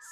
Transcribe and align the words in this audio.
God 0.00 0.08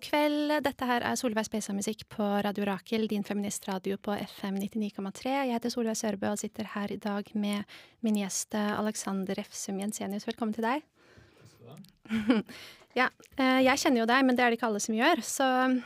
kveld. 0.00 0.56
Dette 0.64 0.88
her 0.88 1.04
er 1.04 1.18
Solveig 1.20 1.44
Speisa 1.44 1.76
Musikk 1.76 2.06
på 2.08 2.24
Radio 2.24 2.64
Rakel, 2.64 3.04
din 3.12 3.28
feministradio 3.28 4.00
på 4.00 4.16
FM 4.16 4.56
99,3. 4.62 5.34
Jeg 5.34 5.52
heter 5.52 5.68
Solveig 5.72 6.00
Sørbø 6.00 6.32
og 6.32 6.40
sitter 6.40 6.64
her 6.72 6.88
i 6.96 6.98
dag 7.00 7.28
med 7.36 7.68
min 8.00 8.16
gjest 8.22 8.56
eh, 8.56 8.72
Alexander 8.80 9.36
Refsum 9.36 9.76
Jensenius. 9.84 10.24
Velkommen 10.28 10.56
til 10.56 10.64
deg. 10.64 10.80
ja, 13.00 13.12
eh, 13.36 13.60
jeg 13.68 13.76
kjenner 13.84 14.06
jo 14.06 14.08
deg, 14.08 14.24
men 14.24 14.32
det 14.32 14.40
er 14.46 14.48
det 14.48 14.56
ikke 14.62 14.72
alle 14.72 14.80
som 14.80 14.96
gjør. 14.96 15.20
Så 15.28 15.44
mm, 15.44 15.84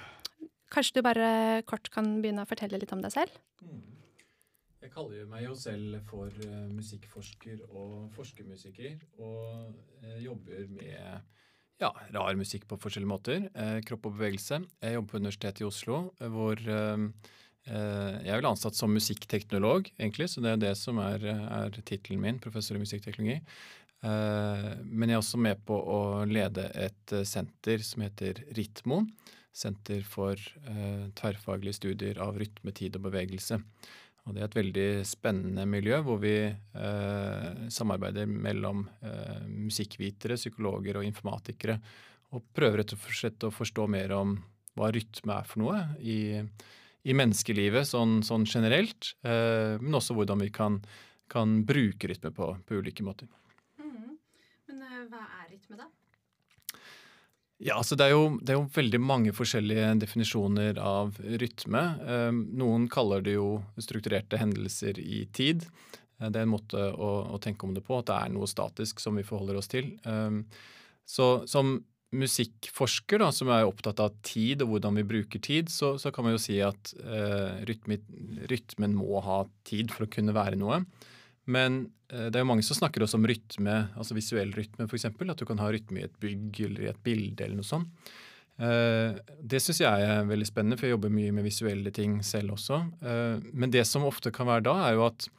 kanskje 0.71 1.01
du 1.01 1.09
bare 1.11 1.67
kort 1.67 1.91
kan 1.91 2.23
begynne 2.23 2.47
å 2.47 2.51
fortelle 2.51 2.79
litt 2.79 2.95
om 2.95 3.03
deg 3.03 3.19
selv? 3.19 3.35
Mm. 3.67 4.00
Jeg 4.81 4.93
kaller 4.95 5.27
meg 5.29 5.45
jo 5.45 5.55
selv 5.59 5.99
for 6.09 6.33
uh, 6.47 6.71
musikkforsker 6.73 7.67
og 7.69 8.09
forskermusiker, 8.15 8.97
og 9.21 9.75
uh, 10.01 10.17
jobber 10.23 10.71
med 10.73 11.21
ja, 11.81 11.91
rar 12.13 12.37
musikk 12.37 12.67
på 12.69 12.79
forskjellige 12.81 13.09
måter. 13.09 13.45
Eh, 13.57 13.79
kropp 13.89 14.11
og 14.11 14.17
bevegelse. 14.19 14.61
Jeg 14.85 14.97
jobber 14.97 15.15
på 15.15 15.21
Universitetet 15.23 15.63
i 15.63 15.69
Oslo, 15.69 16.01
hvor 16.35 16.61
eh, 16.61 17.05
jeg 17.71 18.29
er 18.29 18.41
vel 18.41 18.51
ansatt 18.51 18.77
som 18.77 18.93
musikkteknolog, 18.93 19.89
egentlig, 19.97 20.29
så 20.33 20.45
det 20.45 20.55
er 20.55 20.63
det 20.65 20.75
som 20.81 21.01
er, 21.03 21.25
er 21.25 21.81
tittelen 21.81 22.21
min, 22.21 22.41
professor 22.43 22.77
i 22.77 22.83
musikkteknologi. 22.83 23.39
Eh, 24.05 24.69
men 24.85 25.09
jeg 25.09 25.17
er 25.17 25.23
også 25.23 25.41
med 25.41 25.65
på 25.69 25.77
å 25.77 26.01
lede 26.29 26.69
et 26.77 27.17
senter 27.29 27.85
som 27.87 28.05
heter 28.05 28.45
Ritmo. 28.57 29.03
Senter 29.57 30.05
for 30.07 30.37
eh, 30.37 31.09
tverrfaglige 31.17 31.81
studier 31.81 32.21
av 32.23 32.39
rytme, 32.41 32.77
tid 32.77 33.01
og 33.01 33.09
bevegelse. 33.09 33.61
Og 34.29 34.37
det 34.37 34.43
er 34.43 34.49
et 34.51 34.59
veldig 34.59 34.89
spennende 35.09 35.65
miljø 35.69 36.01
hvor 36.05 36.21
vi 36.23 36.35
eh, 36.47 37.65
samarbeider 37.73 38.29
mellom 38.31 38.85
eh, 39.03 39.47
musikkvitere, 39.49 40.39
psykologer 40.39 41.01
og 41.01 41.07
informatikere. 41.07 41.79
Og 42.37 42.45
prøver 42.55 42.83
rett 42.83 42.95
og 42.95 43.07
slett 43.17 43.47
å 43.49 43.53
forstå 43.55 43.89
mer 43.91 44.15
om 44.15 44.37
hva 44.79 44.91
rytme 44.95 45.35
er 45.35 45.49
for 45.49 45.65
noe 45.65 45.81
i, 45.99 46.39
i 46.39 47.17
menneskelivet 47.17 47.89
sånn, 47.89 48.21
sånn 48.27 48.47
generelt. 48.47 49.15
Eh, 49.27 49.81
men 49.81 49.99
også 49.99 50.15
hvordan 50.19 50.45
vi 50.45 50.53
kan, 50.55 50.79
kan 51.31 51.61
bruke 51.67 52.13
rytme 52.13 52.33
på, 52.37 52.53
på 52.67 52.83
ulike 52.83 53.07
måter. 53.07 53.31
Mm. 53.81 54.15
Men 54.71 54.85
uh, 54.85 55.01
hva 55.11 55.25
er 55.41 55.51
rytme, 55.51 55.81
da? 55.81 55.89
Ja, 57.61 57.77
altså 57.77 57.97
det 57.99 58.07
er, 58.09 58.15
jo, 58.15 58.39
det 58.41 58.55
er, 58.55 58.57
jo, 58.57 58.69
veldig 58.73 58.99
mange 59.05 59.33
forskjellige 59.37 59.91
definisjoner 60.01 60.79
av 60.81 61.19
rytme. 61.21 61.83
Ehm, 62.09 62.39
noen 62.57 62.87
kaller 62.89 63.21
det 63.27 63.35
jo 63.35 63.59
strukturerte 63.77 64.41
hendelser 64.41 64.97
i 65.03 65.27
tid. 65.37 65.67
Eh, 66.17 66.31
det 66.31 66.41
er 66.41 66.47
en 66.47 66.55
måte 66.55 66.81
å, 66.81 67.11
å, 67.37 67.41
tenke 67.43 67.69
om 67.69 67.77
det 67.77 67.85
på, 67.85 67.99
at 68.01 68.09
det 68.09 68.17
er 68.17 68.33
noe 68.33 68.49
statisk 68.49 69.05
som 69.05 69.21
vi 69.21 69.27
forholder 69.29 69.61
oss 69.61 69.69
til. 69.69 69.93
Ehm, 70.09 70.47
så 71.05 71.29
som 71.51 71.77
musikkforsker, 72.17 73.21
da, 73.21 73.29
som 73.29 73.53
er 73.53 73.69
opptatt 73.69 74.01
av 74.03 74.17
tid 74.25 74.65
og 74.65 74.73
hvordan 74.73 74.97
vi 75.03 75.09
bruker 75.13 75.45
tid, 75.45 75.69
så, 75.71 75.93
så 76.01 76.11
kan 76.15 76.27
man 76.27 76.35
jo 76.35 76.41
si 76.43 76.57
at 76.65 76.91
rytmen, 77.69 78.01
rytmen 78.51 78.97
må 78.99 79.21
ha 79.23 79.45
tid 79.69 79.93
for 79.95 80.09
å 80.09 80.11
kunne 80.11 80.35
være 80.35 80.59
noe. 80.59 80.81
Men 81.51 81.85
eh, 82.13 82.29
det 82.31 82.39
er 82.39 82.45
jo 82.45 82.51
mange 82.53 82.67
som 82.67 82.79
snakker 82.79 83.05
også 83.05 83.19
om 83.21 83.29
rytme, 83.29 83.77
altså 83.99 84.17
visuell 84.17 84.53
rytme 84.57 84.87
f.eks. 84.89 85.09
At 85.11 85.41
du 85.41 85.47
kan 85.49 85.63
ha 85.63 85.71
rytme 85.73 86.03
i 86.03 86.09
et 86.09 86.19
bygg 86.23 86.65
eller 86.69 86.87
i 86.87 86.91
et 86.93 87.05
bilde 87.07 87.47
eller 87.47 87.61
noe 87.61 87.67
sånt. 87.67 88.11
Eh, 88.61 89.17
det 89.41 89.63
syns 89.65 89.83
jeg 89.83 90.09
er 90.09 90.27
veldig 90.29 90.49
spennende, 90.49 90.79
for 90.79 90.89
jeg 90.89 90.97
jobber 90.97 91.15
mye 91.15 91.35
med 91.37 91.47
visuelle 91.47 91.93
ting 91.97 92.19
selv 92.27 92.57
også. 92.59 92.83
Eh, 93.01 93.47
men 93.53 93.73
det 93.75 93.87
som 93.89 94.07
ofte 94.09 94.33
kan 94.35 94.51
være 94.51 94.69
da, 94.69 94.77
er 94.89 94.99
jo 94.99 95.07
at 95.09 95.31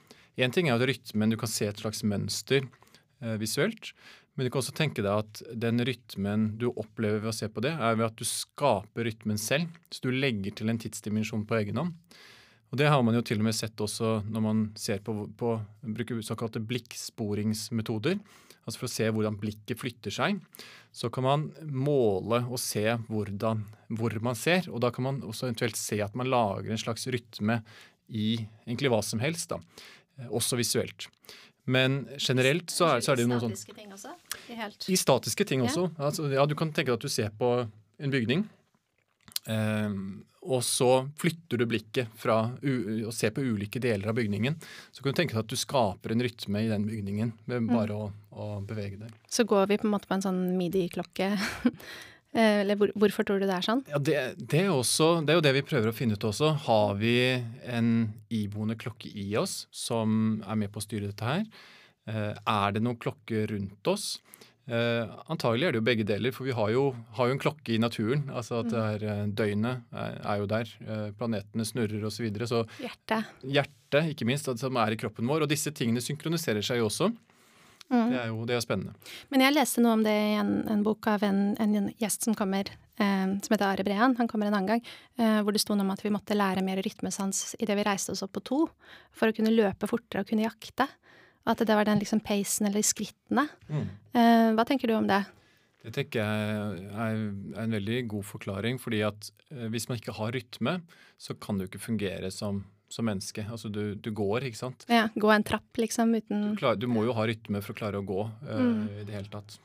én 0.41 0.53
ting 0.53 0.71
er 0.71 0.79
at 0.79 0.87
rytmen, 0.89 1.31
du 1.31 1.37
kan 1.39 1.51
se 1.51 1.69
et 1.69 1.83
slags 1.83 2.05
mønster 2.07 2.65
visuelt. 3.37 3.91
Men 4.33 4.47
du 4.47 4.49
kan 4.49 4.63
også 4.63 4.73
tenke 4.73 5.03
deg 5.03 5.11
at 5.11 5.41
den 5.59 5.83
rytmen 5.85 6.47
du 6.57 6.71
opplever 6.71 7.19
ved 7.21 7.29
å 7.29 7.35
se 7.35 7.49
på 7.51 7.61
det, 7.61 7.75
er 7.75 7.97
ved 7.99 8.07
at 8.07 8.17
du 8.17 8.25
skaper 8.25 9.05
rytmen 9.05 9.37
selv. 9.37 9.69
Så 9.93 10.07
du 10.07 10.15
legger 10.15 10.55
til 10.57 10.71
en 10.71 10.79
tidsdimensjon 10.81 11.43
på 11.45 11.59
egen 11.59 11.77
hånd. 11.77 11.91
Og 12.71 12.79
Det 12.79 12.87
har 12.87 13.01
man 13.03 13.17
jo 13.17 13.23
til 13.25 13.41
og 13.41 13.47
med 13.49 13.55
sett 13.55 13.81
også 13.83 14.21
når 14.31 14.43
man 14.45 14.61
ser 14.79 15.01
på, 15.03 15.25
på 15.35 15.55
bruker 15.83 16.21
såkalte 16.23 16.61
blikksporingsmetoder. 16.63 18.19
Altså 18.61 18.79
For 18.79 18.87
å 18.87 18.93
se 18.93 19.07
hvordan 19.11 19.39
blikket 19.41 19.79
flytter 19.81 20.13
seg, 20.13 20.39
så 20.95 21.09
kan 21.11 21.25
man 21.25 21.45
måle 21.65 22.43
og 22.45 22.59
se 22.61 22.85
hvordan, 23.09 23.65
hvor 23.97 24.15
man 24.23 24.37
ser. 24.39 24.69
Og 24.71 24.83
da 24.83 24.91
kan 24.93 25.07
man 25.07 25.19
også 25.27 25.49
eventuelt 25.49 25.79
se 25.79 25.99
at 26.03 26.15
man 26.15 26.29
lager 26.31 26.71
en 26.71 26.79
slags 26.79 27.07
rytme 27.11 27.59
i 28.07 28.35
egentlig 28.67 28.91
hva 28.93 29.01
som 29.03 29.23
helst. 29.23 29.51
da, 29.51 29.59
Også 30.29 30.59
visuelt. 30.59 31.09
Men 31.71 32.05
generelt 32.17 32.71
så 32.73 32.87
er, 32.95 33.03
så 33.03 33.13
er 33.13 33.21
det 33.21 33.27
noe 33.29 33.41
sånn 33.41 33.53
I 33.53 33.59
statiske 33.59 33.77
ting 33.77 33.91
også? 33.93 34.15
I, 34.89 34.97
statiske 34.97 35.45
ting 35.47 35.65
også. 35.65 35.85
Ja. 35.91 36.07
Altså, 36.07 36.25
ja, 36.33 36.45
du 36.49 36.55
kan 36.57 36.71
tenke 36.73 36.91
deg 36.91 36.97
at 36.97 37.05
du 37.05 37.11
ser 37.11 37.29
på 37.37 37.51
en 38.01 38.13
bygning. 38.13 38.47
Um, 39.49 40.21
og 40.41 40.63
så 40.65 41.05
flytter 41.21 41.61
du 41.61 41.67
blikket 41.69 42.13
fra 42.17 42.39
å 42.49 43.11
se 43.13 43.29
på 43.33 43.43
ulike 43.45 43.81
deler 43.81 44.09
av 44.09 44.17
bygningen. 44.17 44.55
Så 44.89 45.03
kan 45.03 45.13
du 45.13 45.19
tenke 45.19 45.35
deg 45.37 45.43
at 45.43 45.51
du 45.51 45.59
skaper 45.59 46.15
en 46.15 46.23
rytme 46.25 46.63
i 46.63 46.69
den 46.71 46.87
bygningen 46.89 47.33
med 47.45 47.67
mm. 47.67 47.67
bare 47.69 47.97
mm. 47.97 47.99
å, 48.01 48.07
å, 48.33 48.47
bevege 48.65 48.97
deg. 49.03 49.19
Så 49.29 49.45
går 49.49 49.69
vi 49.69 49.77
på 49.81 49.85
en 49.85 49.93
måte 49.93 50.09
på 50.09 50.17
en 50.17 50.25
sånn 50.29 50.47
midi-klokke? 50.59 51.35
Eh, 52.31 52.61
eller 52.61 52.77
hvor, 52.79 52.87
hvorfor 52.95 53.25
tror 53.27 53.41
du 53.41 53.43
det 53.43 53.57
er 53.57 53.65
sånn? 53.65 53.81
Ja, 53.91 53.97
det, 53.99 54.13
det, 54.39 54.61
er 54.61 54.69
også, 54.71 55.17
det, 55.19 55.33
er 55.33 55.39
jo 55.41 55.43
det 55.43 55.51
vi 55.57 55.65
prøver 55.67 55.89
å 55.91 55.95
finne 55.95 56.15
ut 56.15 56.27
også. 56.29 56.53
Har 56.63 56.93
vi 56.95 57.17
en 57.67 57.89
iboende 58.31 58.77
klokke 58.79 59.11
i 59.11 59.25
oss 59.35 59.65
som 59.75 60.39
er 60.47 60.61
med 60.61 60.71
på 60.71 60.79
å 60.79 60.85
styre 60.85 61.09
dette 61.09 61.27
her? 61.27 61.43
Eh, 62.07 62.31
er 62.31 62.77
det 62.77 62.85
noen 62.85 62.95
klokke 63.03 63.43
rundt 63.51 63.91
oss? 63.91 64.13
Eh, 64.71 65.15
antagelig 65.27 65.67
er 65.67 65.73
det 65.75 65.81
jo 65.81 65.87
begge 65.87 66.05
deler, 66.07 66.31
for 66.31 66.47
vi 66.47 66.53
har 66.55 66.69
jo, 66.71 66.83
har 67.17 67.27
jo 67.27 67.35
en 67.35 67.41
klokke 67.41 67.73
i 67.75 67.79
naturen. 67.81 68.23
altså 68.31 68.61
at 68.61 68.69
det 68.71 68.83
er, 68.83 69.03
eh, 69.03 69.25
Døgnet 69.27 69.81
er, 69.91 70.21
er, 70.21 70.37
jo 70.39 70.47
der. 70.47 70.71
Eh, 70.85 71.09
planetene 71.17 71.65
snurrer 71.67 72.05
osv. 72.07 72.15
Så, 72.15 72.23
videre, 72.23 72.47
så 72.47 72.63
Hjertet. 72.79 73.33
Hjertet, 73.43 74.13
ikke 74.13 74.27
minst, 74.29 74.47
som 74.47 74.79
er 74.79 74.95
i 74.95 74.99
kroppen 75.01 75.27
vår. 75.27 75.43
Og 75.43 75.51
disse 75.51 75.73
tingene 75.75 76.03
synkroniserer 76.03 76.63
seg 76.63 76.79
jo 76.79 76.87
også. 76.87 77.11
Mm. 77.91 78.07
Det 78.07 78.19
er 78.21 78.29
jo 78.29 78.45
det 78.47 78.55
er 78.55 78.63
spennende. 78.63 79.11
Men 79.33 79.43
jeg 79.43 79.55
leste 79.57 79.83
noe 79.83 79.97
om 79.97 80.05
det 80.05 80.15
i 80.15 80.37
en, 80.39 80.53
en 80.71 80.83
bok 80.85 81.09
av 81.11 81.25
en, 81.27 81.41
en, 81.59 81.89
gjest 81.99 82.23
som 82.23 82.37
kommer, 82.37 82.69
eh, 82.95 83.27
som 83.43 83.51
heter 83.51 83.67
Are 83.67 83.83
Brean. 83.83 84.15
Han 84.15 84.31
kommer 84.31 84.47
en 84.47 84.55
annen 84.55 84.69
gang. 84.69 84.85
Eh, 85.19 85.41
hvor 85.43 85.51
det 85.51 85.59
sto 85.63 85.75
noe 85.75 85.83
om 85.83 85.91
at 85.91 86.05
vi 86.05 86.13
måtte 86.15 86.37
lære 86.37 86.63
mer 86.63 86.79
rytmesans 86.79 87.57
idet 87.59 87.75
vi 87.75 87.87
reiste 87.87 88.15
oss 88.15 88.23
opp 88.23 88.37
på 88.39 88.45
to. 88.47 88.61
For 89.11 89.27
å 89.27 89.35
kunne 89.35 89.51
løpe 89.51 89.91
fortere 89.91 90.23
og 90.23 90.31
kunne 90.31 90.47
jakte. 90.47 90.87
At 91.49 91.61
det 91.65 91.73
var 91.73 91.87
den 91.87 92.01
liksom 92.01 92.21
peisen 92.21 92.67
eller 92.69 92.83
skrittene. 92.85 93.47
Mm. 93.71 93.87
Uh, 94.13 94.49
hva 94.57 94.65
tenker 94.67 94.91
du 94.91 94.95
om 94.97 95.07
det? 95.09 95.23
Det 95.81 95.93
tenker 95.95 96.21
jeg 96.21 96.83
er 96.93 97.21
en 97.63 97.73
veldig 97.73 98.03
god 98.11 98.27
forklaring. 98.29 98.77
fordi 98.81 99.01
at 99.07 99.31
uh, 99.49 99.65
hvis 99.73 99.89
man 99.89 99.97
ikke 99.97 100.15
har 100.19 100.35
rytme, 100.37 100.77
så 101.17 101.33
kan 101.33 101.57
du 101.57 101.65
ikke 101.65 101.81
fungere 101.81 102.29
som, 102.31 102.63
som 102.89 103.09
menneske. 103.09 103.45
Altså 103.49 103.69
du, 103.73 103.95
du, 103.95 104.11
går, 104.13 104.45
ikke 104.51 104.61
sant. 104.61 104.85
Ja, 104.89 105.07
Gå 105.15 105.33
en 105.33 105.47
trapp, 105.47 105.69
liksom, 105.77 106.13
uten 106.13 106.51
du, 106.51 106.61
klar, 106.61 106.77
du, 106.77 106.87
må 106.87 107.07
jo 107.07 107.17
ha 107.17 107.25
rytme 107.25 107.63
for 107.65 107.73
å 107.73 107.81
klare 107.81 108.01
å 108.01 108.05
gå 108.05 108.21
uh, 108.21 108.61
mm. 108.61 108.87
i 109.01 109.09
det 109.09 109.17
hele 109.17 109.33
tatt. 109.33 109.57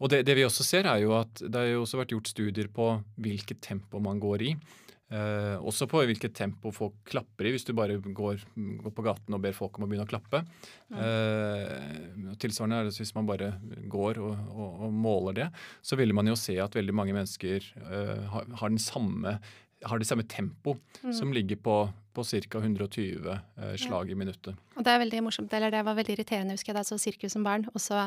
Og 0.00 0.08
det, 0.08 0.24
det, 0.24 0.34
vi 0.34 0.46
også 0.46 0.64
ser, 0.64 0.88
er 0.88 1.02
jo 1.04 1.12
at 1.18 1.42
det 1.44 1.58
har 1.60 1.74
jo 1.74 1.82
også 1.84 2.00
vært 2.00 2.14
gjort 2.16 2.30
studier 2.32 2.70
på 2.72 2.92
hvilket 3.20 3.60
tempo 3.62 4.00
man 4.02 4.18
går 4.18 4.46
i. 4.48 4.54
Eh, 5.10 5.56
også 5.66 5.88
på 5.90 6.04
hvilket 6.06 6.36
tempo 6.38 6.70
folk 6.74 7.00
klapper 7.08 7.48
i, 7.48 7.50
hvis 7.56 7.66
du 7.66 7.72
bare 7.74 7.96
går, 7.98 8.44
går, 8.54 8.92
på 8.94 9.04
gaten 9.04 9.34
og 9.34 9.42
ber 9.42 9.56
folk 9.56 9.78
om 9.78 9.86
å 9.86 9.88
begynne 9.90 10.06
å 10.06 10.10
klappe. 10.10 10.44
Eh, 10.94 12.36
tilsvarende 12.38 12.78
er 12.78 12.86
det 12.86 12.94
hvis 12.94 13.14
man 13.16 13.26
bare 13.26 13.48
går 13.90 14.20
og, 14.22 14.36
og, 14.54 14.84
og, 14.86 14.94
måler 14.94 15.38
det, 15.40 15.48
så 15.82 15.98
ville 15.98 16.14
man 16.14 16.30
jo 16.30 16.38
se 16.38 16.54
at 16.62 16.78
veldig 16.78 16.94
mange 16.94 17.16
mennesker 17.16 17.66
eh, 17.82 18.22
har, 18.30 18.46
har, 18.62 18.78
samme, 18.78 19.34
har, 19.82 19.98
det 19.98 20.06
samme 20.06 20.28
tempo 20.30 20.76
mm. 21.02 21.10
som 21.18 21.34
ligger 21.34 21.58
på, 21.58 21.80
på 22.14 22.26
ca. 22.30 22.62
120 22.62 23.32
eh, 23.34 23.74
slag 23.82 24.12
ja. 24.12 24.14
i 24.14 24.20
minuttet. 24.22 24.54
Og 24.76 24.86
Det 24.86 24.94
er 24.94 25.02
veldig 25.02 25.24
morsomt, 25.26 25.58
eller 25.58 25.74
det 25.74 25.82
var 25.90 25.98
veldig 25.98 26.20
irriterende, 26.20 26.54
husker 26.54 26.70
jeg 26.70 26.78
da 26.78 26.86
jeg 26.86 26.92
så 26.92 27.02
Sirkus 27.02 27.34
som 27.34 27.46
barn. 27.46 27.66
og 27.74 27.82
så, 27.82 28.06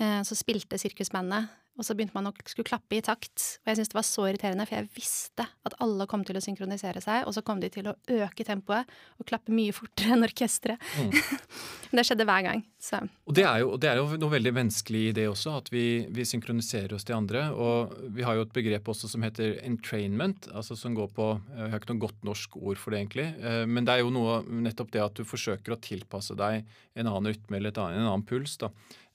eh, 0.00 0.22
så 0.24 0.38
spilte 0.38 0.80
sirkusbandet 0.80 1.52
og 1.72 1.86
så 1.86 1.94
begynte 1.96 2.12
man 2.12 2.28
å 2.28 2.32
skulle 2.44 2.68
klappe 2.68 2.98
i 2.98 3.02
takt. 3.04 3.40
Og 3.62 3.70
jeg 3.70 3.78
syntes 3.78 3.92
det 3.94 3.96
var 3.96 4.04
så 4.04 4.26
irriterende, 4.28 4.66
for 4.68 4.76
jeg 4.76 4.90
visste 4.92 5.46
at 5.48 5.76
alle 5.80 6.06
kom 6.10 6.24
til 6.28 6.36
å 6.36 6.42
synkronisere 6.44 7.00
seg, 7.00 7.24
og 7.24 7.32
så 7.32 7.42
kom 7.46 7.62
de 7.62 7.70
til 7.72 7.88
å 7.88 7.94
øke 8.12 8.44
tempoet 8.44 8.90
og 9.16 9.28
klappe 9.28 9.54
mye 9.56 9.72
fortere 9.72 10.18
enn 10.18 10.26
orkesteret. 10.26 10.82
Mm. 11.00 11.14
det 11.96 12.04
skjedde 12.04 12.26
hver 12.28 12.44
gang. 12.44 12.64
Så. 12.82 13.00
Og 13.24 13.36
det, 13.38 13.46
jo, 13.62 13.72
det, 13.80 13.88
er 13.88 14.02
jo, 14.02 14.20
noe 14.20 14.34
veldig 14.34 14.52
menneskelig 14.58 15.02
i 15.08 15.14
det 15.16 15.26
også, 15.30 15.56
at 15.62 15.72
vi, 15.72 15.86
vi, 16.12 16.26
synkroniserer 16.28 16.92
oss 16.96 17.08
til 17.08 17.16
andre. 17.16 17.46
Og 17.56 17.96
vi 18.18 18.26
har 18.26 18.36
jo 18.36 18.44
et 18.44 18.54
begrep 18.54 18.92
også 18.92 19.08
som 19.14 19.24
heter 19.24 19.56
entrainment, 19.64 20.50
altså 20.52 20.76
som 20.76 20.96
går 20.98 21.08
på 21.16 21.30
Jeg 21.56 21.72
har 21.72 21.80
ikke 21.80 21.94
noe 21.94 22.04
godt 22.04 22.26
norsk 22.28 22.58
ord 22.60 22.80
for 22.82 22.92
det, 22.92 23.04
egentlig. 23.04 23.30
Eh, 23.40 23.62
men 23.64 23.88
det 23.88 23.96
er 23.96 24.04
jo 24.04 24.12
noe 24.12 24.42
nettopp 24.44 24.92
det 24.92 25.06
at 25.06 25.16
du 25.16 25.24
forsøker 25.24 25.72
å 25.72 25.80
tilpasse 25.80 26.36
deg 26.36 26.66
en 26.98 27.08
annen 27.08 27.32
rytme 27.32 27.56
eller 27.56 27.72
en 27.72 28.04
annen 28.04 28.26
puls. 28.28 28.58
da. 28.60 28.68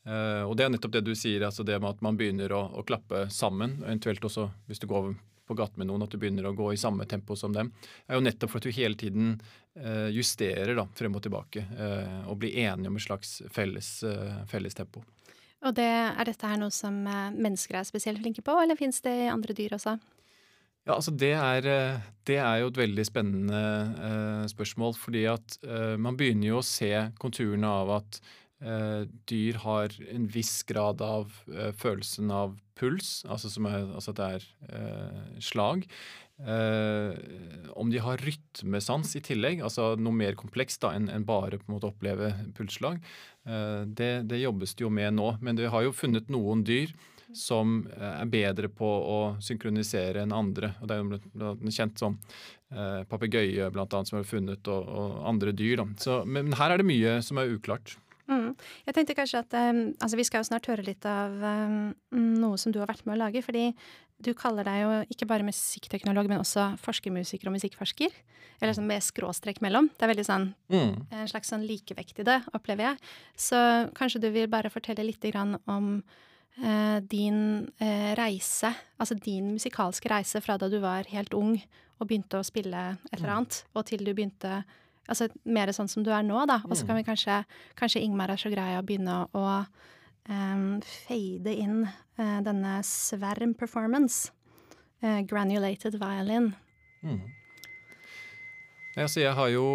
Uh, 0.07 0.47
og 0.47 0.55
det 0.55 0.65
er 0.65 0.71
nettopp 0.71 0.93
det 0.95 1.03
du 1.03 1.13
sier, 1.19 1.43
altså 1.43 1.65
det 1.67 1.77
med 1.83 1.97
at 1.97 2.03
man 2.05 2.19
begynner 2.19 2.53
å, 2.55 2.61
å 2.79 2.85
klappe 2.87 3.25
sammen. 3.33 3.81
Eventuelt 3.83 4.23
også 4.23 4.47
hvis 4.69 4.79
du 4.79 4.87
går 4.87 5.11
på 5.47 5.55
gaten 5.55 5.79
med 5.79 5.89
noen, 5.89 6.03
at 6.03 6.11
du 6.11 6.19
begynner 6.19 6.47
å 6.49 6.55
gå 6.55 6.71
i 6.73 6.79
samme 6.79 7.07
tempo 7.09 7.35
som 7.39 7.53
dem, 7.55 7.71
er 8.07 8.17
jo 8.17 8.25
nettopp 8.25 8.51
for 8.51 8.61
at 8.61 8.67
du 8.67 8.75
hele 8.75 8.99
tiden 8.99 9.37
eh, 9.79 10.09
justerer 10.11 10.75
da, 10.75 10.83
frem 10.97 11.15
og 11.15 11.23
tilbake. 11.23 11.63
Eh, 11.71 12.17
og 12.27 12.41
blir 12.41 12.57
enige 12.65 12.91
om 12.91 12.99
et 12.99 13.05
slags 13.05 13.37
felles, 13.55 13.91
eh, 14.07 14.41
felles 14.51 14.75
tempo. 14.77 15.05
Og 15.65 15.73
det, 15.77 15.87
er 15.87 16.27
dette 16.27 16.51
her 16.51 16.59
noe 16.59 16.73
som 16.75 16.99
eh, 17.07 17.31
mennesker 17.33 17.79
er 17.79 17.87
spesielt 17.87 18.21
flinke 18.21 18.43
på, 18.45 18.57
eller 18.59 18.79
fins 18.79 18.99
det 19.05 19.15
i 19.23 19.31
andre 19.31 19.55
dyr 19.57 19.77
også? 19.79 19.95
Ja, 20.87 20.95
altså 20.95 21.11
det 21.19 21.33
er, 21.35 21.65
eh, 21.67 22.03
det 22.27 22.37
er, 22.39 22.61
jo 22.61 22.69
et 22.71 22.81
veldig 22.83 23.07
spennende 23.07 23.61
eh, 24.09 24.43
spørsmål. 24.51 24.95
Fordi 24.99 25.25
at 25.31 25.57
eh, 25.63 25.95
man 25.99 26.19
begynner 26.19 26.53
jo 26.53 26.61
å 26.61 26.67
se 26.67 26.91
konturene 27.19 27.71
av 27.83 27.95
at 28.01 28.19
eh, 28.21 28.45
dyr 29.29 29.59
har 29.63 29.93
en 30.09 30.27
viss 30.33 30.63
grad 30.69 31.01
av 31.05 31.33
eh, 31.51 31.73
følelsen 31.77 32.31
av 32.33 32.55
puls, 32.77 33.25
altså, 33.29 33.51
er, 33.65 33.89
altså 33.91 34.13
at 34.13 34.21
det 34.21 34.29
er 34.37 34.47
eh, 34.69 35.35
slag. 35.41 35.85
om 37.73 37.89
de 37.89 37.97
har 37.97 38.21
rytmesans 38.21 39.15
i 39.17 39.21
tillegg, 39.25 39.61
altså 39.65 39.95
noe 39.97 40.13
mer 40.13 40.35
komplekst 40.37 40.83
enn 40.85 41.09
en 41.09 41.25
bare 41.25 41.57
på 41.57 41.71
en 41.71 41.87
oppleve 41.89 42.29
pulsslag, 42.53 42.99
det, 43.97 44.11
det 44.29 44.43
jobbes 44.43 44.75
det 44.77 44.85
jo 44.85 44.91
med 44.93 45.15
nå. 45.17 45.31
Men 45.41 45.57
vi 45.57 45.65
har 45.65 45.87
jo 45.87 45.95
funnet 45.97 46.29
noen 46.29 46.61
dyr 46.61 46.93
som 47.35 47.81
eh, 47.97 48.21
er 48.21 48.29
bedre 48.31 48.69
på 48.71 48.87
å 48.87 49.19
synkronisere 49.43 50.23
enn 50.23 50.35
andre. 50.35 50.73
Og 50.81 50.87
Det 50.89 50.95
er 50.95 51.03
jo 51.03 51.73
kjent 51.73 51.99
som 51.99 52.17
eh, 52.71 53.03
papegøye 53.09 53.69
annet 53.69 54.09
som 54.09 54.19
er 54.19 54.27
funnet, 54.27 54.67
og, 54.71 54.87
og 54.87 55.17
andre 55.27 55.53
dyr. 55.55 55.83
Så, 56.01 56.21
men 56.25 56.53
her 56.57 56.73
er 56.73 56.81
det 56.81 56.89
mye 56.89 57.17
som 57.25 57.41
er 57.41 57.55
uklart. 57.55 57.97
Mm. 58.27 58.49
Jeg 58.87 58.95
tenkte 58.97 59.15
kanskje 59.15 59.39
at 59.39 59.53
um, 59.55 59.77
altså 60.03 60.17
Vi 60.19 60.25
skal 60.27 60.41
jo 60.43 60.49
snart 60.49 60.67
høre 60.67 60.83
litt 60.83 61.05
av 61.07 61.31
um, 61.39 61.93
noe 62.11 62.59
som 62.59 62.73
du 62.75 62.81
har 62.81 62.89
vært 62.89 63.05
med 63.07 63.15
å 63.15 63.21
lage. 63.25 63.43
fordi 63.45 63.71
du 64.17 64.31
kaller 64.33 64.65
deg 64.65 64.79
jo 64.81 64.93
ikke 65.13 65.27
bare 65.29 65.45
musikkteknolog, 65.45 66.25
men 66.29 66.41
også 66.41 66.71
forskermusiker 66.81 67.49
og 67.49 67.53
musikkforsker. 67.53 68.13
Eller 68.57 68.73
sånn 68.73 68.87
med 68.89 69.05
skråstrek 69.05 69.59
mellom. 69.61 69.91
Det 69.93 70.07
er 70.07 70.11
veldig 70.11 70.25
sånn 70.25 70.47
mm. 70.73 70.93
en 71.13 71.29
slags 71.29 71.51
sånn 71.53 71.67
likevekt 71.69 72.23
i 72.23 72.25
det, 72.25 72.39
opplever 72.57 72.89
jeg. 72.89 73.11
Så 73.37 73.59
kanskje 73.97 74.23
du 74.23 74.31
vil 74.33 74.49
bare 74.49 74.73
fortelle 74.73 75.05
litt 75.05 75.27
om 75.37 75.91
uh, 76.01 76.97
din 77.05 77.39
uh, 77.77 78.11
reise, 78.17 78.73
altså 78.97 79.19
din 79.21 79.53
musikalske 79.53 80.09
reise 80.09 80.41
fra 80.41 80.57
da 80.57 80.71
du 80.71 80.79
var 80.81 81.05
helt 81.13 81.37
ung 81.37 81.53
og 81.97 82.09
begynte 82.09 82.41
å 82.41 82.45
spille 82.45 82.89
et 82.97 83.19
eller 83.19 83.29
mm. 83.29 83.37
annet, 83.37 83.61
og 83.77 83.85
til 83.89 84.01
du 84.05 84.13
begynte 84.13 84.63
Altså 85.07 85.29
mer 85.47 85.71
sånn 85.75 85.89
som 85.91 86.05
du 86.05 86.11
er 86.13 86.25
nå, 86.27 86.43
da. 86.49 86.59
Og 86.67 86.75
så 86.75 86.85
kan 86.85 86.97
mm. 86.97 87.01
vi 87.01 87.07
kanskje 87.07 87.41
Kanskje 87.79 88.03
Ingmar 88.03 88.33
er 88.33 88.41
så 88.41 88.51
grei 88.53 88.73
å 88.77 88.83
begynne 88.85 89.23
å 89.31 89.45
um, 90.29 90.69
fade 90.83 91.53
inn 91.55 91.81
uh, 91.87 92.39
denne 92.45 92.79
Sverm 92.87 93.55
performance. 93.57 94.33
Uh, 95.03 95.21
granulated 95.29 95.99
violin. 96.01 96.53
Mm. 97.05 97.21
Altså, 98.97 99.21
jeg 99.21 99.33
har 99.37 99.49
jo 99.53 99.65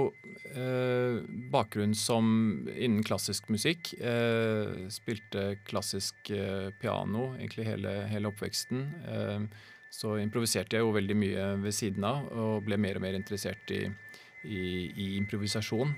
eh, 0.50 1.20
bakgrunn 1.52 1.92
som 1.94 2.26
innen 2.74 3.04
klassisk 3.06 3.52
musikk. 3.54 3.92
Eh, 4.02 4.88
spilte 4.90 5.44
klassisk 5.68 6.32
eh, 6.34 6.72
piano 6.82 7.28
egentlig 7.36 7.68
hele, 7.68 7.92
hele 8.10 8.32
oppveksten. 8.32 8.82
Eh, 9.12 9.68
så 9.94 10.16
improviserte 10.18 10.74
jeg 10.74 10.82
jo 10.82 10.96
veldig 10.96 11.18
mye 11.20 11.46
ved 11.62 11.76
siden 11.76 12.06
av, 12.08 12.26
og 12.34 12.66
ble 12.66 12.80
mer 12.82 12.98
og 12.98 13.04
mer 13.04 13.18
interessert 13.18 13.70
i, 13.70 13.84
i, 14.44 14.90
i 14.90 15.06
improvisasjon. 15.18 15.92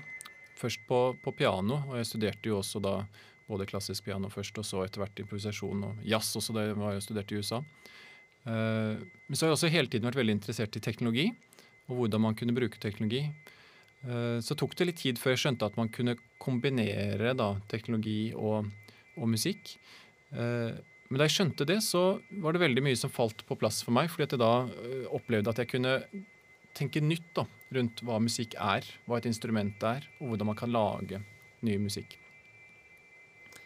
Først 0.55 0.85
på, 0.87 0.99
på, 1.21 1.33
piano, 1.35 1.81
og 1.89 1.97
jeg 1.99 2.09
studerte 2.09 2.51
jo 2.51 2.59
også 2.61 2.81
da 2.83 2.99
både 3.45 3.67
klassisk 3.69 4.07
piano 4.07 4.29
først, 4.31 4.57
og 4.61 4.65
så 4.65 4.85
etter 4.85 5.03
hvert 5.03 5.19
improvisasjon 5.21 5.83
og 5.89 6.05
jazz 6.07 6.31
også 6.39 6.55
da 6.55 6.65
jeg 6.65 6.77
var 6.79 7.01
studert 7.03 7.33
i 7.33 7.41
USA. 7.41 7.61
Uh, 8.45 9.01
men 9.25 9.33
så 9.33 9.45
har 9.45 9.51
jeg 9.51 9.57
også 9.57 9.73
hele 9.73 9.89
tiden 9.89 10.05
vært 10.05 10.19
veldig 10.19 10.35
interessert 10.37 10.75
i 10.77 10.81
teknologi 10.85 11.31
og 11.89 11.95
hvordan 11.97 12.21
man 12.21 12.35
kunne 12.37 12.53
bruke 12.57 12.81
teknologi. 12.81 13.23
Uh, 14.05 14.37
så 14.41 14.57
tok 14.57 14.75
det 14.77 14.89
litt 14.89 15.01
tid 15.01 15.21
før 15.21 15.33
jeg 15.33 15.43
skjønte 15.45 15.69
at 15.69 15.77
man 15.79 15.89
kunne 15.93 16.17
kombinere 16.41 17.33
da, 17.37 17.55
teknologi 17.71 18.33
og, 18.37 18.69
og, 19.15 19.25
musikk. 19.29 19.75
Uh, 20.33 20.77
men 21.09 21.21
da 21.21 21.27
jeg 21.27 21.35
skjønte 21.35 21.67
det, 21.69 21.79
så 21.85 22.17
var 22.41 22.55
det 22.55 22.63
veldig 22.63 22.85
mye 22.85 22.97
som 22.97 23.13
falt 23.13 23.43
på 23.45 23.57
plass 23.61 23.83
for 23.85 23.93
meg. 23.93 24.09
fordi 24.09 24.25
at 24.25 24.37
jeg 24.37 24.41
da 24.41 24.53
opplevde 25.13 25.51
at 25.53 25.61
jeg 25.61 25.69
kunne 25.75 25.99
tenke 26.75 27.01
nytt 27.03 27.31
da, 27.37 27.45
rundt 27.75 28.03
hva 28.05 28.19
musikk 28.23 28.57
er, 28.59 28.85
hva 29.07 29.19
et 29.19 29.29
instrument 29.29 29.83
er, 29.87 30.05
og 30.19 30.33
hvordan 30.33 30.51
man 30.51 30.59
kan 30.59 30.73
lage 30.73 31.21
ny 31.65 31.77
musikk. 31.81 32.17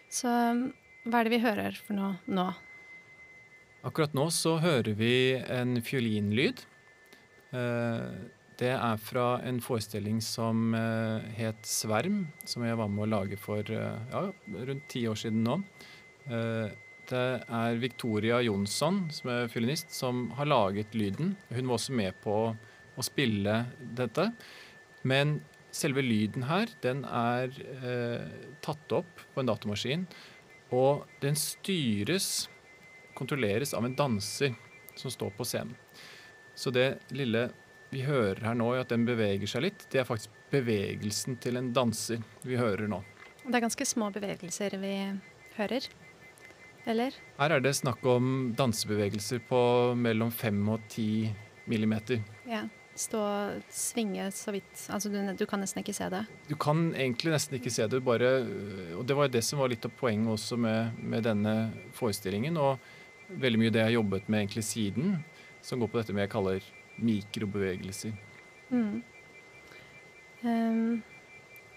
Så 0.10 0.30
hva 0.30 1.22
er 1.22 1.28
det 1.28 1.36
vi 1.36 1.44
hører 1.44 1.78
for 1.78 1.98
noe 1.98 2.18
nå? 2.30 2.50
Akkurat 3.88 4.16
nå 4.18 4.26
så 4.34 4.58
hører 4.60 4.92
vi 5.00 5.14
en 5.40 5.78
fiolinlyd. 5.86 6.66
Eh, 7.56 8.10
det 8.60 8.74
er 8.76 8.98
fra 9.00 9.28
en 9.48 9.62
forestilling 9.64 10.20
som 10.24 10.74
eh, 10.76 11.30
het 11.38 11.64
Sverm, 11.64 12.26
som 12.44 12.66
jeg 12.68 12.76
var 12.76 12.92
med 12.92 13.06
å 13.06 13.12
lage 13.14 13.40
for 13.40 13.64
eh, 13.64 14.12
ja, 14.12 14.26
rundt 14.68 14.90
ti 14.92 15.06
år 15.08 15.20
siden 15.20 15.46
nå. 15.48 15.62
Det 17.10 17.22
er 17.42 17.80
Victoria 17.82 18.38
Jonsson, 18.46 19.00
som 19.10 19.32
er 19.34 19.48
fiolinist, 19.50 19.90
som 19.96 20.28
har 20.38 20.46
laget 20.46 20.94
lyden. 20.94 21.32
Hun 21.50 21.64
var 21.64 21.80
også 21.80 21.96
med 21.98 22.20
på 22.22 22.36
å 22.36 22.52
spille 23.06 23.62
dette. 23.80 24.30
Men 25.08 25.40
selve 25.72 26.04
lyden 26.04 26.48
her, 26.50 26.72
den 26.84 27.04
er 27.06 27.54
eh, 27.80 28.26
tatt 28.66 28.96
opp 28.96 29.24
på 29.34 29.42
en 29.42 29.50
datamaskin. 29.50 30.08
Og 30.76 31.06
den 31.24 31.38
styres, 31.40 32.50
kontrolleres 33.18 33.74
av 33.76 33.88
en 33.88 33.96
danser 33.98 34.56
som 35.00 35.12
står 35.12 35.34
på 35.38 35.48
scenen. 35.48 35.76
Så 36.56 36.72
det 36.76 37.00
lille 37.16 37.50
vi 37.90 38.04
hører 38.06 38.44
her 38.46 38.58
nå, 38.58 38.74
at 38.78 38.92
den 38.92 39.06
beveger 39.08 39.50
seg 39.50 39.66
litt, 39.66 39.86
det 39.90 40.02
er 40.02 40.08
faktisk 40.08 40.36
bevegelsen 40.54 41.40
til 41.42 41.58
en 41.58 41.72
danser 41.74 42.22
vi 42.46 42.58
hører 42.60 42.90
nå. 42.92 43.02
Det 43.46 43.56
er 43.56 43.64
ganske 43.64 43.88
små 43.88 44.10
bevegelser 44.14 44.76
vi 44.82 44.94
hører, 45.56 45.88
eller? 46.90 47.16
Her 47.40 47.56
er 47.56 47.64
det 47.64 47.74
snakk 47.80 48.04
om 48.06 48.52
dansebevegelser 48.58 49.42
på 49.50 49.62
mellom 49.98 50.30
fem 50.34 50.60
og 50.70 50.86
ti 50.92 51.30
millimeter. 51.70 52.22
Ja. 52.50 52.68
Stå 53.00 53.20
og 53.24 53.60
svinge 53.72 54.26
så 54.36 54.52
vidt 54.52 54.82
Altså 54.92 55.08
du, 55.12 55.18
du, 55.40 55.46
kan 55.48 55.62
nesten 55.64 55.80
ikke 55.80 55.96
se 55.96 56.10
det? 56.12 56.26
Du 56.50 56.56
kan 56.60 56.90
egentlig 56.92 57.32
nesten 57.32 57.56
ikke 57.56 57.72
se 57.72 57.88
det, 57.88 58.02
bare 58.04 58.32
Og 58.98 59.06
det 59.08 59.16
var 59.16 59.32
det 59.32 59.44
som 59.48 59.62
var 59.62 59.72
litt 59.72 59.88
av 59.88 59.94
poenget 60.00 60.34
også 60.34 60.60
med, 60.60 61.00
med 61.00 61.24
denne 61.24 61.54
forestillingen, 61.96 62.60
og 62.60 62.80
veldig 63.30 63.62
mye 63.62 63.72
det 63.72 63.84
jeg 63.84 63.92
har 63.92 63.98
jobbet 64.00 64.28
med 64.28 64.44
egentlig 64.44 64.66
siden 64.68 65.16
som 65.62 65.80
går 65.80 65.92
på 65.92 66.00
dette 66.00 66.16
med 66.16 66.26
jeg 66.26 66.34
kaller 66.34 66.68
mikrobevegelser. 67.00 68.16
Mm. 68.74 69.02
Um, 70.44 71.02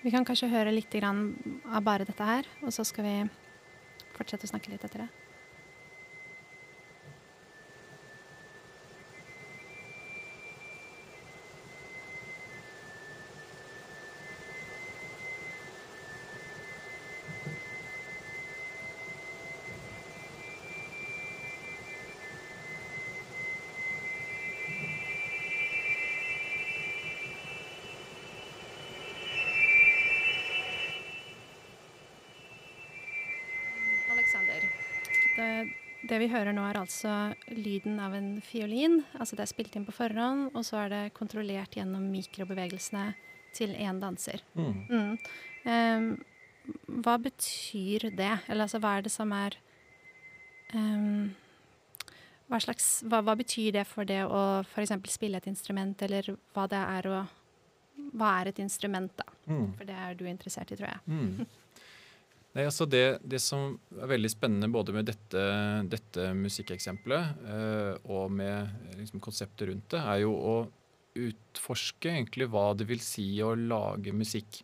vi 0.02 0.10
kan 0.10 0.26
kanskje 0.26 0.50
høre 0.50 0.74
litt 0.74 0.94
av 1.02 1.82
bare 1.84 2.06
dette 2.08 2.26
her, 2.26 2.48
og 2.62 2.72
så 2.74 2.86
skal 2.88 3.06
vi 3.06 3.16
fortsette 4.16 4.48
å 4.48 4.54
snakke 4.54 4.72
litt 4.72 4.86
etter 4.86 5.04
det. 5.04 5.21
Det 36.12 36.18
vi 36.20 36.28
hører 36.28 36.52
nå, 36.52 36.60
er 36.68 36.76
altså 36.76 37.12
lyden 37.56 37.96
av 38.04 38.12
en 38.12 38.34
fiolin. 38.44 38.98
Altså 39.16 39.36
det 39.38 39.46
er 39.46 39.48
spilt 39.48 39.76
inn 39.78 39.86
på 39.86 39.94
forhånd, 39.96 40.50
og 40.52 40.66
så 40.68 40.82
er 40.82 40.90
det 40.92 41.14
kontrollert 41.16 41.78
gjennom 41.78 42.04
mikrobevegelsene 42.12 43.06
til 43.56 43.72
én 43.80 44.00
danser. 44.02 44.42
Mm. 44.52 44.74
Mm. 44.90 45.14
Um, 45.64 46.10
hva 47.00 47.16
betyr 47.16 48.10
det? 48.12 48.34
Eller 48.44 48.66
altså, 48.66 48.82
hva 48.82 48.98
er 48.98 49.06
det 49.06 49.14
som 49.14 49.32
er 49.32 49.56
um, 50.76 51.32
hva, 52.50 52.60
slags, 52.60 52.90
hva, 53.08 53.22
hva, 53.24 53.38
betyr 53.40 53.72
det 53.78 53.86
for 53.88 54.04
det 54.04 54.20
å 54.26 54.60
f.eks. 54.66 54.92
spille 55.14 55.40
et 55.40 55.48
instrument, 55.48 56.04
eller 56.04 56.34
hva 56.52 56.68
det 56.68 56.82
er 56.98 57.08
å 57.08 57.22
Hva 58.12 58.36
er 58.42 58.48
et 58.50 58.58
instrument, 58.60 59.12
da? 59.16 59.24
Mm. 59.46 59.72
For 59.78 59.88
det 59.88 59.96
er 59.96 60.16
du 60.18 60.26
interessert 60.28 60.72
i, 60.72 60.76
tror 60.76 60.92
jeg. 60.92 61.48
Nei, 62.52 62.66
altså 62.68 62.84
det, 62.84 63.22
det, 63.24 63.40
som 63.40 63.78
er 63.96 64.10
veldig 64.10 64.28
spennende 64.28 64.68
både 64.72 64.92
med 64.92 65.06
dette, 65.08 65.42
dette 65.88 66.28
musikkeksempelet 66.36 67.46
eh, 67.48 67.94
og 68.12 68.34
med 68.36 68.98
liksom, 68.98 69.22
konseptet 69.24 69.70
rundt 69.70 69.88
det, 69.94 70.00
er 70.02 70.18
jo 70.26 70.34
å 70.36 70.56
utforske 71.16 72.12
egentlig 72.12 72.50
hva 72.52 72.72
det 72.76 72.86
vil 72.88 73.00
si 73.04 73.24
å 73.44 73.54
lage 73.56 74.12
musikk. 74.16 74.60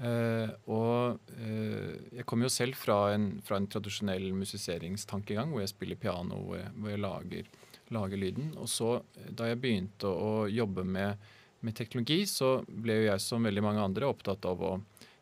Eh, 0.00 0.48
og 0.72 1.20
eh, 1.36 1.92
jeg 2.16 2.24
kommer 2.24 2.48
jo 2.48 2.54
selv 2.54 2.80
fra 2.80 3.10
en, 3.12 3.34
fra 3.44 3.58
en 3.60 3.68
tradisjonell 3.68 4.30
musiseringstankegang 4.36 5.52
hvor 5.52 5.60
jeg 5.60 5.74
spiller 5.74 6.00
piano, 6.00 6.40
hvor 6.46 6.56
jeg, 6.56 6.72
hvor 6.78 6.94
jeg 6.94 7.04
lager, 7.04 7.52
lager, 7.92 8.22
lyden. 8.24 8.54
Og 8.56 8.72
så, 8.72 8.94
da 9.28 9.50
jeg 9.50 9.60
begynte 9.60 10.08
å 10.08 10.48
jobbe 10.48 10.88
med, 10.88 11.20
med 11.60 11.76
teknologi, 11.76 12.22
så 12.24 12.62
ble 12.64 12.96
jo 13.02 13.08
jeg 13.10 13.24
som 13.28 13.44
veldig 13.44 13.66
mange 13.68 13.84
andre 13.90 14.08
opptatt 14.08 14.48
av 14.48 14.64
å 14.64 14.74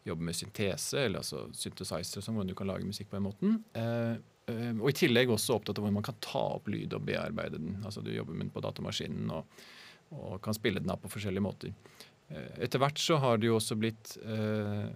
jobbe 0.07 0.29
med 0.29 0.37
syntese, 0.37 1.05
eller 1.05 1.23
altså 1.23 1.47
synthesizer, 1.57 2.25
som 2.25 2.37
hvordan 2.37 2.51
du 2.51 2.57
kan 2.59 2.71
lage 2.71 2.87
musikk 2.89 3.11
på 3.11 3.19
den 3.19 3.27
måten. 3.27 3.57
Eh, 3.79 4.15
eh, 4.53 4.71
og 4.77 4.91
i 4.91 4.97
tillegg 4.97 5.33
også 5.33 5.59
opptatt 5.59 5.79
av 5.79 5.87
hvordan 5.87 5.99
man 6.01 6.07
kan 6.07 6.21
ta 6.25 6.45
opp 6.59 6.71
lyd 6.73 6.97
og 6.97 7.05
bearbeide 7.09 7.61
den. 7.61 7.81
Altså 7.85 8.05
Du 8.05 8.13
jobber 8.15 8.37
med 8.37 8.49
den 8.49 8.55
på 8.55 8.65
datamaskinen 8.65 9.33
og, 9.35 9.59
og 10.15 10.39
kan 10.45 10.57
spille 10.57 10.83
den 10.83 10.95
av 10.95 11.03
på 11.03 11.13
forskjellige 11.13 11.45
måter. 11.45 11.75
Eh, 12.29 12.65
etter 12.67 12.83
hvert 12.83 13.01
så 13.01 13.19
har 13.23 13.41
det 13.41 13.51
jo 13.51 13.59
også 13.59 13.79
blitt 13.81 14.17
eh, 14.23 14.89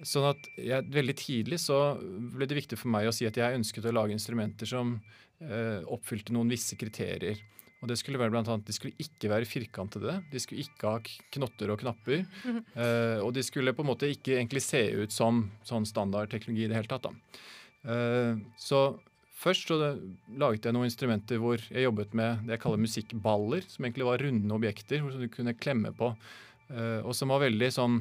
Sånn 0.05 0.29
at 0.29 0.49
jeg, 0.61 0.85
Veldig 0.93 1.17
tidlig 1.17 1.61
så 1.63 1.97
ble 1.97 2.49
det 2.49 2.59
viktig 2.59 2.79
for 2.81 2.93
meg 2.93 3.09
å 3.09 3.15
si 3.15 3.29
at 3.29 3.39
jeg 3.39 3.57
ønsket 3.57 3.89
å 3.89 3.95
lage 3.97 4.13
instrumenter 4.17 4.69
som 4.69 4.99
eh, 5.41 5.81
oppfylte 5.89 6.35
noen 6.37 6.53
visse 6.53 6.77
kriterier. 6.77 7.41
Og 7.85 7.91
det 7.91 7.99
skulle 8.01 8.21
være 8.21 8.33
blant 8.33 8.49
annet, 8.49 8.67
De 8.67 8.75
skulle 8.75 8.97
ikke 9.01 9.31
være 9.31 9.49
firkantede, 9.49 10.19
de 10.33 10.41
skulle 10.41 10.65
ikke 10.65 10.93
ha 10.95 11.01
knotter 11.37 11.73
og 11.73 11.83
knapper. 11.85 12.25
Eh, 12.77 13.19
og 13.25 13.31
de 13.33 13.41
skulle 13.45 13.73
på 13.73 13.85
en 13.85 13.89
måte 13.89 14.09
ikke 14.13 14.35
egentlig 14.37 14.61
se 14.65 14.83
ut 15.01 15.13
som 15.13 15.47
sånn 15.65 15.87
standardteknologi 15.89 16.67
i 16.67 16.69
det 16.69 16.77
hele 16.77 16.91
tatt. 16.91 17.07
Eh, 17.89 18.37
så 18.61 18.81
først 19.37 19.71
så 19.71 19.79
laget 20.37 20.69
jeg 20.69 20.77
noen 20.77 20.91
instrumenter 20.91 21.41
hvor 21.41 21.61
jeg 21.61 21.87
jobbet 21.87 22.13
med 22.19 22.45
det 22.45 22.57
jeg 22.57 22.63
kaller 22.67 22.83
musikkballer, 22.83 23.65
som 23.71 23.87
egentlig 23.87 24.09
var 24.09 24.25
runde 24.25 24.59
objekter 24.59 25.01
som 25.01 25.25
du 25.25 25.31
kunne 25.33 25.57
klemme 25.57 25.93
på, 25.97 26.11
eh, 26.69 27.01
og 27.01 27.17
som 27.17 27.33
var 27.33 27.47
veldig 27.47 27.71
sånn 27.79 28.01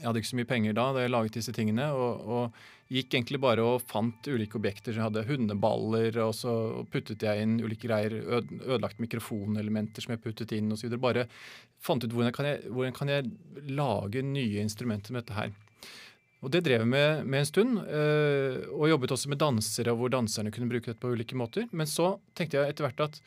jeg 0.00 0.08
hadde 0.08 0.20
ikke 0.22 0.30
så 0.32 0.38
mye 0.38 0.48
penger 0.48 0.76
da 0.76 0.84
da 0.96 1.04
jeg 1.04 1.12
laget 1.12 1.36
disse 1.36 1.52
tingene. 1.54 1.86
Og, 1.92 2.24
og 2.24 2.60
gikk 2.90 3.14
egentlig 3.14 3.40
bare 3.42 3.62
og 3.62 3.84
fant 3.86 4.26
ulike 4.26 4.58
objekter. 4.58 4.90
Så 4.90 4.98
jeg 4.98 5.06
hadde 5.06 5.26
hundeballer, 5.28 6.16
og 6.24 6.34
så 6.34 6.52
puttet 6.90 7.22
jeg 7.26 7.44
inn 7.44 7.58
ulike 7.62 7.86
greier. 7.86 8.16
Ødelagt 8.40 9.02
mikrofonelementer 9.02 10.04
som 10.04 10.16
jeg 10.16 10.22
puttet 10.24 10.54
inn 10.56 10.72
osv. 10.74 10.96
Bare 11.00 11.28
fant 11.80 12.04
ut 12.04 12.14
hvordan 12.16 12.34
kan, 12.34 12.48
jeg, 12.48 12.64
hvordan 12.72 12.96
kan 12.96 13.12
jeg 13.12 13.30
lage 13.70 14.24
nye 14.26 14.64
instrumenter 14.64 15.14
med 15.14 15.22
dette 15.22 15.38
her. 15.38 15.52
Og 16.40 16.48
Det 16.54 16.62
drev 16.64 16.86
jeg 16.86 16.88
med, 16.88 17.26
med 17.28 17.42
en 17.42 17.48
stund, 17.48 17.80
øh, 17.84 18.64
og 18.72 18.88
jobbet 18.88 19.12
også 19.12 19.28
med 19.28 19.42
dansere, 19.42 19.92
hvor 19.92 20.08
danserne 20.08 20.50
kunne 20.50 20.70
bruke 20.70 20.88
dette 20.88 21.02
på 21.02 21.12
ulike 21.12 21.36
måter. 21.36 21.68
Men 21.76 21.86
så 21.86 22.14
tenkte 22.34 22.56
jeg 22.56 22.72
etter 22.72 22.88
hvert 22.88 23.02
at 23.10 23.20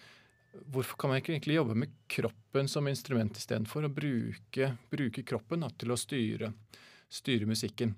hvorfor 0.74 1.00
kan 1.00 1.12
man 1.12 1.22
ikke 1.22 1.34
egentlig 1.34 1.58
jobbe 1.58 1.78
med 1.78 1.94
kroppen 2.12 2.70
som 2.70 2.88
instrument 2.90 3.38
istedenfor? 3.38 3.88
Å 3.88 3.94
bruke, 3.94 4.74
bruke 4.92 5.24
kroppen 5.28 5.66
da, 5.66 5.72
til 5.78 5.94
å 5.94 6.00
styre, 6.00 6.52
styre 7.12 7.50
musikken. 7.50 7.96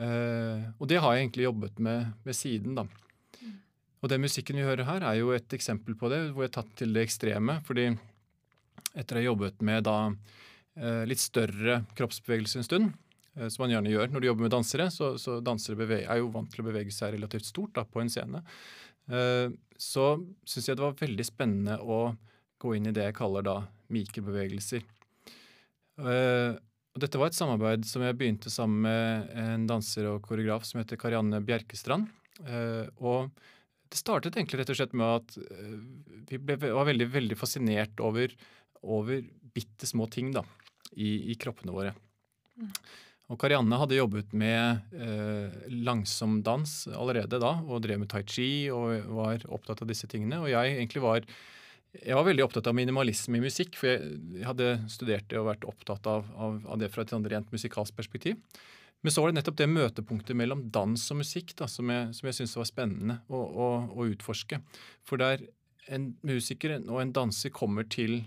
Eh, 0.00 0.64
og 0.78 0.88
det 0.88 1.00
har 1.02 1.14
jeg 1.14 1.26
egentlig 1.26 1.48
jobbet 1.48 1.82
med 1.84 2.12
ved 2.24 2.38
siden, 2.38 2.76
da. 2.78 2.86
Og 4.02 4.10
den 4.10 4.24
musikken 4.24 4.58
vi 4.58 4.66
hører 4.66 4.88
her, 4.88 5.04
er 5.06 5.20
jo 5.20 5.30
et 5.34 5.54
eksempel 5.54 5.94
på 5.98 6.10
det, 6.10 6.24
hvor 6.32 6.42
jeg 6.42 6.50
har 6.50 6.56
tatt 6.58 6.72
til 6.80 6.96
det 6.96 7.04
ekstreme. 7.06 7.60
fordi 7.66 7.92
etter 8.98 9.16
å 9.16 9.20
ha 9.20 9.24
jobbet 9.24 9.62
med 9.64 9.86
da 9.86 9.96
uh, 10.10 11.04
litt 11.08 11.22
større 11.22 11.84
kroppsbevegelser 11.96 12.60
en 12.60 12.66
stund, 12.66 12.90
uh, 13.38 13.46
som 13.46 13.62
man 13.64 13.76
gjerne 13.76 13.92
gjør 13.92 14.10
når 14.10 14.20
du 14.20 14.26
jobber 14.26 14.48
med 14.48 14.54
dansere, 14.56 14.88
så, 14.90 15.14
så 15.22 15.38
dansere 15.40 15.86
er 16.02 16.18
jo 16.18 16.32
vant 16.34 16.50
til 16.52 16.64
å 16.64 16.66
bevege 16.66 16.92
seg 16.92 17.14
relativt 17.14 17.48
stort 17.48 17.76
da, 17.78 17.86
på 17.86 18.02
en 18.02 18.10
scene. 18.12 18.42
Eh, 19.12 19.52
så 19.76 20.06
syns 20.48 20.68
jeg 20.68 20.78
det 20.78 20.84
var 20.84 20.98
veldig 20.98 21.26
spennende 21.26 21.78
å 21.82 22.02
gå 22.62 22.76
inn 22.76 22.88
i 22.88 22.94
det 22.94 23.08
jeg 23.08 23.18
kaller 23.18 23.44
da 23.46 23.56
mikrobevegelser. 23.92 24.84
Eh, 26.02 26.52
og 26.92 27.00
dette 27.00 27.20
var 27.20 27.30
et 27.30 27.36
samarbeid 27.36 27.86
som 27.88 28.04
jeg 28.04 28.16
begynte 28.20 28.52
sammen 28.52 28.84
med 28.86 29.32
en 29.42 29.66
danser 29.68 30.08
og 30.10 30.22
koreograf 30.26 30.66
som 30.68 30.80
heter 30.80 31.00
Karianne 31.00 31.42
Bjerkestrand. 31.44 32.08
Eh, 32.46 32.86
og 33.02 33.32
det 33.92 34.00
startet 34.00 34.36
egentlig 34.38 34.62
rett 34.62 34.72
og 34.72 34.78
slett 34.78 34.96
med 34.96 35.18
at 35.18 35.34
vi 36.30 36.38
ble, 36.40 36.56
var 36.62 36.88
veldig, 36.88 37.08
veldig 37.12 37.36
fascinert 37.36 38.00
over, 38.00 38.32
over 38.80 39.20
bitte 39.52 39.88
små 39.88 40.06
ting 40.12 40.30
da, 40.32 40.44
i, 40.96 41.32
i 41.32 41.36
kroppene 41.40 41.74
våre. 41.74 41.92
Mm. 42.56 42.70
Og 43.30 43.38
Karianne 43.40 43.78
hadde 43.80 43.96
jobbet 43.96 44.34
med 44.36 44.92
eh, 44.92 45.54
langsom 45.86 46.40
dans 46.44 46.74
allerede 46.90 47.38
da, 47.40 47.54
og 47.62 47.84
drev 47.84 48.02
med 48.02 48.10
tai 48.12 48.24
chi 48.28 48.50
og 48.74 49.06
var 49.14 49.46
opptatt 49.48 49.84
av 49.84 49.88
disse 49.88 50.10
tingene. 50.10 50.42
Og 50.42 50.50
jeg 50.52 50.76
egentlig 50.76 51.04
var 51.04 51.26
jeg 51.92 52.16
var 52.16 52.24
veldig 52.24 52.44
opptatt 52.46 52.68
av 52.70 52.76
minimalisme 52.76 53.36
i 53.36 53.42
musikk, 53.44 53.76
for 53.76 53.90
jeg 53.92 54.46
hadde 54.48 54.78
studert 54.88 55.26
det 55.28 55.36
og 55.36 55.50
vært 55.50 55.66
opptatt 55.68 56.06
av, 56.08 56.28
av, 56.40 56.62
av 56.64 56.78
det 56.80 56.88
fra 56.92 57.04
et 57.04 57.12
sånn 57.12 57.26
rent 57.28 57.50
musikalsk 57.52 57.96
perspektiv. 57.98 58.38
Men 59.02 59.12
så 59.12 59.20
var 59.20 59.28
det 59.28 59.40
nettopp 59.40 59.58
det 59.58 59.68
møtepunktet 59.68 60.38
mellom 60.38 60.62
dans 60.72 61.04
og 61.12 61.18
musikk 61.20 61.52
da, 61.58 61.66
som 61.68 61.90
jeg, 61.92 62.12
som 62.16 62.28
jeg 62.28 62.38
syntes 62.38 62.56
var 62.56 62.68
spennende 62.70 63.18
å, 63.28 63.40
å, 63.42 63.68
å, 63.92 64.06
utforske. 64.08 64.62
For 65.04 65.20
der 65.20 65.42
en 65.92 66.12
musiker 66.24 66.78
og 66.78 67.00
en 67.02 67.12
danser 67.12 67.52
kommer 67.52 67.84
til 67.90 68.22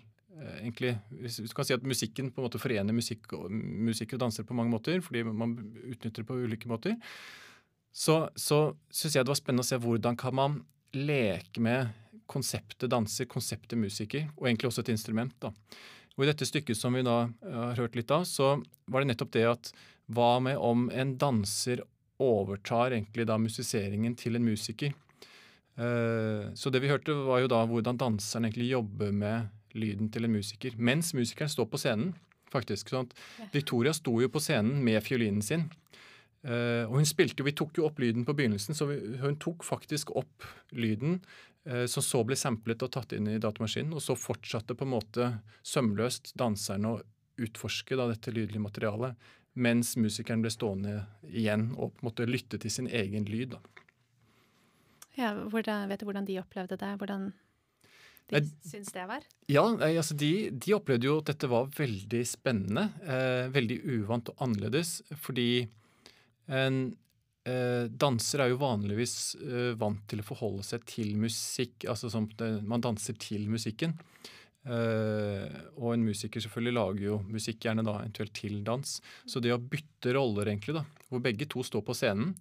egentlig, 0.60 0.96
hvis 1.22 1.40
du 1.40 1.54
kan 1.56 1.68
si 1.68 1.76
at 1.76 1.86
Musikken 1.88 2.32
på 2.34 2.42
en 2.42 2.48
måte 2.48 2.60
forener 2.62 2.96
musikk 2.96 3.32
musikk 3.50 4.16
og 4.18 4.26
danser 4.26 4.48
på 4.48 4.58
mange 4.58 4.74
måter, 4.74 5.02
fordi 5.04 5.24
man 5.28 5.56
utnytter 5.86 6.24
det 6.24 6.28
på 6.30 6.40
ulike 6.44 6.70
måter. 6.72 6.98
Så, 7.96 8.26
så 8.36 8.76
syns 8.92 9.16
jeg 9.16 9.24
det 9.24 9.32
var 9.32 9.40
spennende 9.40 9.64
å 9.64 9.70
se 9.70 9.80
hvordan 9.80 10.18
kan 10.20 10.36
man 10.36 10.58
leke 10.96 11.64
med 11.64 11.94
konseptet 12.28 12.92
danser, 12.92 13.30
konseptet 13.30 13.80
musiker, 13.80 14.28
og 14.36 14.50
egentlig 14.50 14.72
også 14.72 14.84
et 14.84 14.94
instrument. 14.96 15.36
da. 15.40 15.54
Og 16.16 16.26
I 16.26 16.30
dette 16.32 16.48
stykket 16.48 16.80
som 16.80 16.96
vi 16.96 17.04
da 17.06 17.26
eh, 17.28 17.60
har 17.72 17.80
hørt 17.80 17.96
litt 17.96 18.12
av, 18.12 18.26
så 18.28 18.56
var 18.92 19.04
det 19.04 19.12
nettopp 19.12 19.34
det 19.36 19.46
at 19.50 19.72
hva 20.16 20.38
med 20.44 20.60
om 20.62 20.88
en 20.94 21.16
danser 21.20 21.84
overtar 22.22 22.96
egentlig 22.96 23.26
da 23.28 23.38
musiseringen 23.42 24.16
til 24.20 24.38
en 24.38 24.46
musiker? 24.46 24.94
Uh, 25.76 26.54
så 26.56 26.72
det 26.72 26.80
vi 26.80 26.88
hørte, 26.88 27.12
var 27.28 27.42
jo 27.44 27.50
da 27.52 27.66
hvordan 27.68 27.98
danseren 28.00 28.48
egentlig 28.48 28.70
jobber 28.70 29.10
med 29.12 29.50
lyden 29.76 30.12
til 30.12 30.28
en 30.28 30.36
musiker. 30.36 30.76
Mens 30.78 31.14
musikeren 31.18 31.52
står 31.52 31.70
på 31.72 31.82
scenen, 31.82 32.14
faktisk. 32.52 32.90
sånn 32.90 33.10
at 33.10 33.52
Victoria 33.54 33.94
sto 33.94 34.14
jo 34.22 34.30
på 34.32 34.42
scenen 34.44 34.84
med 34.86 35.04
fiolinen 35.04 35.44
sin. 35.46 35.70
Uh, 36.46 36.86
og 36.86 37.00
hun 37.00 37.08
spilte 37.10 37.42
Vi 37.42 37.56
tok 37.58 37.80
jo 37.80 37.88
opp 37.88 37.98
lyden 38.00 38.26
på 38.26 38.36
begynnelsen, 38.38 38.78
så 38.78 38.86
vi, 38.86 39.00
hun 39.18 39.40
tok 39.42 39.66
faktisk 39.66 40.12
opp 40.14 40.46
lyden 40.78 41.18
uh, 41.66 41.86
som 41.90 42.06
så 42.06 42.22
ble 42.28 42.38
samplet 42.38 42.84
og 42.86 42.92
tatt 42.94 43.16
inn 43.18 43.32
i 43.32 43.40
datamaskinen. 43.42 43.96
Og 43.98 44.04
så 44.06 44.18
fortsatte 44.20 44.78
på 44.78 44.86
en 44.86 44.94
måte 44.94 45.32
sømløst 45.66 46.36
danserne 46.38 46.94
å 46.94 47.02
utforske 47.42 47.98
da, 47.98 48.08
dette 48.12 48.32
lydlige 48.32 48.64
materialet, 48.64 49.18
mens 49.56 49.96
musikeren 50.00 50.44
ble 50.44 50.52
stående 50.54 51.00
igjen 51.28 51.72
og 51.76 51.96
på 51.96 52.04
en 52.04 52.10
måte 52.10 52.28
lytte 52.30 52.60
til 52.62 52.72
sin 52.72 52.88
egen 52.88 53.26
lyd. 53.28 53.56
Da. 53.56 53.84
Ja, 55.16 55.32
hvordan, 55.34 55.90
Vet 55.90 56.04
du 56.04 56.08
hvordan 56.08 56.28
de 56.28 56.40
opplevde 56.42 56.78
det? 56.80 56.92
Hvordan 57.00 57.32
de 58.32 58.42
syns 58.66 58.92
det 58.94 59.06
var? 59.10 59.26
Ja, 59.52 59.64
altså 59.86 60.16
de, 60.18 60.50
de, 60.50 60.74
opplevde 60.74 61.10
jo 61.10 61.20
at 61.22 61.30
dette 61.30 61.50
var 61.52 61.70
veldig 61.78 62.22
spennende. 62.28 62.88
Eh, 63.06 63.48
veldig 63.54 63.80
uvant 64.00 64.32
og 64.34 64.46
annerledes. 64.48 64.98
Fordi 65.22 65.66
en 66.50 66.80
eh, 67.46 67.86
danser 67.90 68.44
er 68.44 68.52
jo 68.54 68.62
vanligvis 68.64 69.16
eh, 69.42 69.72
vant 69.78 70.02
til 70.10 70.24
å 70.24 70.28
forholde 70.28 70.66
seg 70.66 70.88
til 70.90 71.14
musikk. 71.22 71.86
Altså 71.92 72.10
som 72.14 72.28
det, 72.40 72.52
man 72.66 72.84
danser 72.84 73.18
til 73.22 73.46
musikken. 73.52 73.94
Eh, 74.66 75.58
og 75.78 75.92
en 75.94 76.06
musiker 76.08 76.42
selvfølgelig 76.42 76.76
lager 76.80 77.08
jo 77.12 77.20
musikk 77.30 77.68
gjerne 77.68 77.86
da 77.86 78.00
eventuelt 78.02 78.34
til 78.38 78.62
dans. 78.66 78.98
Så 79.30 79.42
det 79.44 79.54
å 79.54 79.62
bytte 79.62 80.16
roller, 80.18 80.50
egentlig, 80.50 80.80
da, 80.80 80.86
hvor 81.10 81.22
begge 81.22 81.46
to 81.50 81.62
står 81.66 81.86
på 81.86 81.98
scenen, 81.98 82.34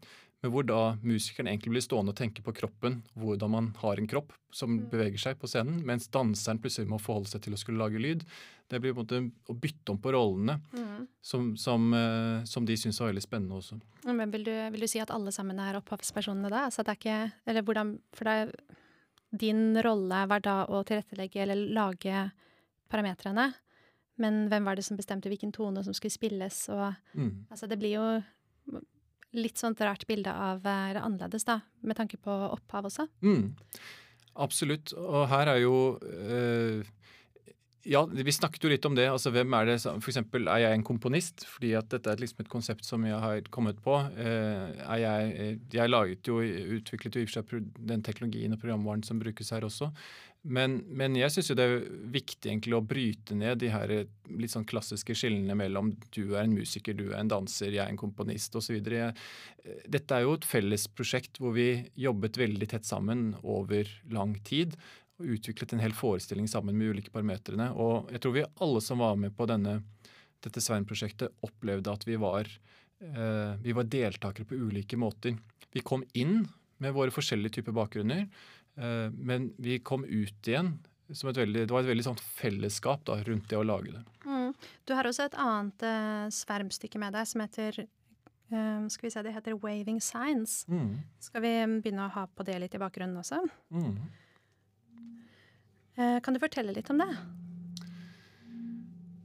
men 0.45 0.53
hvor 0.53 0.67
da 0.69 0.79
musikeren 1.01 1.49
egentlig 1.49 1.71
blir 1.73 1.83
stående 1.87 2.13
og 2.13 2.19
tenke 2.19 2.43
på 2.45 2.53
kroppen, 2.53 2.99
hvordan 3.17 3.49
man 3.49 3.69
har 3.81 3.97
en 3.97 4.09
kropp 4.11 4.35
som 4.53 4.75
mm. 4.75 4.83
beveger 4.91 5.23
seg 5.23 5.39
på 5.41 5.49
scenen, 5.49 5.79
mens 5.89 6.11
danseren 6.13 6.61
plutselig 6.61 6.91
må 6.91 6.99
forholde 7.01 7.31
seg 7.31 7.47
til 7.47 7.57
å 7.57 7.61
skulle 7.63 7.81
lage 7.81 8.03
lyd. 8.03 8.27
Det 8.69 8.77
blir 8.83 8.93
på 8.93 9.01
en 9.01 9.07
måte 9.07 9.55
å 9.55 9.57
bytte 9.57 9.95
om 9.95 10.03
på 10.05 10.13
rollene, 10.13 10.59
mm. 10.77 11.07
som, 11.25 11.49
som, 11.57 11.87
uh, 11.97 12.45
som, 12.45 12.69
de 12.69 12.77
syns 12.77 13.01
var 13.01 13.09
veldig 13.15 13.25
spennende 13.25 13.57
også. 13.57 13.81
Men 14.05 14.37
vil 14.37 14.45
du, 14.45 14.53
vil 14.77 14.85
du, 14.85 14.91
si 14.93 15.01
at 15.01 15.15
alle 15.17 15.33
sammen 15.33 15.65
er 15.65 15.81
opphavspersonene 15.81 16.53
da? 16.53 16.67
Altså 16.69 16.85
det 16.85 16.93
er 16.93 17.01
ikke, 17.01 17.19
eller 17.49 17.65
hvordan, 17.71 17.97
for 18.13 18.29
det 18.29 18.37
er, 18.43 18.55
din 19.47 19.65
rolle 19.89 20.21
var 20.29 20.45
da 20.45 20.61
å 20.69 20.85
tilrettelegge 20.85 21.41
eller 21.47 21.65
lage 21.73 22.29
parametrene. 22.93 23.49
Men 24.21 24.45
hvem 24.53 24.69
var 24.69 24.77
det 24.77 24.85
som 24.85 25.01
bestemte 25.01 25.33
hvilken 25.33 25.57
tone 25.57 25.81
som 25.89 25.97
skulle 25.97 26.13
spilles, 26.13 26.67
og 26.69 26.93
Mm. 27.17 27.47
Altså, 27.49 27.67
det 27.71 27.81
blir 27.81 27.97
jo 27.97 28.07
litt 29.35 29.59
sånt 29.61 29.81
rart 29.85 30.07
bilde 30.09 30.31
av 30.33 30.65
eh, 30.67 30.93
det 30.97 31.03
annerledes, 31.05 31.45
da, 31.45 31.61
med 31.83 31.97
tanke 31.99 32.17
på 32.23 32.33
opphav 32.55 32.87
også. 32.91 33.09
Mm. 33.27 33.53
Absolutt. 34.43 34.93
Og 34.99 35.29
her 35.31 35.51
er 35.53 35.61
jo 35.63 35.75
øh, 36.03 36.85
Ja, 37.85 38.01
vi 38.09 38.33
snakket 38.33 38.63
jo 38.65 38.71
litt 38.73 38.87
om 38.89 38.95
det. 38.97 39.05
altså 39.13 39.29
hvem 39.31 39.53
er 39.59 39.67
det, 39.69 39.75
som- 39.83 40.01
For 40.01 40.11
eksempel, 40.11 40.49
er 40.49 40.59
jeg 40.63 40.73
en 40.79 40.83
komponist? 40.83 41.45
Fordi 41.45 41.75
at 41.77 41.89
dette 41.93 42.07
er 42.11 42.17
liksom 42.17 42.41
et 42.41 42.49
konsept 42.49 42.85
som 42.85 43.05
jeg 43.05 43.21
har 43.21 43.43
kommet 43.53 43.77
på. 43.85 43.99
Eh, 44.17 44.73
er 44.89 44.99
jeg, 45.03 45.61
jeg 45.71 45.91
laget 45.91 46.25
jo, 46.27 46.39
utviklet 46.41 47.15
jo 47.15 47.21
i 47.21 47.25
og 47.25 47.29
for 47.29 47.43
seg 47.43 47.73
den 47.87 48.03
teknologien 48.03 48.53
og 48.57 48.59
programvaren 48.63 49.05
som 49.05 49.21
brukes 49.21 49.51
her 49.53 49.61
også. 49.69 49.91
Men, 50.45 50.77
men 50.93 51.15
jeg 51.17 51.33
syns 51.33 51.49
jo 51.49 51.57
det 51.57 51.65
er 51.65 51.87
viktig 52.13 52.51
egentlig 52.51 52.77
å 52.77 52.85
bryte 52.85 53.37
ned 53.39 53.63
de 53.63 53.71
her 53.73 53.93
eh, 53.95 54.09
litt 54.37 54.53
sånn 54.53 54.67
klassiske 54.69 55.17
skillene 55.17 55.57
mellom 55.57 55.95
du 56.13 56.35
er 56.35 56.43
en 56.43 56.53
musiker, 56.53 56.97
du 56.97 57.07
er 57.15 57.23
en 57.23 57.31
danser, 57.33 57.73
jeg 57.73 57.81
er 57.81 57.89
en 57.89 58.01
komponist 58.01 58.57
osv. 58.61 58.77
Dette 58.85 60.19
er 60.19 60.27
jo 60.27 60.35
et 60.37 60.49
felles 60.49 60.85
prosjekt 60.93 61.41
hvor 61.41 61.57
vi 61.57 61.69
jobbet 61.97 62.37
veldig 62.41 62.69
tett 62.75 62.85
sammen 62.89 63.31
over 63.41 63.89
lang 64.13 64.37
tid. 64.45 64.77
Og 65.23 65.37
utviklet 65.37 65.73
en 65.73 65.81
hel 65.81 65.95
forestilling 65.97 66.49
sammen 66.51 66.77
med 66.77 66.93
ulike 66.93 67.13
parametrene. 67.15 67.71
Og 67.79 68.11
jeg 68.13 68.21
tror 68.25 68.35
vi 68.35 68.49
alle 68.67 68.83
som 68.85 69.01
var 69.01 69.17
med 69.21 69.33
på 69.39 69.47
denne, 69.49 69.79
dette 70.45 70.61
Svein-prosjektet, 70.61 71.33
opplevde 71.47 71.95
at 71.95 72.05
vi 72.05 72.19
var, 72.21 72.51
eh, 73.01 73.55
vi 73.63 73.73
var 73.73 73.89
deltakere 73.89 74.45
på 74.51 74.59
ulike 74.59 74.99
måter. 75.01 75.39
Vi 75.73 75.85
kom 75.87 76.05
inn 76.13 76.43
med 76.83 76.95
våre 76.97 77.15
forskjellige 77.15 77.61
typer 77.61 77.77
bakgrunner, 77.77 78.27
eh, 78.27 78.29
men 78.75 79.53
vi 79.63 79.79
kom 79.87 80.03
ut 80.05 80.49
igjen 80.51 80.73
som 81.13 81.29
et 81.31 81.39
veldig, 81.39 81.67
det 81.69 81.75
var 81.75 81.85
et 81.85 81.91
veldig 81.93 82.07
sånt 82.07 82.23
fellesskap 82.25 83.05
da, 83.07 83.19
rundt 83.27 83.47
det 83.51 83.59
å 83.59 83.67
lage 83.67 83.93
det. 83.93 84.03
Du 84.89 84.95
har 84.97 85.07
også 85.07 85.29
et 85.29 85.37
annet 85.41 85.85
eh, 85.85 86.25
svermstykke 86.33 87.01
med 87.01 87.15
deg 87.17 87.29
som 87.29 87.43
heter 87.45 87.79
eh, 87.85 88.87
skal 88.91 89.07
vi 89.07 89.13
se, 89.13 89.23
Det 89.23 89.35
heter 89.35 89.59
Waving 89.61 90.01
Signs. 90.03 90.65
Skal 91.23 91.45
vi 91.45 91.55
begynne 91.85 92.09
å 92.09 92.15
ha 92.17 92.27
på 92.27 92.47
det 92.47 92.59
litt 92.63 92.77
i 92.77 92.83
bakgrunnen 92.83 93.21
også? 93.21 93.43
Mm. 93.75 93.97
Eh, 95.95 96.19
kan 96.25 96.35
du 96.35 96.43
fortelle 96.43 96.75
litt 96.75 96.91
om 96.91 97.01
det? 97.03 97.11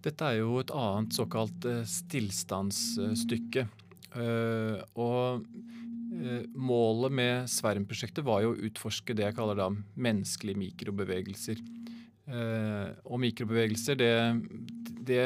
Dette 0.06 0.28
er 0.32 0.40
jo 0.40 0.60
et 0.62 0.72
annet 0.72 1.16
såkalt 1.16 1.66
eh, 1.68 1.82
stillstandsstykke. 1.88 3.66
Eh, 4.16 4.78
og 5.00 5.42
eh, 5.42 5.88
målet 6.56 7.14
med 7.16 7.50
Sverm-prosjektet 7.52 8.26
var 8.28 8.44
jo 8.44 8.54
å 8.54 8.62
utforske 8.68 9.16
det 9.16 9.28
jeg 9.28 9.38
kaller 9.38 9.60
da 9.60 9.70
menneskelige 9.72 10.60
mikrobevegelser. 10.60 11.62
Eh, 12.30 12.90
og 13.10 13.22
mikrobevegelser, 13.24 13.98
det, 13.98 14.12
det, 15.08 15.22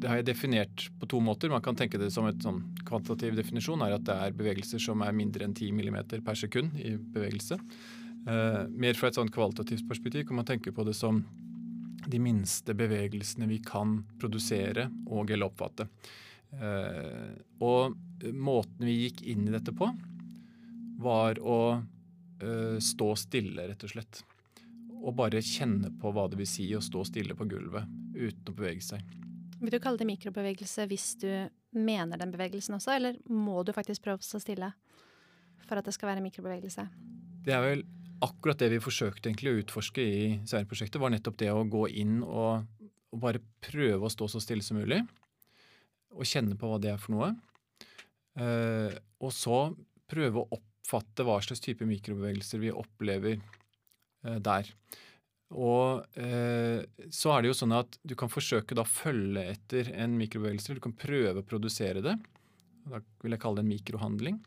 det 0.00 0.08
har 0.08 0.20
jeg 0.20 0.28
definert 0.30 0.86
på 1.00 1.08
to 1.10 1.20
måter. 1.24 1.52
Man 1.52 1.64
kan 1.64 1.76
tenke 1.76 2.00
det 2.00 2.08
som 2.14 2.28
et 2.30 2.40
sånn 2.40 2.62
kvantitativ 2.88 3.36
definisjon, 3.36 3.82
er 3.84 3.98
at 3.98 4.06
det 4.08 4.16
er 4.16 4.38
bevegelser 4.38 4.80
som 4.80 5.04
er 5.04 5.16
mindre 5.16 5.44
enn 5.44 5.56
10 5.56 5.76
mm 5.76 6.00
per 6.24 6.38
sekund 6.40 6.78
i 6.80 6.94
bevegelse. 6.96 7.60
Eh, 8.28 8.62
mer 8.72 8.96
fra 8.96 9.10
et 9.10 9.20
sånn 9.20 9.32
kvalitativt 9.32 9.84
perspektiv 9.88 10.26
kan 10.28 10.40
man 10.40 10.48
tenke 10.48 10.72
på 10.72 10.86
det 10.88 10.96
som 10.96 11.22
de 12.10 12.18
minste 12.22 12.72
bevegelsene 12.76 13.48
vi 13.50 13.60
kan 13.64 13.98
produsere 14.20 14.88
og 15.10 15.30
eller 15.30 15.50
oppfatte. 15.50 15.90
Eh, 16.56 17.36
og 17.60 17.98
måten 18.32 18.88
vi 18.88 19.02
gikk 19.04 19.26
inn 19.28 19.44
i 19.44 19.52
dette 19.52 19.76
på, 19.76 19.92
var 21.00 21.40
å 21.40 21.60
uh, 21.80 22.76
stå 22.82 23.08
stille, 23.18 23.68
rett 23.70 23.86
og 23.86 23.94
slett. 23.94 24.22
Og 25.00 25.14
bare 25.16 25.42
kjenne 25.44 25.92
på 26.00 26.12
hva 26.12 26.26
det 26.28 26.38
vil 26.40 26.48
si 26.48 26.68
å 26.76 26.82
stå 26.84 27.06
stille 27.08 27.36
på 27.36 27.48
gulvet 27.48 27.88
uten 28.14 28.52
å 28.52 28.56
bevege 28.56 28.84
seg. 28.84 29.16
Vil 29.60 29.72
du 29.74 29.80
kalle 29.82 30.00
det 30.00 30.08
mikrobevegelse 30.08 30.86
hvis 30.88 31.14
du 31.20 31.30
mener 31.76 32.20
den 32.20 32.32
bevegelsen 32.32 32.76
også, 32.78 32.94
eller 32.96 33.18
må 33.28 33.60
du 33.64 33.74
faktisk 33.76 34.04
prøve 34.04 34.22
å 34.22 34.26
stå 34.26 34.40
stille 34.42 34.70
for 35.68 35.78
at 35.80 35.86
det 35.86 35.94
skal 35.94 36.14
være 36.14 36.24
mikrobevegelse? 36.24 36.86
Det 37.44 37.54
er 37.56 37.64
vel 37.64 37.84
akkurat 38.24 38.60
det 38.60 38.70
vi 38.74 38.80
forsøkte 38.82 39.30
egentlig 39.30 39.52
å 39.52 39.60
utforske 39.62 40.04
i 40.04 40.22
Sverige-prosjektet, 40.48 41.00
var 41.00 41.12
nettopp 41.14 41.38
det 41.40 41.50
å 41.52 41.64
gå 41.68 41.86
inn 42.02 42.20
og, 42.24 42.66
og, 43.10 43.18
bare 43.22 43.42
prøve 43.64 44.06
å 44.06 44.12
stå 44.12 44.28
så 44.32 44.42
stille 44.42 44.64
som 44.64 44.80
mulig. 44.80 45.00
Og 46.16 46.26
kjenne 46.28 46.56
på 46.58 46.68
hva 46.68 46.80
det 46.82 46.92
er 46.92 47.00
for 47.00 47.14
noe. 47.14 47.30
Eh, 48.40 48.96
og 49.22 49.32
så 49.34 49.60
prøve 50.10 50.42
å 50.42 50.60
oppfatte 50.90 51.26
hva 51.26 51.38
slags 51.44 51.62
type 51.62 51.86
mikrobevegelser 51.86 52.62
vi 52.62 52.74
opplever 52.74 53.38
eh, 53.38 54.38
der. 54.42 54.70
Og 55.50 56.06
eh, 56.18 56.82
så 57.10 57.34
er 57.34 57.42
det 57.42 57.50
jo 57.50 57.58
sånn 57.58 57.74
at 57.78 57.98
du 58.02 58.16
kan 58.18 58.30
forsøke 58.30 58.76
da 58.78 58.86
følge 58.86 59.46
etter 59.54 59.92
en 59.94 60.18
mikrobevegelse. 60.18 60.76
Du 60.78 60.82
kan 60.82 60.94
prøve 60.94 61.42
å 61.42 61.46
produsere 61.46 62.02
det. 62.04 62.16
Da 62.90 63.02
vil 63.22 63.34
jeg 63.34 63.42
kalle 63.42 63.60
det 63.60 63.66
en 63.66 63.74
mikrohandling. 63.74 64.42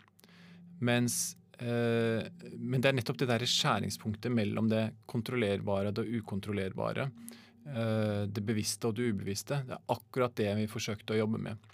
Mens 0.83 1.35
Eh, 1.63 2.25
men 2.57 2.81
det 2.81 2.89
er 2.89 2.95
nettopp 2.97 3.19
det 3.21 3.29
der 3.29 3.45
skjæringspunktet 3.47 4.33
mellom 4.33 4.69
det 4.71 4.87
kontrollerbare 5.09 5.91
og 5.91 5.99
det 5.99 6.07
ukontrollerbare. 6.19 7.07
Eh, 7.67 8.23
det 8.27 8.43
bevisste 8.45 8.89
og 8.89 8.97
det 8.97 9.11
ubevisste. 9.13 9.61
Det 9.67 9.77
er 9.77 9.93
akkurat 9.93 10.35
det 10.39 10.49
vi 10.59 10.71
forsøkte 10.71 11.15
å 11.15 11.21
jobbe 11.23 11.41
med. 11.45 11.69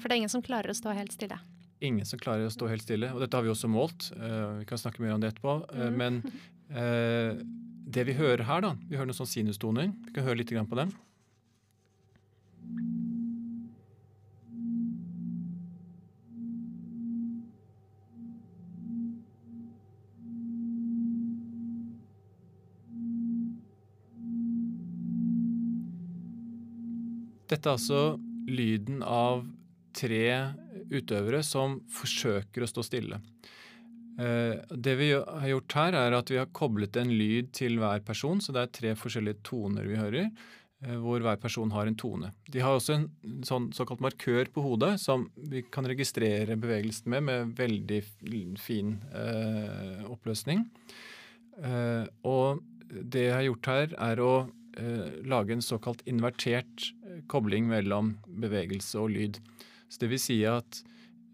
For 0.00 0.08
det 0.08 0.16
er 0.16 0.22
ingen 0.22 0.32
som 0.32 0.44
klarer 0.44 0.72
å 0.72 0.76
stå 0.76 0.94
helt 0.96 1.14
stille? 1.14 1.38
Ingen 1.84 2.06
som 2.08 2.20
klarer 2.20 2.48
å 2.48 2.52
stå 2.52 2.70
helt 2.70 2.84
stille. 2.84 3.10
Og 3.12 3.20
dette 3.20 3.36
har 3.36 3.44
vi 3.44 3.52
også 3.52 3.68
målt. 3.68 4.10
Uh, 4.16 4.62
vi 4.62 4.68
kan 4.68 4.80
snakke 4.80 5.02
mer 5.04 5.16
om 5.16 5.20
det 5.22 5.34
etterpå. 5.34 5.58
Mm. 5.74 5.98
Men 6.02 6.22
det 7.86 8.02
vi 8.08 8.16
hører 8.18 8.42
her, 8.42 8.62
da 8.64 8.72
Vi 8.88 8.96
hører 8.98 9.06
noen 9.06 9.20
sånn 9.20 9.28
sinustoner. 9.30 9.92
Vi 10.08 10.16
kan 10.16 10.26
høre 10.26 10.40
litt 10.40 10.50
på 10.50 10.78
dem. 10.80 10.90
Dette 27.46 27.70
er 27.70 27.76
altså 27.76 28.00
lyden 28.50 29.04
av 29.06 29.44
tre 29.96 30.26
utøvere 30.92 31.42
som 31.46 31.80
forsøker 31.92 32.64
å 32.64 32.70
stå 32.70 32.84
stille. 32.86 33.20
Det 34.16 34.94
vi 34.96 35.10
har 35.12 35.48
gjort 35.50 35.74
her, 35.76 35.96
er 35.98 36.14
at 36.16 36.30
vi 36.32 36.38
har 36.40 36.52
koblet 36.56 36.96
en 36.96 37.10
lyd 37.12 37.50
til 37.56 37.74
hver 37.82 38.00
person, 38.04 38.38
så 38.40 38.54
det 38.56 38.62
er 38.62 38.70
tre 38.72 38.92
forskjellige 38.96 39.42
toner 39.44 39.84
vi 39.84 39.98
hører, 40.00 40.30
hvor 41.02 41.20
hver 41.20 41.36
person 41.40 41.72
har 41.74 41.88
en 41.88 41.98
tone. 42.00 42.30
De 42.48 42.62
har 42.64 42.78
også 42.78 42.94
en 42.94 43.06
sånn 43.44 43.70
såkalt 43.76 44.00
markør 44.04 44.48
på 44.52 44.64
hodet 44.64 44.94
som 45.02 45.26
vi 45.36 45.60
kan 45.72 45.88
registrere 45.88 46.56
bevegelsen 46.60 47.12
med, 47.12 47.26
med 47.28 47.52
veldig 47.60 48.00
fin 48.60 48.96
eh, 49.12 50.04
oppløsning. 50.08 50.64
Eh, 51.64 52.04
og 52.28 52.60
det 52.90 53.26
jeg 53.28 53.34
har 53.34 53.46
gjort 53.48 53.70
her, 53.72 53.94
er 54.10 54.22
å 54.22 54.32
eh, 54.78 55.22
lage 55.26 55.56
en 55.56 55.64
såkalt 55.64 56.04
invertert 56.08 56.90
kobling 57.30 57.68
mellom 57.70 58.16
bevegelse 58.26 59.00
og 59.00 59.14
lyd. 59.16 59.40
Så 59.88 60.02
det 60.02 60.10
vil 60.12 60.22
si 60.22 60.38
at 60.48 60.82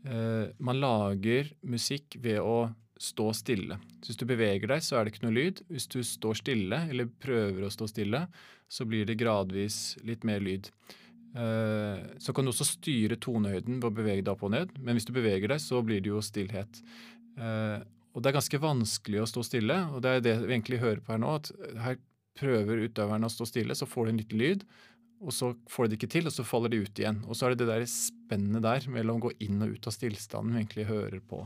eh, 0.07 0.53
man 0.63 0.81
lager 0.83 1.53
musikk 1.63 2.19
ved 2.23 2.41
å 2.41 2.73
stå 3.03 3.33
stille. 3.35 3.79
Så 4.03 4.13
hvis 4.13 4.21
du 4.21 4.27
beveger 4.31 4.71
deg, 4.71 4.83
så 4.85 4.99
er 4.99 5.05
det 5.05 5.15
ikke 5.15 5.27
noe 5.27 5.37
lyd. 5.37 5.63
Hvis 5.73 5.89
du 5.91 6.01
står 6.07 6.39
stille, 6.39 6.85
eller 6.93 7.11
prøver 7.23 7.67
å 7.67 7.73
stå 7.73 7.89
stille, 7.91 8.27
så 8.73 8.87
blir 8.89 9.09
det 9.09 9.19
gradvis 9.21 9.97
litt 10.07 10.27
mer 10.29 10.43
lyd. 10.45 10.69
Eh, 11.33 12.05
så 12.23 12.35
kan 12.35 12.45
du 12.45 12.53
også 12.53 12.69
styre 12.69 13.19
tonehøyden 13.21 13.81
ved 13.81 13.89
å 13.89 13.97
bevege 13.97 14.23
deg 14.23 14.35
opp 14.35 14.47
og 14.47 14.55
ned, 14.55 14.77
men 14.79 14.99
hvis 14.99 15.09
du 15.09 15.15
beveger 15.17 15.51
deg, 15.55 15.63
så 15.65 15.81
blir 15.85 16.05
det 16.05 16.13
jo 16.13 16.23
stillhet. 16.25 16.83
Eh, 17.41 17.83
og 18.13 18.21
det 18.21 18.31
er 18.31 18.37
ganske 18.37 18.61
vanskelig 18.61 19.23
å 19.23 19.29
stå 19.29 19.45
stille, 19.49 19.79
og 19.91 20.03
det 20.05 20.17
er 20.17 20.25
det 20.25 20.39
vi 20.45 20.53
egentlig 20.53 20.83
hører 20.83 21.01
på 21.01 21.15
her 21.15 21.23
nå. 21.23 21.37
at 21.41 21.53
her 21.81 22.01
prøver 22.39 22.85
utøveren 22.87 23.25
å 23.25 23.33
stå 23.33 23.49
stille, 23.49 23.77
så 23.77 23.89
får 23.89 24.07
du 24.07 24.13
en 24.13 24.21
liten 24.21 24.41
lyd, 24.41 24.67
og 25.23 25.35
så 25.35 25.53
får 25.71 25.87
de 25.87 25.93
det 25.93 25.99
ikke 26.01 26.13
til, 26.17 26.29
og 26.29 26.35
så 26.35 26.45
faller 26.47 26.73
de 26.73 26.83
ut 26.83 27.01
igjen. 27.03 27.21
Og 27.29 27.39
så 27.39 27.47
er 27.47 27.55
det 27.55 27.63
det 27.63 27.73
der 27.73 27.89
spennet 27.91 28.65
der 28.65 28.87
mellom 28.91 29.21
å 29.21 29.29
gå 29.29 29.35
inn 29.47 29.63
og 29.63 29.77
ut 29.77 29.89
av 29.89 29.95
stillstanden 29.95 30.57
vi 30.57 30.63
egentlig 30.65 30.89
hører 30.91 31.21
på. 31.23 31.45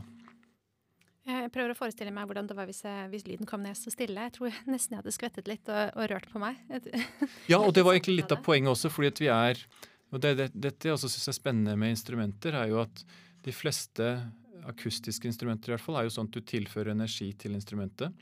Jeg 1.27 1.51
prøver 1.51 1.73
å 1.73 1.75
forestille 1.75 2.13
meg 2.15 2.29
hvordan 2.29 2.47
det 2.47 2.55
var 2.55 2.69
hvis, 2.69 2.85
jeg, 2.85 3.09
hvis 3.11 3.25
lyden 3.27 3.49
kom 3.49 3.65
ned 3.65 3.75
så 3.75 3.91
stille. 3.91 4.29
Jeg 4.29 4.35
tror 4.37 4.61
nesten 4.73 4.95
jeg 4.95 5.03
hadde 5.03 5.15
skvettet 5.15 5.51
litt 5.51 5.69
og, 5.69 5.93
og 5.93 6.09
rørt 6.13 6.31
på 6.31 6.41
meg. 6.41 6.59
ja, 7.51 7.59
og 7.59 7.73
det 7.75 7.83
var 7.85 7.93
egentlig 7.97 8.21
litt 8.21 8.33
av 8.33 8.41
poenget 8.45 8.73
også, 8.73 8.91
fordi 8.93 9.13
at 9.13 9.23
vi 9.23 9.31
er 9.33 9.63
og 10.13 10.21
det, 10.23 10.37
det, 10.39 10.51
Dette 10.55 10.87
jeg 10.87 10.95
også 10.95 11.09
syns 11.11 11.31
er 11.33 11.35
spennende 11.35 11.75
med 11.79 11.91
instrumenter, 11.91 12.55
er 12.55 12.71
jo 12.71 12.79
at 12.83 13.03
de 13.43 13.53
fleste 13.55 14.05
akustiske 14.67 15.27
instrumenter 15.29 15.71
i 15.71 15.75
hvert 15.75 15.83
fall 15.83 15.99
er 15.99 16.07
jo 16.07 16.13
sånn 16.15 16.29
at 16.29 16.35
du 16.35 16.47
tilfører 16.47 16.93
energi 16.93 17.29
til 17.39 17.55
instrumentet, 17.55 18.15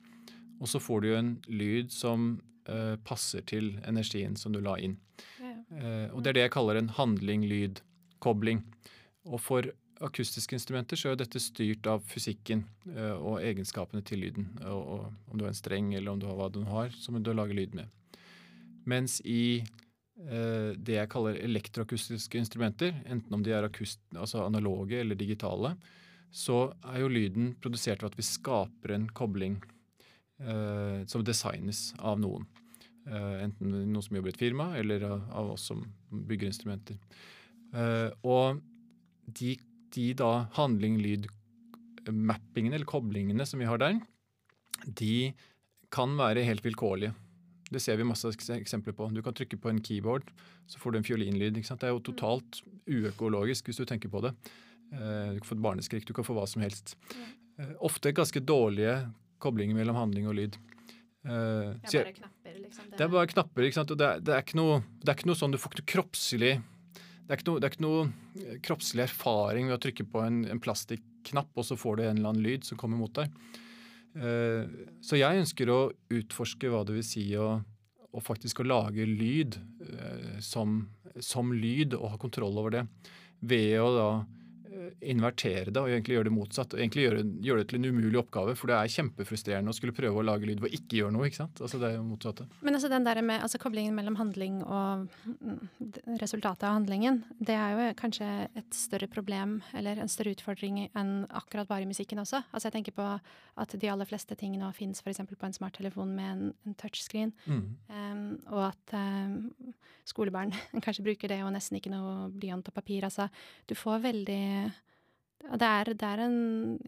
og 0.61 0.69
så 0.69 0.81
får 0.81 1.01
du 1.01 1.07
jo 1.09 1.19
en 1.19 1.31
lyd 1.49 1.93
som 1.93 2.27
uh, 2.69 2.95
passer 3.05 3.45
til 3.49 3.75
energien 3.85 4.37
som 4.39 4.53
du 4.53 4.61
la 4.63 4.77
inn. 4.81 4.97
Uh, 5.71 6.11
og 6.13 6.21
det 6.21 6.31
er 6.31 6.39
det 6.39 6.45
jeg 6.47 6.55
kaller 6.57 6.79
en 6.79 6.93
handling-lyd-kobling. 6.97 8.61
Og 9.29 9.41
for 9.41 9.71
akustiske 10.03 10.57
instrumenter 10.57 10.99
så 10.99 11.13
er 11.13 11.19
dette 11.21 11.39
styrt 11.39 11.87
av 11.87 12.03
fysikken 12.09 12.65
uh, 12.91 13.15
og 13.15 13.39
egenskapene 13.41 14.03
til 14.05 14.25
lyden. 14.25 14.49
Og, 14.67 15.07
om 15.31 15.37
du 15.37 15.45
har 15.47 15.53
en 15.53 15.61
streng 15.61 15.93
eller 15.95 16.11
om 16.11 16.21
du 16.21 16.27
har 16.29 16.37
hva 16.39 16.49
du 16.51 16.63
har, 16.67 16.91
så 16.95 17.15
må 17.15 17.23
du 17.23 17.31
lage 17.33 17.55
lyd 17.57 17.77
med. 17.77 17.91
Mens 18.85 19.19
i 19.25 19.59
eh, 19.59 20.71
det 20.77 20.97
jeg 20.99 21.11
kaller 21.11 21.39
elektroakustiske 21.41 22.39
instrumenter, 22.39 22.93
enten 23.09 23.33
om 23.33 23.43
de 23.43 23.53
er 23.55 23.65
akust, 23.65 24.01
altså 24.13 24.45
analoge 24.45 24.99
eller 25.01 25.17
digitale, 25.17 25.73
så 26.35 26.67
er 26.91 27.01
jo 27.01 27.11
lyden 27.11 27.53
produsert 27.63 28.03
ved 28.03 28.13
at 28.13 28.19
vi 28.19 28.27
skaper 28.27 28.93
en 28.95 29.07
kobling 29.17 29.57
eh, 30.39 31.01
som 31.09 31.25
designes 31.25 31.89
av 31.97 32.21
noen. 32.21 32.45
Eh, 33.05 33.43
enten 33.43 33.69
noen 33.69 34.01
som 34.01 34.15
jobber 34.17 34.31
i 34.31 34.33
et 34.33 34.39
firma, 34.41 34.71
eller 34.79 35.03
av, 35.05 35.51
oss 35.53 35.67
som 35.69 35.83
bygger 36.09 36.47
instrumenter. 36.49 36.97
Eh, 37.75 38.09
og 38.25 38.61
de, 39.25 39.57
de 39.93 40.13
da 40.17 40.49
handling-lyd-mappingene, 40.57 42.75
eller 42.79 42.89
koblingene 42.89 43.45
som 43.45 43.59
vi 43.61 43.69
har 43.69 43.77
der, 43.81 43.99
de 44.85 45.33
kan 45.93 46.17
være 46.17 46.43
helt 46.47 46.65
vilkårlige. 46.65 47.13
Det 47.69 47.81
ser 47.81 47.97
vi 47.97 48.09
masse 48.09 48.27
eksempler 48.33 48.93
på. 48.97 49.09
Du 49.13 49.21
kan 49.25 49.33
trykke 49.37 49.57
på 49.61 49.69
en 49.69 49.83
keyboard, 49.85 50.23
så 50.69 50.79
får 50.81 50.91
du 50.91 50.97
en 50.99 51.07
fiolinlyd. 51.07 51.53
Det 51.61 51.77
er 51.77 51.93
jo 51.93 52.07
totalt 52.09 52.51
uøkologisk 52.89 53.61
hvis 53.69 53.81
du 53.81 53.85
tenker 53.89 54.09
på 54.09 54.19
det. 54.25 54.31
Eh, 54.93 55.29
du 55.35 55.39
kan 55.43 55.49
få 55.51 55.57
et 55.59 55.67
barneskrik, 55.69 56.05
du 56.09 56.15
kan 56.17 56.25
få 56.25 56.33
hva 56.37 56.45
som 56.49 56.61
helst. 56.65 56.85
Ofte 57.85 58.17
ganske 58.17 58.41
dårlige 58.43 58.95
koblinger 59.39 59.75
mellom 59.77 59.95
handling 59.95 60.27
og 60.27 60.35
lyd. 60.41 60.53
Det 61.25 61.31
er 61.31 62.01
bare 62.01 62.17
knapper, 62.17 62.34
liksom. 62.83 62.95
Det 62.99 63.05
er 63.07 63.11
bare 63.15 63.31
knapper, 63.31 63.67
ikke 63.67 63.79
sant. 63.79 63.91
Og 63.95 63.99
det 63.99 64.07
er, 64.07 64.23
det 64.23 64.33
er, 64.35 64.45
ikke, 64.45 64.59
noe, 64.59 64.79
det 65.01 65.11
er 65.11 65.19
ikke 65.19 65.29
noe 65.31 65.39
sånn 65.39 65.55
du 65.55 65.59
får 65.61 65.73
ikke 65.73 65.83
noe 65.83 65.93
kroppslig 65.95 66.55
det 67.25 67.33
er, 67.33 67.41
noe, 67.47 67.57
det 67.57 67.65
er, 67.65 67.73
ikke 67.73 67.85
noe, 67.85 68.57
kroppslig 68.65 69.05
erfaring 69.07 69.69
ved 69.69 69.79
å 69.79 69.81
trykke 69.81 70.05
på 70.11 70.21
en, 70.21 70.43
en 70.45 70.61
plastikknapp, 70.61 71.49
og 71.57 71.65
så 71.65 71.77
får 71.79 71.97
du 71.97 72.03
en 72.03 72.19
eller 72.19 72.33
annen 72.35 72.45
lyd 72.45 72.67
som 72.67 72.77
kommer 72.77 72.99
mot 73.01 73.13
deg. 73.17 73.33
Eh, 74.15 74.75
så 75.01 75.17
jeg 75.17 75.41
ønsker 75.41 75.71
å 75.73 75.79
utforske 76.13 76.69
hva 76.69 76.83
det 76.85 76.99
vil 76.99 77.07
si 77.07 77.25
å, 77.39 77.55
å 78.13 78.23
faktisk 78.23 78.61
å 78.61 78.67
lage 78.67 79.07
lyd 79.09 79.57
eh, 79.57 80.37
som, 80.45 80.83
som, 81.17 81.49
lyd, 81.49 81.97
og 81.97 82.13
ha 82.13 82.21
kontroll 82.21 82.61
over 82.61 82.77
det. 82.77 82.85
Ved 83.41 83.73
å 83.81 83.89
da 83.95 84.09
invertere 85.01 85.71
det 85.73 85.81
og 85.81 85.89
egentlig 85.89 86.17
gjøre 86.17 86.27
det 86.29 86.33
motsatt. 86.35 86.73
og 86.73 86.81
egentlig 86.81 87.05
gjøre, 87.05 87.23
gjøre, 87.45 87.63
det 87.63 87.69
til 87.71 87.79
en 87.79 87.89
umulig 87.91 88.19
oppgave. 88.21 88.55
For 88.59 88.71
det 88.71 88.77
er 88.77 88.93
kjempefrustrerende 88.95 89.73
å 89.73 89.77
skulle 89.77 89.95
prøve 89.95 90.21
å 90.21 90.25
lage 90.25 90.49
lyd 90.49 90.63
hvor 90.63 90.73
ikke 90.73 90.99
gjør 90.99 91.13
noe. 91.15 91.29
ikke 91.29 91.41
sant? 91.41 91.61
Altså 91.61 91.79
Det 91.81 91.89
er 91.89 91.97
jo 91.97 92.05
motsatte. 92.07 92.47
Men 92.65 92.77
altså 92.77 92.91
den 92.91 93.07
der 93.07 93.21
med 93.25 93.45
altså 93.45 93.61
koblingen 93.61 93.95
mellom 93.97 94.17
handling 94.19 94.61
og 94.63 95.07
mm, 95.25 96.19
resultatet 96.21 96.67
av 96.67 96.77
handlingen, 96.79 97.23
det 97.39 97.57
er 97.57 97.75
jo 97.75 97.89
kanskje 97.99 98.29
et 98.55 98.77
større 98.77 99.09
problem 99.11 99.57
eller 99.75 100.01
en 100.01 100.11
større 100.11 100.35
utfordring 100.35 100.85
enn 100.87 101.13
akkurat 101.29 101.69
bare 101.69 101.85
i 101.85 101.89
musikken 101.89 102.21
også. 102.23 102.43
Altså 102.51 102.69
jeg 102.69 102.79
tenker 102.79 102.97
på 102.97 103.07
at 103.55 103.75
de 103.79 103.91
aller 103.91 104.07
fleste 104.09 104.35
ting 104.39 104.55
nå 104.59 104.71
fins 104.75 105.01
f.eks. 105.01 105.23
på 105.31 105.47
en 105.47 105.55
smarttelefon 105.55 106.15
med 106.15 106.31
en, 106.31 106.53
en 106.67 106.77
touchscreen. 106.79 107.33
Mm. 107.45 107.67
Um, 107.89 108.25
og 108.51 108.69
at 108.69 108.95
um, 108.97 109.73
skolebarn 110.05 110.53
kanskje 110.85 111.05
bruker 111.05 111.31
det 111.31 111.41
og 111.43 111.53
nesten 111.55 111.79
ikke 111.79 111.93
noe 111.93 112.29
blyant 112.33 112.67
og 112.69 112.75
papir. 112.75 113.05
Altså 113.07 113.29
du 113.69 113.75
får 113.77 114.03
veldig 114.05 114.43
det 115.53 115.67
er, 115.67 115.91
det 115.93 116.07
er 116.07 116.23
en 116.25 116.39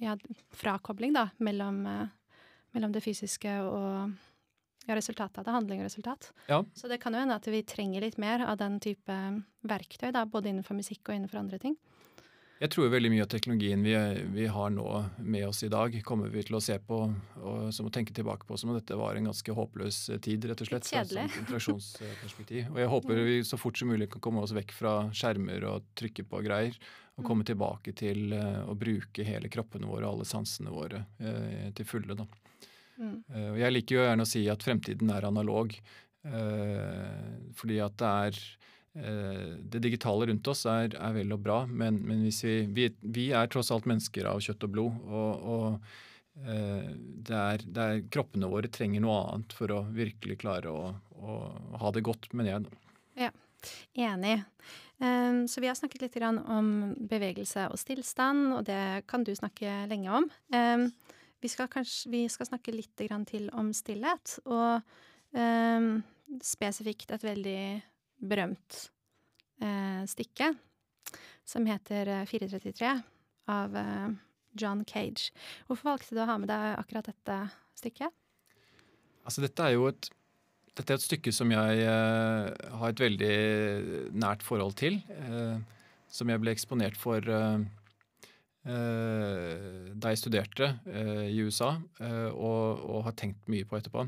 ja, 0.02 0.16
frakobling, 0.58 1.14
da, 1.16 1.28
mellom, 1.44 1.84
uh, 1.86 2.40
mellom, 2.76 2.94
det 2.96 3.04
fysiske 3.06 3.60
og 3.66 4.16
ja, 4.88 4.96
resultatet 4.96 5.42
av 5.42 5.48
det. 5.48 5.56
Handling 5.58 5.84
og 5.84 5.90
resultat. 5.90 6.32
Ja. 6.48 6.64
Så 6.74 6.90
det 6.90 7.02
kan 7.04 7.14
jo 7.14 7.22
hende 7.22 7.38
at 7.38 7.48
vi 7.52 7.62
trenger 7.68 8.06
litt 8.06 8.18
mer 8.22 8.46
av 8.48 8.58
den 8.62 8.80
type 8.84 9.20
verktøy, 9.68 10.10
da, 10.16 10.26
både 10.26 10.54
innenfor 10.54 10.80
musikk 10.80 11.10
og 11.10 11.18
innenfor 11.18 11.44
andre 11.44 11.62
ting. 11.62 11.78
Jeg 12.58 12.72
tror 12.74 12.90
veldig 12.90 13.10
mye 13.14 13.22
av 13.22 13.30
teknologien 13.30 13.84
vi, 13.86 13.94
vi, 14.34 14.46
har 14.50 14.72
nå 14.74 14.88
med 15.22 15.44
oss 15.46 15.60
i 15.68 15.70
dag, 15.70 15.94
kommer 16.06 16.32
vi 16.34 16.42
til 16.48 16.58
å 16.58 16.62
se 16.64 16.80
på 16.82 17.04
og 17.06 17.68
som 17.76 17.86
å 17.86 17.92
tenke 17.94 18.16
tilbake 18.18 18.48
på 18.50 18.58
som 18.58 18.72
om 18.72 18.78
dette 18.80 18.98
var 18.98 19.18
en 19.18 19.30
ganske 19.30 19.54
håpløs 19.60 20.00
tid, 20.26 20.48
rett 20.50 20.64
og 20.66 20.72
slett. 20.72 20.90
Kjedelig. 20.90 21.28
Fra 21.36 21.44
interaksjonsperspektiv. 21.44 22.72
Og 22.74 22.80
jeg 22.82 22.92
håper 22.96 23.22
vi 23.30 23.36
så 23.46 23.62
fort 23.62 23.78
som 23.78 23.94
mulig 23.94 24.10
kan 24.14 24.24
komme 24.26 24.42
oss 24.42 24.56
vekk 24.58 24.74
fra 24.74 24.96
skjermer 25.14 25.68
og 25.70 25.86
trykke 26.00 26.26
på 26.26 26.42
greier, 26.48 26.80
og 27.18 27.26
komme 27.26 27.44
mm. 27.44 27.50
tilbake 27.50 27.94
til 27.98 28.34
uh, 28.36 28.68
å 28.70 28.76
bruke 28.78 29.26
hele 29.26 29.50
kroppene 29.52 29.90
våre 29.90 30.06
og 30.06 30.18
alle 30.18 30.28
sansene 30.30 30.74
våre 30.74 31.04
uh, 31.22 31.70
til 31.78 31.88
fulle. 31.90 32.18
da. 32.18 32.28
Mm. 32.98 33.16
Uh, 33.34 33.54
jeg 33.58 33.74
liker 33.74 33.98
jo 33.98 34.06
gjerne 34.06 34.28
å 34.28 34.30
si 34.30 34.44
at 34.52 34.66
fremtiden 34.66 35.14
er 35.14 35.30
analog, 35.30 35.78
fordi 37.56 37.78
at 37.80 37.94
det 38.02 38.08
er 38.10 38.40
det 39.72 39.80
digitale 39.80 40.26
rundt 40.28 40.48
oss 40.52 40.66
er, 40.68 40.90
er 40.98 41.14
vel 41.16 41.32
og 41.32 41.40
bra, 41.46 41.62
men, 41.70 42.02
men 42.04 42.26
vi, 42.26 42.34
vi, 42.74 42.88
vi, 43.00 43.28
er 43.38 43.48
tross 43.54 43.70
alt 43.72 43.88
mennesker 43.88 44.28
av 44.28 44.42
kjøtt 44.44 44.66
og 44.68 44.74
blod. 44.74 44.98
og, 45.08 45.46
og 45.54 46.42
det 47.30 47.38
er, 47.38 47.64
det 47.64 47.86
er, 47.86 48.04
kroppene 48.12 48.50
våre 48.52 48.68
trenger 48.74 49.06
noe 49.06 49.22
annet 49.30 49.56
for 49.56 49.72
å 49.72 49.80
virkelig 49.94 50.40
klare 50.42 50.74
å, 50.74 50.90
å 51.16 51.38
ha 51.80 51.94
det 51.96 52.04
godt, 52.10 52.28
mener 52.34 52.58
jeg. 52.58 52.82
Ja, 53.30 53.32
enig. 53.98 54.42
Um, 54.98 55.44
så 55.48 55.62
vi 55.62 55.70
har 55.70 55.78
snakket 55.78 56.08
litt 56.08 56.18
om 56.26 56.96
bevegelse 57.10 57.68
og 57.70 57.78
stillstand, 57.78 58.54
og 58.58 58.66
det 58.66 59.06
kan 59.08 59.24
du 59.24 59.34
snakke 59.38 59.86
lenge 59.92 60.10
om. 60.10 60.30
Um, 60.54 60.88
vi, 61.44 61.52
skal 61.54 61.70
kanskje, 61.70 62.10
vi 62.14 62.24
skal 62.30 62.50
snakke 62.50 62.74
litt 62.74 62.96
til 62.98 63.50
om 63.54 63.70
stillhet, 63.78 64.40
og 64.46 64.82
um, 65.38 65.92
spesifikt 66.42 67.14
et 67.14 67.28
veldig 67.28 67.62
berømt 68.26 68.88
uh, 69.62 70.02
stykke 70.10 70.54
som 71.48 71.68
heter 71.70 72.10
433 72.28 72.88
eh, 72.90 73.04
av 73.48 73.76
uh, 73.76 74.10
John 74.52 74.84
Cage. 74.86 75.32
Hvorfor 75.68 75.94
valgte 75.94 76.16
du 76.18 76.22
å 76.24 76.28
ha 76.28 76.36
med 76.42 76.50
deg 76.52 76.74
akkurat 76.76 77.08
dette 77.08 77.38
stykket? 77.78 78.12
Altså, 79.24 79.44
dette 79.44 79.64
er 79.64 79.78
jo 79.78 79.88
et 79.92 80.10
dette 80.78 80.94
er 80.94 81.00
et 81.00 81.06
stykke 81.08 81.34
som 81.34 81.50
jeg 81.52 81.88
uh, 81.90 82.54
har 82.82 82.94
et 82.94 83.02
veldig 83.02 83.34
nært 84.18 84.46
forhold 84.46 84.78
til. 84.78 85.00
Uh, 85.26 85.58
som 86.08 86.30
jeg 86.32 86.42
ble 86.42 86.54
eksponert 86.54 86.98
for 87.00 87.24
uh, 87.26 87.66
da 88.68 90.12
jeg 90.12 90.20
studerte 90.20 90.68
i 91.32 91.38
USA, 91.40 91.70
og, 92.36 92.82
og, 92.84 92.98
har 93.06 93.14
tenkt 93.16 93.46
mye 93.48 93.64
på 93.64 93.78
etterpå. 93.78 94.02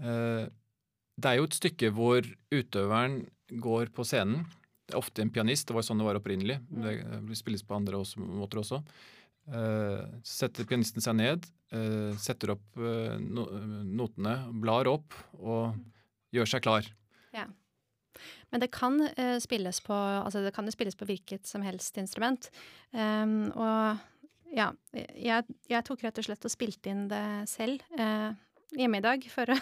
det 0.00 1.28
er 1.28 1.36
jo 1.36 1.44
et 1.44 1.58
stykke 1.58 1.90
hvor 1.92 2.24
utøveren 2.48 3.18
går 3.60 3.92
på 3.92 4.06
scenen. 4.08 4.46
Det 4.88 4.96
er 4.96 5.02
ofte 5.02 5.20
en 5.20 5.34
pianist, 5.34 5.66
det 5.68 5.76
var 5.76 5.84
sånn 5.84 6.00
det 6.00 6.06
var 6.06 6.16
opprinnelig. 6.22 6.62
Det 6.64 7.36
spilles 7.36 7.60
på 7.60 7.76
andre 7.76 8.00
også, 8.00 8.24
måter 8.24 8.62
også. 8.62 8.80
Setter 10.24 10.70
pianisten 10.70 11.04
seg 11.04 11.20
ned, 11.20 11.44
setter 12.20 12.54
opp 12.56 12.78
uh, 12.80 13.16
notene, 13.18 14.36
blar 14.62 14.90
opp 14.90 15.16
og 15.40 15.76
gjør 16.34 16.50
seg 16.54 16.64
klar. 16.64 16.88
Ja. 17.32 17.46
Men 18.52 18.60
det 18.60 18.68
kan 18.74 18.98
spilles 19.40 19.80
på 19.80 19.96
altså 19.96 20.42
det 20.44 20.52
kan 20.52 20.68
spilles 20.72 20.96
på 21.00 21.08
hvilket 21.08 21.48
som 21.48 21.64
helst 21.64 21.96
instrument. 22.00 22.50
Um, 22.92 23.48
og 23.56 24.02
ja, 24.52 24.68
jeg, 24.92 25.48
jeg, 25.70 25.84
tok 25.88 26.04
rett 26.04 26.20
og 26.20 26.26
slett 26.26 26.44
og 26.44 26.52
spilte 26.52 26.92
inn 26.92 27.06
det 27.08 27.24
selv 27.48 27.80
hjemme 28.76 29.00
i 29.00 29.04
dag 29.04 29.24
for 29.32 29.48
å, 29.52 29.56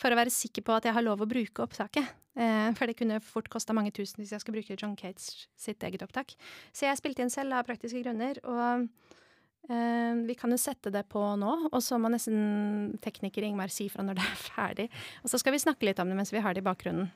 for 0.00 0.12
å, 0.12 0.16
være 0.16 0.32
sikker 0.32 0.64
på 0.64 0.72
at 0.76 0.88
jeg 0.88 0.96
har 0.96 1.04
lov 1.04 1.20
å 1.20 1.28
bruke 1.28 1.64
opptaket. 1.64 2.08
for 2.32 2.88
det 2.88 2.96
kunne 2.96 3.20
fort 3.20 3.50
kosta 3.52 3.76
mange 3.76 3.92
tusen 3.92 4.22
hvis 4.22 4.32
jeg 4.32 4.40
skulle 4.40 4.62
bruke 4.62 4.76
John 4.80 4.96
Cates 4.96 5.46
sitt 5.52 5.84
eget 5.84 6.04
opptak. 6.04 6.32
Så 6.72 6.88
jeg 6.88 7.00
spilte 7.00 7.24
inn 7.24 7.32
selv 7.32 7.52
av 7.58 7.68
praktiske 7.68 8.00
grunner. 8.00 8.40
og 8.48 8.88
Uh, 8.88 9.21
vi 9.62 10.34
kan 10.36 10.50
jo 10.50 10.58
sette 10.58 10.90
det 10.92 11.04
på 11.08 11.20
nå, 11.38 11.52
og 11.70 11.80
så 11.80 11.96
må 11.96 12.10
nesten 12.12 12.96
tekniker 13.00 13.46
Ingmar 13.46 13.70
si 13.72 13.86
fra 13.88 14.02
når 14.04 14.18
det 14.18 14.24
er 14.26 14.40
ferdig. 14.42 14.86
Og 15.22 15.30
så 15.32 15.38
skal 15.40 15.54
vi 15.54 15.62
snakke 15.62 15.86
litt 15.86 16.02
om 16.02 16.10
det 16.10 16.18
mens 16.18 16.34
vi 16.34 16.42
har 16.42 16.56
det 16.56 16.64
i 16.64 16.66
bakgrunnen. 16.66 17.12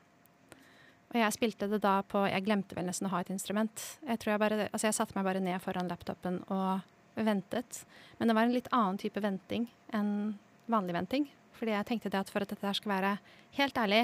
Og 1.13 1.21
jeg 1.21 1.35
spilte 1.37 1.69
det 1.71 1.79
da 1.85 2.01
på 2.07 2.25
Jeg 2.27 2.45
glemte 2.45 2.77
vel 2.77 2.89
nesten 2.89 3.07
å 3.09 3.13
ha 3.15 3.23
et 3.23 3.31
instrument. 3.33 3.83
Jeg 4.07 4.21
tror 4.21 4.35
jeg 4.35 4.43
bare 4.43 4.69
Altså, 4.69 4.89
jeg 4.89 4.97
satte 4.99 5.17
meg 5.17 5.27
bare 5.29 5.43
ned 5.43 5.63
foran 5.63 5.91
laptopen 5.91 6.43
og 6.53 6.83
ventet. 7.17 7.83
Men 8.19 8.29
det 8.29 8.37
var 8.37 8.49
en 8.49 8.55
litt 8.57 8.71
annen 8.75 8.99
type 9.01 9.23
venting 9.23 9.69
enn 9.97 10.37
vanlig 10.71 10.97
venting. 10.97 11.29
Fordi 11.57 11.73
jeg 11.73 11.89
tenkte 11.89 12.13
det 12.13 12.21
at 12.21 12.33
for 12.33 12.45
at 12.45 12.53
dette 12.53 12.75
skal 12.77 12.93
være 12.93 13.13
helt 13.57 13.79
ærlig, 13.81 14.03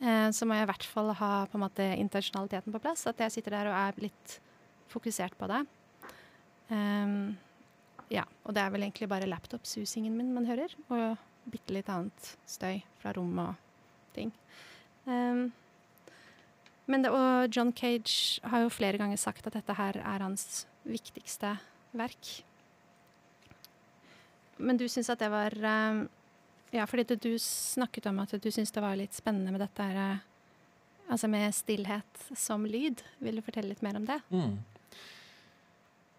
uh, 0.00 0.30
så 0.32 0.46
må 0.48 0.56
jeg 0.56 0.64
i 0.64 0.70
hvert 0.70 0.86
fall 0.88 1.12
ha 1.18 1.32
på 1.50 1.58
en 1.58 1.64
måte 1.66 1.88
intensjonaliteten 1.98 2.72
på 2.72 2.80
plass. 2.80 3.04
At 3.10 3.20
jeg 3.26 3.34
sitter 3.34 3.58
der 3.58 3.72
og 3.72 3.76
er 3.76 4.00
litt 4.06 4.38
fokusert 4.88 5.36
på 5.36 5.50
det. 5.50 5.60
Um, 6.70 7.36
ja, 8.12 8.24
og 8.44 8.54
det 8.56 8.62
er 8.62 8.72
vel 8.72 8.86
egentlig 8.86 9.08
bare 9.10 9.28
laptop-susingen 9.28 10.16
min 10.16 10.34
man 10.34 10.48
hører, 10.48 10.72
og 10.88 11.18
bitte 11.48 11.74
litt 11.76 11.88
annet 11.92 12.34
støy 12.48 12.80
fra 13.00 13.12
rom 13.16 13.40
og 13.42 13.54
ting. 14.16 14.32
Um, 15.08 15.48
men 16.88 17.04
det, 17.04 17.12
og 17.12 17.48
John 17.52 17.72
Cage 17.76 18.40
har 18.48 18.64
jo 18.64 18.72
flere 18.72 19.00
ganger 19.00 19.20
sagt 19.20 19.46
at 19.48 19.56
dette 19.56 19.76
her 19.76 20.00
er 20.00 20.24
hans 20.24 20.66
viktigste 20.88 21.56
verk. 21.96 22.30
Men 24.58 24.80
du 24.80 24.86
syns 24.90 25.10
at 25.12 25.20
det 25.22 25.28
var 25.30 25.54
um, 25.62 26.06
Ja, 26.72 26.84
fordi 26.84 27.16
du 27.16 27.30
snakket 27.40 28.08
om 28.10 28.18
at 28.20 28.34
du 28.36 28.50
syns 28.52 28.72
det 28.74 28.82
var 28.84 28.96
litt 28.98 29.14
spennende 29.16 29.52
med 29.54 29.62
dette 29.62 29.84
her, 29.84 30.18
altså 31.08 31.30
med 31.32 31.54
stillhet 31.56 32.26
som 32.36 32.66
lyd. 32.68 33.00
Vil 33.24 33.40
du 33.40 33.44
fortelle 33.44 33.72
litt 33.72 33.84
mer 33.84 33.96
om 33.96 34.04
det? 34.08 34.18
Mm. 34.28 34.58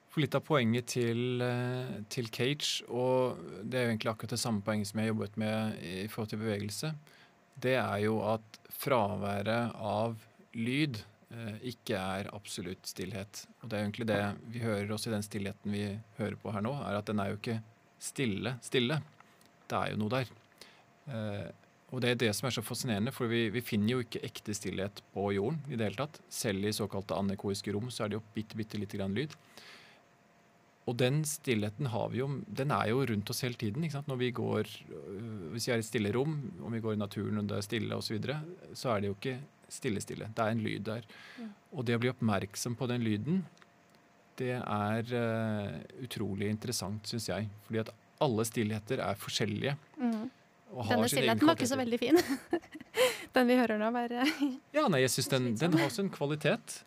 For 0.09 0.23
litt 0.23 0.35
av 0.37 0.41
poenget 0.45 0.89
til, 0.95 1.41
eh, 1.45 1.99
til, 2.09 2.29
Cage, 2.33 2.85
og 2.89 3.37
det 3.61 3.77
er 3.77 3.85
jo 3.85 3.91
egentlig 3.93 4.11
akkurat 4.11 4.33
det 4.33 4.41
samme 4.41 4.65
poenget 4.65 4.89
som 4.89 4.99
jeg 4.99 5.09
har 5.09 5.13
jobbet 5.13 5.37
med 5.37 5.83
i 5.85 6.07
forhold 6.09 6.31
til 6.31 6.41
bevegelse, 6.41 6.93
det 7.61 7.75
er 7.77 7.99
jo 8.07 8.17
at 8.25 8.59
fraværet 8.79 9.75
av 9.75 10.17
lyd 10.57 10.97
eh, 11.29 11.55
ikke 11.73 11.99
er 11.99 12.31
absolutt 12.33 12.89
stillhet. 12.89 13.45
Og 13.61 13.69
det 13.69 13.77
er 13.77 13.83
jo 13.83 13.89
egentlig 13.89 14.09
det 14.09 14.23
vi 14.55 14.63
hører 14.63 14.95
også 14.95 15.11
i 15.11 15.15
den 15.17 15.25
stillheten 15.25 15.77
vi 15.77 15.85
hører 16.17 16.39
på 16.41 16.55
her 16.55 16.65
nå, 16.65 16.73
er 16.81 16.97
at 16.97 17.09
den 17.09 17.21
er 17.21 17.33
jo 17.33 17.39
ikke 17.41 17.59
stille 17.99 18.55
stille. 18.65 19.01
Det 19.69 19.77
er 19.77 19.93
jo 19.93 20.01
noe 20.01 20.13
der. 20.15 20.31
Eh, 21.09 21.49
og 21.89 22.03
det 22.03 22.11
er 22.11 22.19
det 22.21 22.29
som 22.37 22.47
er 22.47 22.53
så 22.53 22.61
fascinerende, 22.65 23.13
for 23.13 23.29
vi, 23.31 23.47
vi, 23.53 23.63
finner 23.65 23.95
jo 23.95 24.03
ikke 24.03 24.21
ekte 24.25 24.53
stillhet 24.53 25.01
på 25.13 25.31
jorden 25.33 25.57
i 25.69 25.77
det 25.77 25.87
hele 25.87 26.01
tatt. 26.03 26.19
Selv 26.29 26.65
i 26.65 26.73
såkalte 26.75 27.17
anekoiske 27.17 27.73
rom 27.73 27.89
så 27.93 28.05
er 28.05 28.11
det 28.11 28.19
jo 28.19 28.25
bitte, 28.35 28.57
bitte 28.59 28.81
lite 28.81 28.99
grann 28.99 29.15
lyd. 29.17 29.33
Og 30.89 30.95
den 30.97 31.21
stillheten 31.27 31.91
har 31.93 32.09
vi 32.09 32.21
jo, 32.23 32.27
den 32.47 32.73
er 32.73 32.89
jo 32.89 33.03
rundt 33.11 33.29
oss 33.29 33.43
hele 33.45 33.59
tiden. 33.59 33.83
ikke 33.85 33.99
sant? 33.99 34.09
Når 34.09 34.19
vi 34.23 34.31
går, 34.31 34.73
øh, 34.89 35.51
Hvis 35.53 35.67
vi 35.67 35.73
er 35.73 35.81
i 35.81 35.85
et 35.85 35.89
stille 35.89 36.13
rom, 36.15 36.35
om 36.65 36.73
vi 36.73 36.81
går 36.81 36.97
i 36.97 37.01
naturen 37.03 37.37
og 37.37 37.47
det 37.47 37.57
er 37.57 37.67
stille 37.67 37.95
osv., 37.95 38.07
så, 38.07 38.13
videre, 38.17 38.41
så 38.73 38.89
er 38.95 39.01
det 39.01 39.11
jo 39.11 39.17
ikke 39.19 39.37
stille-stille. 39.69 40.31
Det 40.33 40.43
er 40.43 40.55
en 40.55 40.65
lyd 40.65 40.79
der. 40.87 41.05
Mm. 41.37 41.53
Og 41.77 41.85
det 41.85 41.95
å 41.95 42.01
bli 42.01 42.09
oppmerksom 42.09 42.75
på 42.79 42.87
den 42.89 43.05
lyden, 43.05 43.43
det 44.39 44.55
er 44.57 45.13
uh, 45.13 45.77
utrolig 46.01 46.49
interessant, 46.49 47.05
syns 47.05 47.29
jeg. 47.29 47.49
Fordi 47.67 47.83
at 47.83 47.93
alle 48.23 48.45
stillheter 48.47 49.03
er 49.03 49.19
forskjellige. 49.19 49.75
Mm. 49.99 50.29
Denne 50.69 51.09
stillheten 51.09 51.47
var 51.49 51.57
ikke 51.57 51.69
så 51.69 51.79
veldig 51.79 51.99
fin. 52.01 52.19
den 53.35 53.49
vi 53.49 53.57
hører 53.57 53.79
nå, 53.81 53.89
bare 53.93 54.25
Ja, 54.75 54.85
nei, 54.91 55.03
jeg 55.03 55.13
syns 55.15 55.31
den, 55.31 55.49
den, 55.59 55.77
har 55.77 55.89
også 55.89 56.05
en 56.05 56.13
kvalitet. 56.13 56.81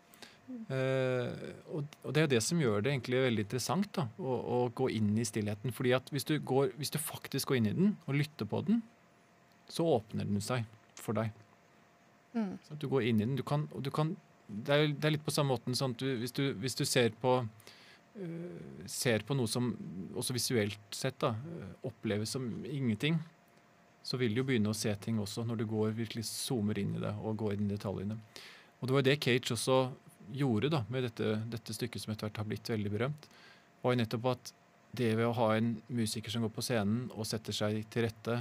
Uh, 0.53 1.33
og, 1.73 1.95
og, 2.03 2.11
det 2.13 2.23
er 2.23 2.29
det 2.35 2.41
som 2.45 2.59
gjør 2.61 2.83
det 2.83 2.91
egentlig 2.93 3.23
veldig 3.23 3.45
interessant 3.47 3.89
da, 3.95 4.05
å, 4.21 4.35
å, 4.37 4.57
gå 4.75 4.89
inn 4.93 5.09
i 5.17 5.25
stillheten. 5.25 5.73
fordi 5.73 5.95
at 5.97 6.11
hvis 6.13 6.27
du, 6.29 6.35
går, 6.39 6.75
hvis 6.77 6.93
du, 6.93 6.99
faktisk 7.01 7.49
går 7.49 7.59
inn 7.59 7.69
i 7.71 7.75
den 7.77 7.95
og 8.05 8.19
lytter 8.19 8.49
på 8.49 8.61
den, 8.67 8.83
så 9.71 9.87
åpner 9.95 10.29
den 10.29 10.43
seg 10.43 10.67
for 10.99 11.17
deg. 11.17 11.33
Mm. 12.33 12.53
Så 12.65 12.75
at 12.75 12.81
du 12.81 12.87
går 12.91 13.09
inn 13.09 13.21
i 13.21 13.25
den. 13.25 13.35
Du 13.39 13.43
kan, 13.47 13.65
du 13.73 13.89
kan, 13.93 14.15
det, 14.47 14.73
er, 14.73 14.87
det, 14.93 15.03
er, 15.07 15.15
litt 15.15 15.25
på 15.25 15.33
samme 15.33 15.55
måten 15.55 15.77
sånn 15.77 15.97
at 15.97 16.03
du, 16.03 16.09
hvis, 16.21 16.35
du, 16.37 16.45
hvis 16.61 16.77
du 16.77 16.85
ser 16.85 17.15
på 17.21 17.39
uh, 17.43 18.63
ser 18.89 19.25
på 19.25 19.37
noe 19.37 19.49
som 19.49 19.73
også 20.13 20.37
visuelt 20.37 20.95
sett 20.95 21.17
da, 21.23 21.33
oppleves 21.87 22.37
som 22.37 22.45
ingenting, 22.69 23.17
så 24.03 24.19
vil 24.19 24.35
du 24.35 24.43
jo 24.43 24.47
begynne 24.51 24.71
å 24.71 24.77
se 24.77 24.91
ting 25.01 25.19
også, 25.23 25.45
når 25.47 25.63
du 25.63 25.69
går 25.71 25.95
virkelig 25.97 26.27
zoomer 26.27 26.77
inn 26.81 26.97
i 26.97 27.01
det 27.01 27.13
og 27.23 27.37
går 27.39 27.55
inn 27.55 27.69
i 27.69 27.73
detaljene. 27.73 28.19
Og 28.81 28.89
Det 28.89 28.95
var 28.97 29.05
det 29.07 29.21
Cage 29.23 29.55
også 29.55 29.77
gjorde 30.31 30.69
da, 30.73 30.83
med 30.89 31.07
dette, 31.07 31.35
dette 31.51 31.75
stykket 31.75 32.03
som 32.03 32.13
etter 32.13 32.29
hvert 32.29 32.41
har 32.41 32.47
blitt 32.49 32.69
veldig 32.69 32.91
berømt. 32.93 33.27
var 33.81 33.93
jo 33.93 33.99
nettopp 33.99 34.29
at 34.31 34.53
det 34.93 35.09
ved 35.17 35.25
å 35.25 35.35
ha 35.35 35.49
en 35.57 35.73
musiker 35.89 36.31
som 36.31 36.45
går 36.45 36.53
på 36.53 36.63
scenen 36.63 37.09
og 37.11 37.25
setter 37.25 37.55
seg 37.55 37.81
til 37.91 38.05
rette 38.05 38.37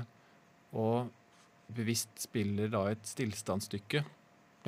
og 0.76 1.08
bevisst 1.72 2.12
spiller 2.20 2.68
da 2.72 2.84
et 2.92 3.04
stillstandsstykke, 3.08 4.02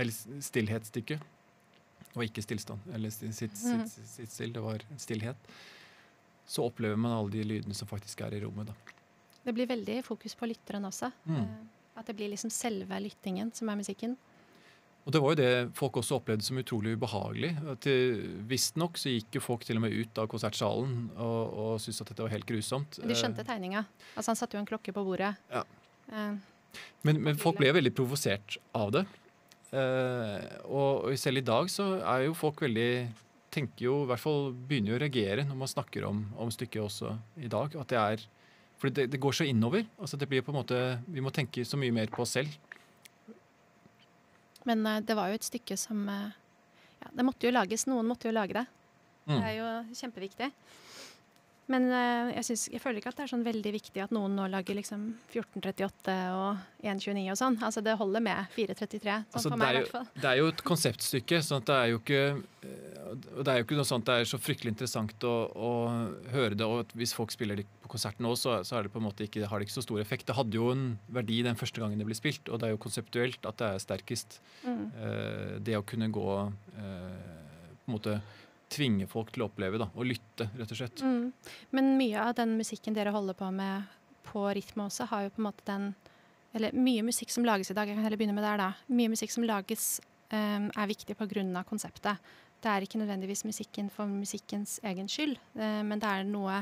eller 0.00 0.42
stillhetsstykke, 0.42 1.18
og 2.14 2.24
ikke 2.24 2.44
stillstand, 2.44 2.84
eller 2.94 3.12
sitt, 3.12 3.34
sitt, 3.36 3.56
sitt, 3.58 3.80
mhm. 3.82 4.08
sitt 4.14 4.32
still, 4.32 4.52
det 4.54 4.62
var 4.64 4.84
stillhet, 5.00 5.48
så 6.46 6.64
opplever 6.68 6.96
man 7.00 7.16
alle 7.16 7.32
de 7.34 7.44
lydene 7.44 7.76
som 7.76 7.88
faktisk 7.90 8.22
er 8.24 8.36
i 8.36 8.42
rommet. 8.44 8.70
da. 8.70 8.94
Det 9.44 9.52
blir 9.52 9.68
veldig 9.68 9.98
fokus 10.04 10.36
på 10.36 10.48
lytteren 10.48 10.86
også. 10.88 11.10
Mm. 11.28 11.40
Eh, 11.40 11.98
at 12.00 12.08
det 12.08 12.16
blir 12.16 12.32
liksom 12.32 12.52
selve 12.52 12.98
lyttingen 13.00 13.52
som 13.54 13.68
er 13.68 13.78
musikken. 13.80 14.16
Og 15.04 15.12
Det 15.12 15.20
var 15.20 15.34
jo 15.34 15.36
det 15.36 15.48
folk 15.76 15.98
også 16.00 16.16
opplevde 16.16 16.46
som 16.46 16.58
utrolig 16.60 16.94
ubehagelig. 16.96 17.50
Visstnok 18.48 18.96
så 18.96 19.12
gikk 19.12 19.36
jo 19.36 19.42
folk 19.44 19.66
til 19.68 19.76
og 19.76 19.84
med 19.84 19.92
ut 19.92 20.20
av 20.20 20.30
konsertsalen 20.32 21.10
og, 21.12 21.40
og 21.52 21.74
syntes 21.84 22.00
at 22.00 22.12
dette 22.12 22.24
var 22.24 22.32
helt 22.32 22.48
grusomt. 22.48 23.00
De 23.04 23.16
skjønte 23.18 23.44
eh, 23.44 23.48
tegninga. 23.50 23.84
Altså 24.14 24.32
Han 24.32 24.40
satte 24.40 24.56
jo 24.56 24.62
en 24.62 24.70
klokke 24.70 24.94
på 24.96 25.04
bordet. 25.04 25.34
Ja. 25.52 25.64
Eh, 26.08 26.32
men, 27.04 27.20
men, 27.20 27.36
folk 27.40 27.60
ble 27.60 27.74
veldig 27.76 27.92
provosert 27.96 28.56
av 28.72 28.94
det. 28.96 29.04
Eh, 29.76 30.48
og, 30.70 31.10
og 31.10 31.20
selv 31.20 31.42
i 31.42 31.46
dag 31.52 31.68
så 31.72 31.90
er 32.00 32.24
jo 32.30 32.38
folk 32.38 32.64
veldig 32.64 32.90
tenker 33.54 33.86
jo, 33.86 34.00
i 34.02 34.08
hvert 34.10 34.22
fall 34.22 34.48
begynner 34.56 34.94
jo 34.94 34.96
å 34.96 35.02
reagere 35.04 35.44
når 35.46 35.58
man 35.60 35.70
snakker 35.70 36.08
om, 36.08 36.24
om 36.40 36.50
stykket 36.50 36.82
også 36.82 37.12
i 37.44 37.50
dag. 37.52 37.76
At 37.78 37.92
det 37.92 38.00
er 38.00 38.24
for 38.80 38.90
det, 38.90 39.06
det, 39.12 39.20
går 39.22 39.36
så 39.36 39.46
innover. 39.46 39.84
Altså 40.00 40.18
det 40.18 40.28
blir 40.30 40.42
på 40.42 40.50
en 40.52 40.58
måte, 40.58 40.78
Vi 41.06 41.22
må 41.22 41.30
tenke 41.30 41.64
så 41.64 41.78
mye 41.80 41.94
mer 41.94 42.10
på 42.12 42.24
oss 42.24 42.34
selv. 42.38 42.50
Men 44.68 44.86
uh, 44.86 45.00
det 45.04 45.16
var 45.16 45.30
jo 45.30 45.38
et 45.38 45.46
stykke 45.46 45.76
som 45.80 46.06
uh, 46.08 46.32
ja, 47.02 47.12
Det 47.12 47.26
måtte 47.26 47.46
jo 47.48 47.54
lages. 47.54 47.86
Noen 47.90 48.08
måtte 48.08 48.28
jo 48.30 48.36
lage 48.36 48.56
det. 48.56 48.66
Mm. 49.24 49.36
Det 49.36 49.44
er 49.48 49.56
jo 49.58 49.68
kjempeviktig. 50.00 50.50
Men 51.72 51.88
uh, 51.88 52.32
jeg, 52.34 52.44
synes, 52.50 52.66
jeg, 52.74 52.82
føler 52.82 53.00
ikke 53.00 53.12
at 53.14 53.20
det 53.20 53.26
er 53.26 53.32
sånn 53.32 53.46
veldig 53.46 53.74
viktig 53.78 54.02
at 54.04 54.14
noen 54.14 54.34
nå 54.36 54.48
lager 54.52 54.76
liksom 54.76 55.06
1438 55.32 56.16
og 56.36 56.64
129 56.84 57.30
og 57.32 57.40
sånn. 57.40 57.60
Altså 57.64 57.84
Det 57.84 57.96
holder 58.00 58.24
med 58.26 58.50
433. 58.56 59.00
Sånn 59.04 59.38
altså, 59.38 59.54
for 59.54 59.62
meg, 59.62 59.70
i 59.70 59.80
hvert 59.80 59.94
fall. 59.94 60.10
Det 60.18 60.30
er 60.30 60.40
jo 60.42 60.50
et 60.52 60.64
konseptstykke. 60.72 61.40
sånn 61.46 61.64
at 61.64 61.70
det 61.70 61.78
er 61.80 61.92
jo 61.94 62.02
ikke 62.02 62.24
det 63.14 63.50
er 63.50 63.60
jo 63.60 63.64
ikke 63.66 63.76
noe 63.78 63.86
sånt 63.86 64.06
det 64.08 64.14
er 64.16 64.28
så 64.28 64.38
fryktelig 64.40 64.72
interessant 64.72 65.26
å, 65.28 65.32
å 65.52 65.70
høre 66.32 66.56
det. 66.58 66.66
og 66.66 66.92
Hvis 66.98 67.14
folk 67.16 67.32
spiller 67.34 67.60
det 67.60 67.66
på 67.84 67.90
konsert 67.94 68.20
nå, 68.22 68.32
så, 68.38 68.58
så 68.66 68.80
det 68.82 69.28
ikke, 69.28 69.46
har 69.50 69.60
det 69.60 69.68
ikke 69.68 69.76
så 69.76 69.84
stor 69.84 70.00
effekt. 70.02 70.26
Det 70.28 70.36
hadde 70.38 70.58
jo 70.58 70.70
en 70.72 70.86
verdi 71.12 71.42
den 71.46 71.58
første 71.58 71.82
gangen 71.82 72.00
det 72.00 72.08
ble 72.08 72.16
spilt, 72.18 72.48
og 72.48 72.60
det 72.60 72.68
er 72.68 72.74
jo 72.74 72.82
konseptuelt 72.84 73.48
at 73.48 73.60
det 73.60 73.70
er 73.70 73.84
sterkest. 73.84 74.40
Mm. 74.64 74.84
Eh, 74.94 75.52
det 75.66 75.76
å 75.78 75.84
kunne 75.86 76.10
gå 76.14 76.30
eh, 76.78 77.12
på 77.84 77.92
en 77.92 77.96
måte 77.98 78.18
tvinge 78.74 79.06
folk 79.10 79.32
til 79.34 79.44
å 79.44 79.48
oppleve 79.48 79.78
da, 79.80 79.88
og 79.94 80.08
lytte, 80.08 80.48
rett 80.58 80.72
og 80.74 80.78
slett. 80.78 81.02
Mm. 81.04 81.30
Men 81.76 81.92
mye 81.98 82.24
av 82.28 82.34
den 82.38 82.56
musikken 82.58 82.96
dere 82.96 83.14
holder 83.14 83.36
på 83.38 83.50
med 83.54 83.92
på 84.24 84.44
rytme 84.56 84.88
også, 84.88 85.06
har 85.10 85.26
jo 85.26 85.34
på 85.34 85.42
en 85.42 85.48
måte 85.50 85.68
den 85.68 85.94
Eller 86.54 86.70
mye 86.70 87.02
musikk 87.02 87.32
som 87.34 87.42
lages 87.42 87.72
i 87.72 87.74
dag, 87.74 87.88
jeg 87.88 87.96
kan 87.96 88.04
heller 88.04 88.18
begynne 88.20 88.34
med 88.36 88.44
der, 88.46 88.60
da. 88.60 88.68
Mye 88.86 89.10
musikk 89.10 89.32
som 89.34 89.42
lages 89.42 89.98
um, 90.30 90.68
er 90.70 90.86
viktig 90.86 91.16
pga. 91.18 91.64
konseptet. 91.66 92.20
Det 92.62 92.70
er 92.70 92.82
ikke 92.86 93.00
nødvendigvis 93.00 93.42
musikken 93.44 93.90
for 93.90 94.06
musikkens 94.06 94.78
egen 94.84 95.08
skyld, 95.08 95.34
uh, 95.58 95.82
men 95.82 95.98
det 95.98 96.06
er 96.06 96.22
noe, 96.22 96.60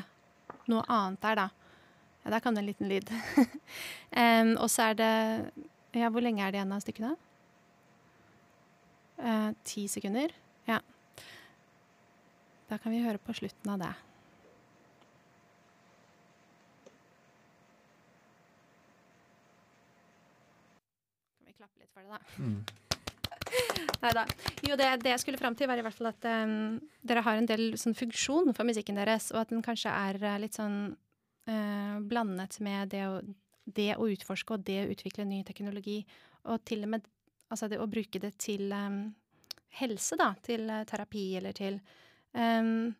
noe, 0.66 0.82
annet 0.88 1.20
der, 1.20 1.34
da. 1.36 1.48
Ja, 2.24 2.30
der 2.30 2.40
kom 2.40 2.54
det 2.54 2.62
en 2.62 2.70
liten 2.70 2.88
lyd. 2.88 3.12
um, 4.16 4.56
og 4.62 4.70
så 4.70 4.88
er 4.88 4.94
det 4.94 5.12
Ja, 5.92 6.08
hvor 6.08 6.24
lenge 6.24 6.40
er 6.40 6.50
det 6.50 6.56
igjen 6.56 6.72
av 6.72 6.80
stykkene? 6.80 7.12
Uh, 9.20 9.52
ti 9.62 9.84
sekunder. 9.92 10.32
Ja. 10.64 10.80
Da 12.72 12.78
kan 12.80 12.94
vi 12.94 13.02
høre 13.04 13.20
på 13.20 13.34
slutten 13.36 13.68
av 13.68 13.82
det. 13.82 13.90
Kan 21.36 21.50
vi 21.50 21.52
klappe 21.58 21.82
litt 21.82 21.90
for 21.92 22.00
det, 22.00 22.08
da? 22.14 22.20
Mm. 22.40 22.62
Nei 24.06 24.12
da. 24.16 24.24
Jo, 24.64 24.78
det, 24.80 24.86
det, 25.02 25.10
jeg 25.12 25.20
skulle 25.20 25.40
fram 25.42 25.58
til, 25.58 25.68
var 25.68 25.76
i 25.76 25.84
hvert 25.84 25.98
fall 25.98 26.08
at 26.14 26.24
um, 26.32 26.78
dere 27.04 27.24
har 27.26 27.36
en 27.36 27.48
del 27.50 27.74
sånn 27.76 27.98
funksjon 27.98 28.54
for 28.56 28.64
musikken 28.64 28.96
deres, 28.96 29.28
og 29.34 29.42
at 29.42 29.52
den 29.52 29.60
kanskje 29.66 29.92
er 29.92 30.16
uh, 30.24 30.36
litt 30.40 30.56
sånn 30.56 30.78
uh, 30.96 31.96
blandet 32.08 32.56
med 32.64 32.94
det 32.94 33.02
å, 33.04 33.18
det 33.68 33.90
å, 33.98 34.08
utforske 34.14 34.56
og 34.56 34.64
det 34.64 34.78
å 34.86 34.92
utvikle 34.94 35.28
ny 35.28 35.42
teknologi, 35.44 35.98
og 36.48 36.64
til 36.64 36.86
og 36.86 36.94
med 36.94 37.04
altså 37.52 37.68
det 37.68 37.82
å 37.84 37.90
bruke 37.90 38.22
det 38.22 38.32
til 38.40 38.72
um, 38.72 39.02
helse, 39.76 40.16
da. 40.16 40.32
Til 40.40 40.64
uh, 40.72 40.86
terapi 40.88 41.34
eller 41.36 41.60
til 41.60 41.76
Um, 42.32 42.94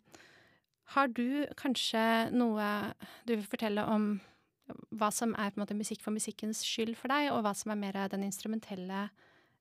har 0.92 1.08
du 1.08 1.46
kanskje 1.56 2.02
noe 2.34 2.68
du 3.24 3.34
vil 3.34 3.48
fortelle 3.48 3.84
om 3.88 4.14
hva 4.92 5.10
som 5.12 5.34
er 5.36 5.52
på 5.52 5.58
en 5.58 5.64
måte 5.64 5.76
musikk 5.76 6.02
for 6.04 6.14
musikkens 6.14 6.62
skyld 6.64 6.96
for 7.00 7.12
deg, 7.12 7.30
og 7.32 7.42
hva 7.44 7.54
som 7.56 7.72
er 7.74 7.80
mer 7.80 8.00
den 8.12 8.26
instrumentelle 8.28 9.06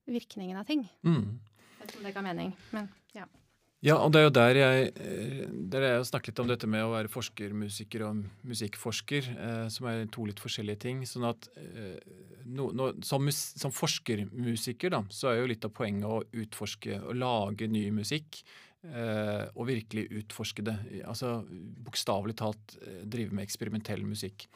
virkningen 0.09 0.59
av 0.59 0.67
ting? 0.69 0.87
Mm. 1.07 1.39
Jeg 1.39 1.77
vet 1.79 1.93
ikke 1.93 2.01
om 2.01 2.09
det 2.09 2.15
ga 2.15 2.25
mening, 2.25 2.51
men 2.75 2.89
ja. 3.15 3.27
Ja, 3.81 3.95
og 3.97 4.11
det 4.13 4.19
er 4.19 4.27
jo 4.27 4.33
der 4.35 4.57
jeg, 4.59 4.89
eh, 5.01 5.45
der 5.73 5.83
jeg 5.87 6.05
snakket 6.05 6.35
litt 6.35 6.41
om 6.43 6.49
dette 6.51 6.67
med 6.69 6.83
å 6.85 6.91
være 6.91 7.09
forskermusiker 7.09 8.03
og 8.05 8.19
musikkforsker, 8.45 9.29
eh, 9.33 9.63
som 9.73 9.87
er 9.89 10.03
to 10.13 10.27
litt 10.27 10.41
forskjellige 10.43 10.83
ting. 10.83 10.99
sånn 11.09 11.25
at 11.25 11.49
eh, 11.57 11.97
no, 12.45 12.69
no, 12.77 12.91
som, 13.01 13.25
som, 13.33 13.73
forskermusiker 13.73 14.93
da, 14.93 15.01
så 15.09 15.31
er 15.31 15.41
jo 15.41 15.49
litt 15.49 15.65
av 15.65 15.73
poenget 15.73 16.05
å 16.05 16.21
utforske 16.43 16.99
og 17.01 17.17
lage 17.17 17.65
ny 17.67 17.87
musikk 17.89 18.43
og 19.53 19.67
virkelig 19.69 20.07
utforske 20.21 20.65
det. 20.65 20.75
Altså 21.05 21.41
bokstavelig 21.85 22.37
talt 22.41 22.77
eh, 22.81 23.03
drive 23.05 23.35
med 23.35 23.45
eksperimentell 23.45 24.03
musikk. 24.07 24.47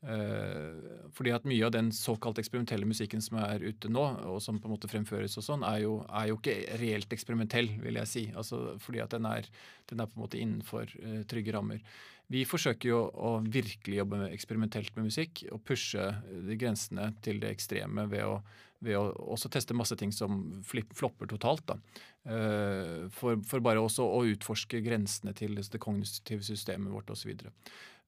Eh, 0.00 1.08
fordi 1.12 1.32
at 1.36 1.48
mye 1.48 1.66
av 1.66 1.74
den 1.74 1.90
såkalt 1.92 2.40
eksperimentelle 2.40 2.88
musikken 2.88 3.24
som 3.24 3.40
er 3.42 3.64
ute 3.64 3.90
nå, 3.92 4.04
og 4.28 4.38
som 4.44 4.60
på 4.60 4.68
en 4.68 4.74
måte 4.76 4.88
fremføres 4.88 5.36
og 5.40 5.44
sånn, 5.44 5.64
er 5.64 5.84
er 5.84 6.30
jo 6.30 6.38
ikke 6.38 6.56
reelt 6.80 7.12
eksperimentell, 7.12 7.72
vil 7.82 8.00
jeg 8.00 8.12
si. 8.12 8.24
Altså, 8.34 8.78
fordi 8.80 9.04
at 9.04 9.16
den 9.16 9.28
er, 9.28 9.48
den 9.92 10.00
er 10.00 10.08
på 10.08 10.18
en 10.18 10.24
måte 10.24 10.40
innenfor 10.40 10.96
trygge 11.28 11.56
rammer. 11.56 11.84
Vi 12.30 12.44
forsøker 12.46 12.92
jo 12.92 12.98
å 13.10 13.30
virkelig 13.42 13.96
jobbe 14.04 14.28
eksperimentelt 14.30 14.94
med 14.94 15.08
musikk 15.08 15.42
og 15.50 15.64
pushe 15.66 16.04
de 16.30 16.56
grensene 16.56 17.08
til 17.24 17.40
det 17.42 17.50
ekstreme 17.56 18.04
ved 18.12 18.22
å 18.22 18.36
ved 18.80 18.96
å 18.96 19.04
også 19.34 19.50
teste 19.52 19.76
masse 19.76 19.96
ting 20.00 20.12
som 20.14 20.40
flopper 20.64 21.28
totalt. 21.30 21.66
da. 21.68 21.78
Uh, 22.20 23.06
for, 23.16 23.40
for, 23.48 23.62
bare 23.64 23.80
også 23.80 24.04
å 24.04 24.24
utforske 24.28 24.82
grensene 24.84 25.32
til 25.36 25.56
det 25.56 25.80
kognitive 25.80 26.44
systemet 26.44 26.92
vårt 26.92 27.12
osv. 27.12 27.32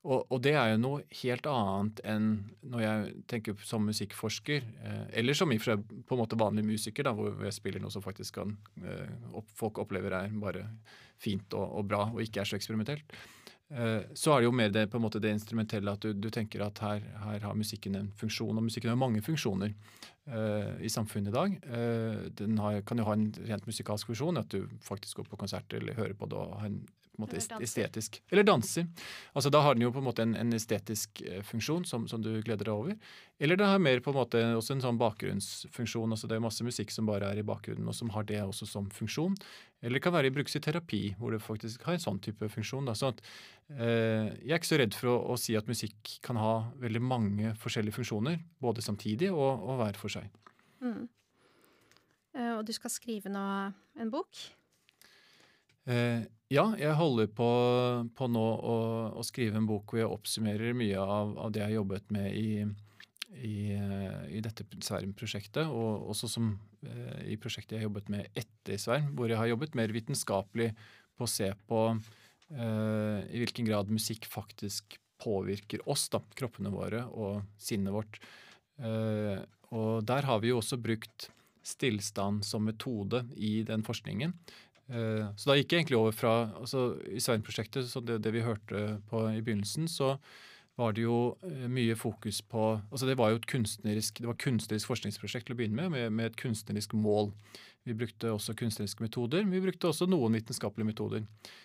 Og, 0.03 0.25
og, 0.27 0.39
det 0.43 0.57
er 0.59 0.73
jo 0.73 0.81
noe 0.83 1.05
helt 1.21 1.47
annet 1.47 2.01
enn 2.11 2.25
når 2.73 2.81
jeg 2.83 3.13
tenker 3.31 3.67
som 3.67 3.85
musikkforsker, 3.87 4.65
eh, 4.83 5.05
eller 5.21 5.37
som 5.39 5.53
i 5.55 5.61
på 5.63 5.77
en 5.77 6.19
måte 6.19 6.39
vanlig 6.39 6.65
musiker, 6.67 7.07
da, 7.07 7.13
hvor 7.15 7.39
jeg 7.47 7.55
spiller 7.55 7.83
noe 7.83 7.95
som 7.95 8.03
faktisk 8.03 8.41
kan, 8.41 8.57
eh, 8.83 9.45
folk 9.55 9.79
opplever 9.79 10.17
er 10.19 10.35
bare 10.43 10.65
fint 11.23 11.55
og, 11.55 11.69
og, 11.69 11.87
bra, 11.87 12.03
og 12.11 12.19
ikke 12.25 12.43
er 12.43 12.51
så 12.51 12.59
eksperimentelt. 12.59 13.15
Eh, 13.73 14.03
så 14.19 14.35
er 14.35 14.43
det 14.43 14.49
jo 14.49 14.57
mer 14.59 14.73
det, 14.75 14.89
måte 15.01 15.23
det 15.23 15.33
instrumentelle 15.33 15.95
at 15.95 16.03
du, 16.03 16.11
du 16.13 16.29
tenker 16.35 16.67
at 16.67 16.83
her, 16.83 17.07
her, 17.23 17.39
har 17.47 17.55
musikken 17.57 17.95
en 17.97 18.11
funksjon, 18.19 18.59
og 18.59 18.67
musikken 18.67 18.91
har 18.91 18.99
mange 19.01 19.23
funksjoner 19.25 19.71
eh, 19.71 20.12
i 20.23 20.91
samfunnet 20.91 21.33
i 21.33 21.35
dag. 21.35 21.55
Eh, 21.67 22.19
den 22.39 22.59
har, 22.63 22.81
kan 22.87 22.99
jo 22.99 23.07
ha 23.09 23.15
en 23.17 23.33
rent 23.49 23.67
musikalsk 23.67 24.07
funksjon, 24.07 24.39
at 24.39 24.55
du 24.55 24.69
faktisk 24.87 25.19
går 25.19 25.31
på 25.33 25.39
konsert 25.41 25.73
eller 25.75 25.99
hører 25.99 26.15
på 26.15 26.29
det 26.31 26.39
og 26.39 26.61
har 26.61 26.71
en 26.71 26.83
på 27.13 27.21
en 27.21 27.27
måte 27.27 27.37
Eller 27.37 27.65
estetisk. 27.67 28.23
Eller 28.31 28.43
danser. 28.43 28.87
Altså 29.35 29.51
Da 29.51 29.61
har 29.61 29.75
den 29.75 29.83
jo 29.83 29.93
på 29.93 30.01
en 30.01 30.07
måte 30.07 30.23
en, 30.23 30.35
en 30.35 30.53
estetisk 30.53 31.21
eh, 31.21 31.43
funksjon 31.45 31.85
som, 31.85 32.07
som, 32.09 32.23
du 32.23 32.41
gleder 32.41 32.65
deg 32.65 32.73
over. 32.73 32.97
Eller 33.39 33.57
det 33.57 33.67
har 33.69 33.79
mer 33.79 34.01
på 34.01 34.15
en 34.15 34.17
måte 34.17 34.41
også 34.57 34.77
en 34.77 34.85
sånn 34.85 35.01
bakgrunnsfunksjon. 35.01 36.11
altså 36.11 36.31
Det 36.31 36.39
er 36.39 36.45
masse 36.47 36.65
musikk 36.65 36.91
som 36.91 37.07
bare 37.07 37.29
er 37.29 37.43
i 37.43 37.45
bakgrunnen, 37.45 37.89
og 37.89 37.95
som 37.95 38.11
har 38.17 38.25
det 38.25 38.41
også 38.41 38.67
som 38.67 38.89
funksjon. 38.91 39.37
Eller 39.83 39.99
det 39.99 40.05
kan 40.05 40.15
være 40.15 40.31
i 40.31 40.35
brukes 40.35 40.55
i 40.55 40.63
terapi, 40.63 41.01
hvor 41.19 41.35
det 41.35 41.43
faktisk 41.43 41.83
har 41.89 41.97
en 41.97 42.05
sånn 42.05 42.21
type 42.23 42.47
funksjon. 42.55 42.87
Da. 42.87 42.95
Sånn 42.99 43.17
at, 43.17 43.23
eh, 43.75 44.31
jeg 44.39 44.53
er 44.55 44.61
ikke 44.61 44.71
så 44.71 44.79
redd 44.79 44.95
for 44.95 45.11
å, 45.11 45.17
å, 45.35 45.39
si 45.41 45.57
at 45.59 45.71
musikk 45.71 46.17
kan 46.23 46.39
ha 46.39 46.55
veldig 46.83 47.03
mange 47.03 47.55
forskjellige 47.59 47.99
funksjoner, 47.99 48.39
både 48.63 48.85
samtidig 48.85 49.33
og, 49.35 49.51
og 49.59 49.83
hver 49.83 49.99
for 49.99 50.15
seg. 50.15 50.31
Mm. 50.83 51.09
Uh, 52.33 52.53
og 52.57 52.63
du 52.65 52.73
skal 52.73 52.95
skrive 52.95 53.29
nå 53.29 53.43
en 54.01 54.13
bok? 54.13 54.39
Eh, 55.91 56.23
ja, 56.53 56.65
jeg 56.79 56.95
holder 56.95 57.31
på, 57.35 57.49
på 58.15 58.29
nå 58.31 58.43
å, 58.43 58.77
å, 59.19 59.23
skrive 59.27 59.59
en 59.59 59.67
bok 59.67 59.91
hvor 59.91 60.03
jeg 60.03 60.11
oppsummerer 60.15 60.77
mye 60.79 61.01
av, 61.01 61.35
av 61.43 61.55
det 61.55 61.63
jeg 61.63 61.71
har 61.73 61.79
jobbet 61.81 62.13
med 62.15 62.37
i, 62.39 62.51
i, 63.43 63.57
i 64.31 64.43
dette 64.45 64.67
Sverm-prosjektet, 64.79 65.67
og 65.67 66.13
også 66.13 66.31
som 66.31 66.53
eh, 66.53 66.72
i 67.29 67.37
prosjektet 67.39 67.77
jeg 67.77 67.83
har 67.83 67.89
jobbet 67.89 68.09
med 68.11 68.39
etter 68.39 68.81
Sverm, 68.81 69.13
hvor 69.15 69.31
jeg 69.31 69.39
har 69.39 69.51
jobbet 69.53 69.77
mer 69.79 69.93
vitenskapelig 69.95 70.73
på 71.19 71.27
å 71.27 71.31
se 71.31 71.53
på 71.69 71.83
eh, 71.93 73.19
i 73.31 73.43
hvilken 73.43 73.69
grad 73.69 73.93
musikk 73.93 74.27
faktisk 74.31 74.99
påvirker 75.23 75.85
oss, 75.91 76.09
da, 76.11 76.21
kroppene 76.35 76.73
våre 76.73 77.05
og 77.15 77.43
sinnet 77.61 77.95
vårt. 77.95 78.19
Eh, 78.83 79.39
og 79.73 80.03
der 80.09 80.27
har 80.29 80.43
vi 80.43 80.51
jo 80.51 80.59
også 80.61 80.81
brukt 80.83 81.31
stillstand 81.63 82.43
som 82.47 82.67
metode 82.67 83.23
i 83.39 83.61
den 83.67 83.85
forskningen. 83.87 84.35
Eh, 84.91 85.29
så 85.39 85.51
da 85.51 85.59
gikk 85.59 85.73
jeg 85.73 85.85
egentlig 85.85 86.01
over 86.01 86.17
fra 86.17 86.35
altså 86.59 86.93
I 87.07 87.23
Svein-prosjektet, 87.23 87.93
det, 88.09 88.19
det, 88.25 88.35
vi 88.35 88.45
hørte 88.45 88.99
på 89.11 89.25
i 89.31 89.43
begynnelsen, 89.45 89.87
så 89.91 90.17
var 90.81 90.95
det 90.97 91.05
jo 91.05 91.17
eh, 91.45 91.67
mye 91.69 91.97
fokus 91.99 92.41
på 92.49 92.63
altså 92.79 93.09
Det 93.09 93.19
var 93.21 93.33
jo 93.33 93.41
et 93.41 93.51
kunstnerisk, 93.51 94.23
var 94.25 94.39
kunstnerisk 94.41 94.89
forskningsprosjekt 94.89 95.51
til 95.51 95.57
å 95.57 95.59
begynne 95.61 95.85
med, 95.85 95.93
med, 95.93 96.17
med 96.17 96.31
et 96.31 96.39
kunstnerisk 96.41 96.95
mål. 96.97 97.33
Vi 97.85 97.97
brukte 97.99 98.31
også 98.31 98.55
kunstneriske 98.55 99.03
metoder, 99.03 99.43
men 99.43 99.57
vi 99.57 99.65
brukte 99.65 99.89
også 99.91 100.07
noen 100.07 100.37
vitenskapelige 100.39 100.87
metoder. 100.87 101.25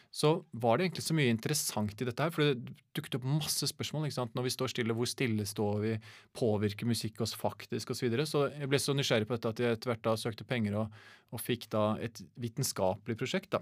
Så 0.10 0.32
var 0.52 0.78
det 0.78 0.88
egentlig 0.88 1.06
så 1.06 1.16
mye 1.18 1.30
interessant 1.30 2.02
i 2.02 2.08
dette 2.08 2.26
her, 2.26 2.34
for 2.34 2.42
det 2.42 2.74
dukket 2.98 3.20
opp 3.20 3.28
masse 3.30 3.70
spørsmål. 3.70 4.08
ikke 4.08 4.18
sant? 4.18 4.34
Når 4.36 4.48
vi 4.48 4.54
står 4.56 4.74
stille, 4.74 4.96
hvor 4.98 5.10
stille 5.10 5.46
står 5.46 5.78
vi? 5.84 5.94
Påvirker 6.40 6.90
musikk 6.90 7.22
oss 7.22 7.36
faktisk? 7.38 7.94
Og 7.94 8.00
så, 8.00 8.08
videre. 8.08 8.26
så 8.26 8.48
jeg 8.50 8.72
ble 8.72 8.82
så 8.82 8.98
nysgjerrig 8.98 9.30
på 9.30 9.38
dette 9.38 9.54
at 9.54 9.62
jeg 9.62 9.78
etter 9.78 9.94
hvert 9.94 10.04
da 10.10 10.16
søkte 10.18 10.48
penger 10.48 10.80
og, 10.82 11.00
og 11.30 11.44
fikk 11.44 11.70
da 11.76 11.86
et 12.02 12.24
vitenskapelig 12.42 13.20
prosjekt. 13.20 13.54
da. 13.54 13.62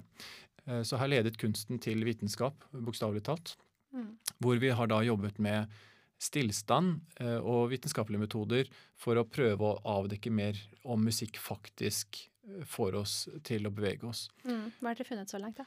Eh, 0.65 0.81
så 0.87 1.01
her 1.01 1.11
ledet 1.11 1.35
kunsten 1.41 1.81
til 1.83 2.07
vitenskap, 2.07 2.63
bokstavelig 2.71 3.25
talt. 3.27 3.57
Mm. 3.95 4.11
Hvor 4.43 4.61
vi 4.61 4.71
har 4.75 4.91
da 4.91 5.01
jobbet 5.05 5.39
med 5.41 5.71
stillstand 6.21 6.99
eh, 7.23 7.39
og 7.39 7.71
vitenskapelige 7.73 8.23
metoder 8.23 8.69
for 8.99 9.19
å 9.19 9.27
prøve 9.27 9.71
å 9.71 9.79
avdekke 9.97 10.31
mer 10.31 10.59
om 10.83 11.03
musikk 11.07 11.39
faktisk 11.41 12.25
får 12.69 12.99
oss 12.99 13.15
til 13.45 13.65
å 13.67 13.73
bevege 13.73 14.07
oss. 14.09 14.27
Mm. 14.45 14.69
Hva 14.79 14.91
har 14.91 14.99
dere 14.99 15.07
funnet 15.07 15.31
så 15.31 15.41
langt, 15.41 15.59
da? 15.59 15.65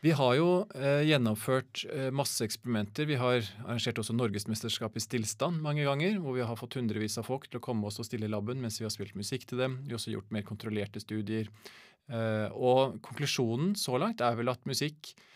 Vi 0.00 0.14
har 0.16 0.32
jo 0.38 0.48
eh, 0.80 1.02
gjennomført 1.04 1.82
eh, 1.92 2.08
masse 2.14 2.40
eksperimenter. 2.46 3.04
Vi 3.08 3.18
har 3.20 3.42
arrangert 3.66 3.98
også 4.00 4.14
norgesmesterskap 4.16 4.94
i 4.96 5.02
stillstand 5.04 5.60
mange 5.60 5.84
ganger, 5.84 6.16
hvor 6.24 6.38
vi 6.38 6.46
har 6.46 6.56
fått 6.56 6.78
hundrevis 6.78 7.18
av 7.20 7.28
folk 7.28 7.44
til 7.50 7.60
å 7.60 7.64
komme 7.66 7.88
oss 7.88 8.00
og 8.00 8.08
stille 8.08 8.24
i 8.24 8.32
laben 8.32 8.62
mens 8.62 8.80
vi 8.80 8.86
har 8.88 8.94
spilt 8.94 9.18
musikk 9.18 9.44
til 9.50 9.60
dem. 9.60 9.76
Vi 9.84 9.92
har 9.92 10.00
også 10.00 10.14
gjort 10.14 10.32
mer 10.32 10.46
kontrollerte 10.48 11.02
studier. 11.04 11.52
Eh, 12.08 12.48
og 12.56 12.96
konklusjonen 13.04 13.74
så 13.76 14.00
langt 14.00 14.24
er 14.24 14.40
vel 14.40 14.48
at 14.52 14.64
musikk 14.68 15.12
eh, 15.12 15.28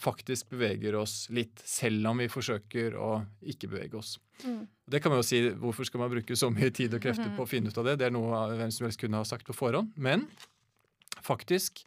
faktisk 0.00 0.48
beveger 0.54 0.94
oss 0.96 1.26
litt, 1.36 1.60
selv 1.68 2.06
om 2.08 2.22
vi 2.22 2.30
forsøker 2.32 2.94
å 2.96 3.10
ikke 3.44 3.68
bevege 3.68 3.98
oss. 3.98 4.14
Mm. 4.40 4.62
Det 4.88 5.00
kan 5.02 5.12
man 5.12 5.20
jo 5.20 5.26
si, 5.26 5.40
Hvorfor 5.60 5.84
skal 5.84 6.00
man 6.00 6.12
bruke 6.12 6.36
så 6.38 6.48
mye 6.52 6.70
tid 6.74 6.94
og 6.96 7.02
krefter 7.04 7.32
på 7.36 7.44
å 7.44 7.50
finne 7.52 7.68
ut 7.68 7.80
av 7.80 7.88
det? 7.90 7.98
Det 8.00 8.08
er 8.08 8.14
noe 8.14 8.44
hvem 8.56 8.72
som 8.74 8.86
helst 8.86 9.00
kunne 9.02 9.20
ha 9.20 9.26
sagt 9.28 9.48
på 9.48 9.56
forhånd. 9.56 9.92
Men 10.00 10.24
faktisk, 11.24 11.82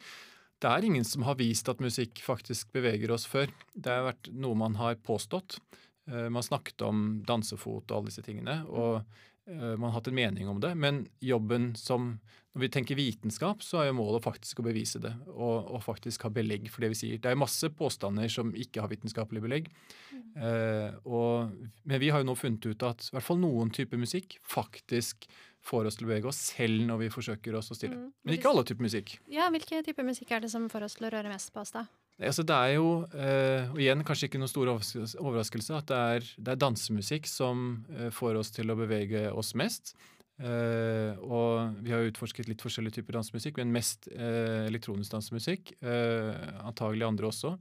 det 0.62 0.70
er 0.70 0.86
ingen 0.86 1.06
som 1.08 1.26
har 1.26 1.38
vist 1.40 1.68
at 1.72 1.82
musikk 1.82 2.22
faktisk 2.24 2.72
beveger 2.76 3.14
oss 3.14 3.26
før. 3.26 3.50
Det 3.74 3.90
har 3.90 4.06
vært 4.12 4.30
noe 4.34 4.58
man 4.58 4.78
har 4.78 5.00
påstått. 5.02 5.58
Eh, 6.10 6.28
man 6.30 6.46
snakket 6.46 6.84
om 6.86 7.22
dansefot 7.26 7.90
og 7.90 7.98
alle 7.98 8.12
disse 8.12 8.24
tingene. 8.26 8.62
og 8.68 9.02
eh, 9.46 9.74
man 9.74 9.90
har 9.90 10.00
hatt 10.00 10.12
en 10.12 10.18
mening 10.18 10.48
om 10.50 10.60
det, 10.62 10.74
men 10.78 11.06
jobben 11.20 11.72
som 11.78 12.16
når 12.52 12.64
vi 12.66 12.68
tenker 12.72 12.98
vitenskap, 12.98 13.62
så 13.64 13.80
er 13.80 13.86
jo 13.88 13.96
målet 13.96 14.24
faktisk 14.24 14.60
å 14.60 14.64
bevise 14.66 15.00
det, 15.00 15.12
og, 15.32 15.70
og, 15.72 15.78
faktisk 15.86 16.26
ha 16.26 16.30
belegg 16.32 16.66
for 16.72 16.84
det 16.84 16.90
vi 16.92 16.98
sier. 16.98 17.20
Det 17.22 17.30
er 17.30 17.38
masse 17.40 17.70
påstander 17.72 18.28
som 18.32 18.50
ikke 18.52 18.82
har 18.84 18.92
vitenskapelig 18.92 19.40
belegg. 19.40 19.70
Mm. 20.12 20.26
Eh, 20.36 20.98
og, 21.08 21.54
men 21.88 22.02
vi 22.02 22.10
har 22.12 22.20
jo 22.20 22.28
nå 22.28 22.36
funnet 22.36 22.68
ut 22.68 22.84
at 22.90 23.08
i 23.08 23.16
hvert 23.16 23.24
fall 23.24 23.40
noen 23.40 23.72
typer 23.72 24.00
musikk 24.00 24.36
faktisk 24.44 25.24
får 25.64 25.88
oss 25.88 25.96
til 25.96 26.08
å 26.08 26.10
bevege 26.10 26.28
oss, 26.28 26.42
selv 26.52 26.84
når 26.88 27.04
vi 27.04 27.10
forsøker 27.14 27.56
oss 27.56 27.72
å 27.72 27.78
stille. 27.78 27.96
Mm. 27.96 28.12
Men 28.26 28.36
ikke 28.36 28.52
alle 28.52 28.66
typer 28.68 28.84
musikk. 28.84 29.16
Ja, 29.32 29.48
Hvilke 29.54 29.80
typer 29.86 30.06
musikk 30.06 30.36
er 30.36 30.44
det 30.44 30.52
som 30.52 30.68
får 30.72 30.88
oss 30.88 30.98
til 30.98 31.08
å 31.08 31.12
røre 31.14 31.32
mest 31.32 31.52
på 31.54 31.62
oss, 31.62 31.72
da? 31.72 31.86
Altså, 32.22 32.44
det 32.46 32.54
er 32.54 32.74
jo, 32.76 32.88
eh, 33.16 33.70
og 33.72 33.80
igjen 33.80 34.04
kanskje 34.06 34.28
ikke 34.28 34.40
noen 34.42 34.50
stor 34.50 34.68
overraskelse, 34.68 35.78
at 35.78 35.88
det 35.88 36.00
er, 36.16 36.32
det 36.36 36.52
er 36.52 36.60
dansemusikk 36.60 37.30
som 37.30 37.86
eh, 37.96 38.10
får 38.12 38.42
oss 38.42 38.52
til 38.54 38.68
å 38.68 38.76
bevege 38.78 39.30
oss 39.32 39.54
mest. 39.58 39.94
Uh, 40.42 41.14
og 41.22 41.78
vi 41.84 41.92
har 41.94 42.08
utforsket 42.08 42.48
litt 42.50 42.62
forskjellige 42.64 42.98
typer 42.98 43.14
dansemusikk, 43.14 43.60
men 43.60 43.74
mest 43.74 44.08
uh, 44.10 44.66
elektronisk 44.66 45.14
dansemusikk. 45.14 45.74
Uh, 45.84 46.34
antagelig 46.66 47.08
andre 47.08 47.30
også. 47.30 47.56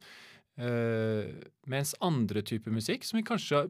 mens 1.72 1.94
andre 2.06 2.41
typer 2.46 2.74
musikk, 2.76 3.06
som 3.08 3.17
vi 3.17 3.24
kanskje 3.26 3.62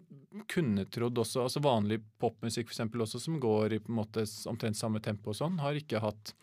kunne 0.50 0.84
trodd 0.92 1.20
også, 1.22 1.44
altså 1.46 1.62
vanlig 1.64 2.00
popmusikk 2.20 2.68
f.eks. 2.68 2.82
også, 3.06 3.22
som 3.22 3.38
går 3.40 3.76
i 3.76 3.80
på 3.80 3.94
en 3.94 4.00
måte 4.00 4.26
omtrent 4.50 4.76
samme 4.76 5.00
tempo 5.00 5.32
og 5.32 5.38
sånn, 5.38 5.60
har 5.62 5.78
ikke 5.78 6.02
hatt 6.04 6.34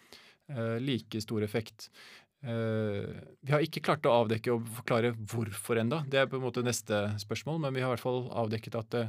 like 0.80 1.20
stor 1.20 1.44
effekt. 1.44 1.90
Vi 2.38 3.50
har 3.50 3.64
ikke 3.64 3.82
klart 3.82 4.06
å 4.06 4.12
avdekke 4.20 4.52
og 4.54 4.68
forklare 4.76 5.10
hvorfor 5.32 5.80
enda. 5.82 6.04
Det 6.06 6.20
er 6.20 6.28
på 6.30 6.38
en 6.38 6.44
måte 6.44 6.62
neste 6.62 7.00
spørsmål, 7.18 7.58
men 7.64 7.74
vi 7.74 7.82
har 7.82 7.90
i 7.90 7.96
hvert 7.96 8.04
fall 8.04 8.28
avdekket 8.44 8.78
at, 8.78 8.94
det, 8.94 9.02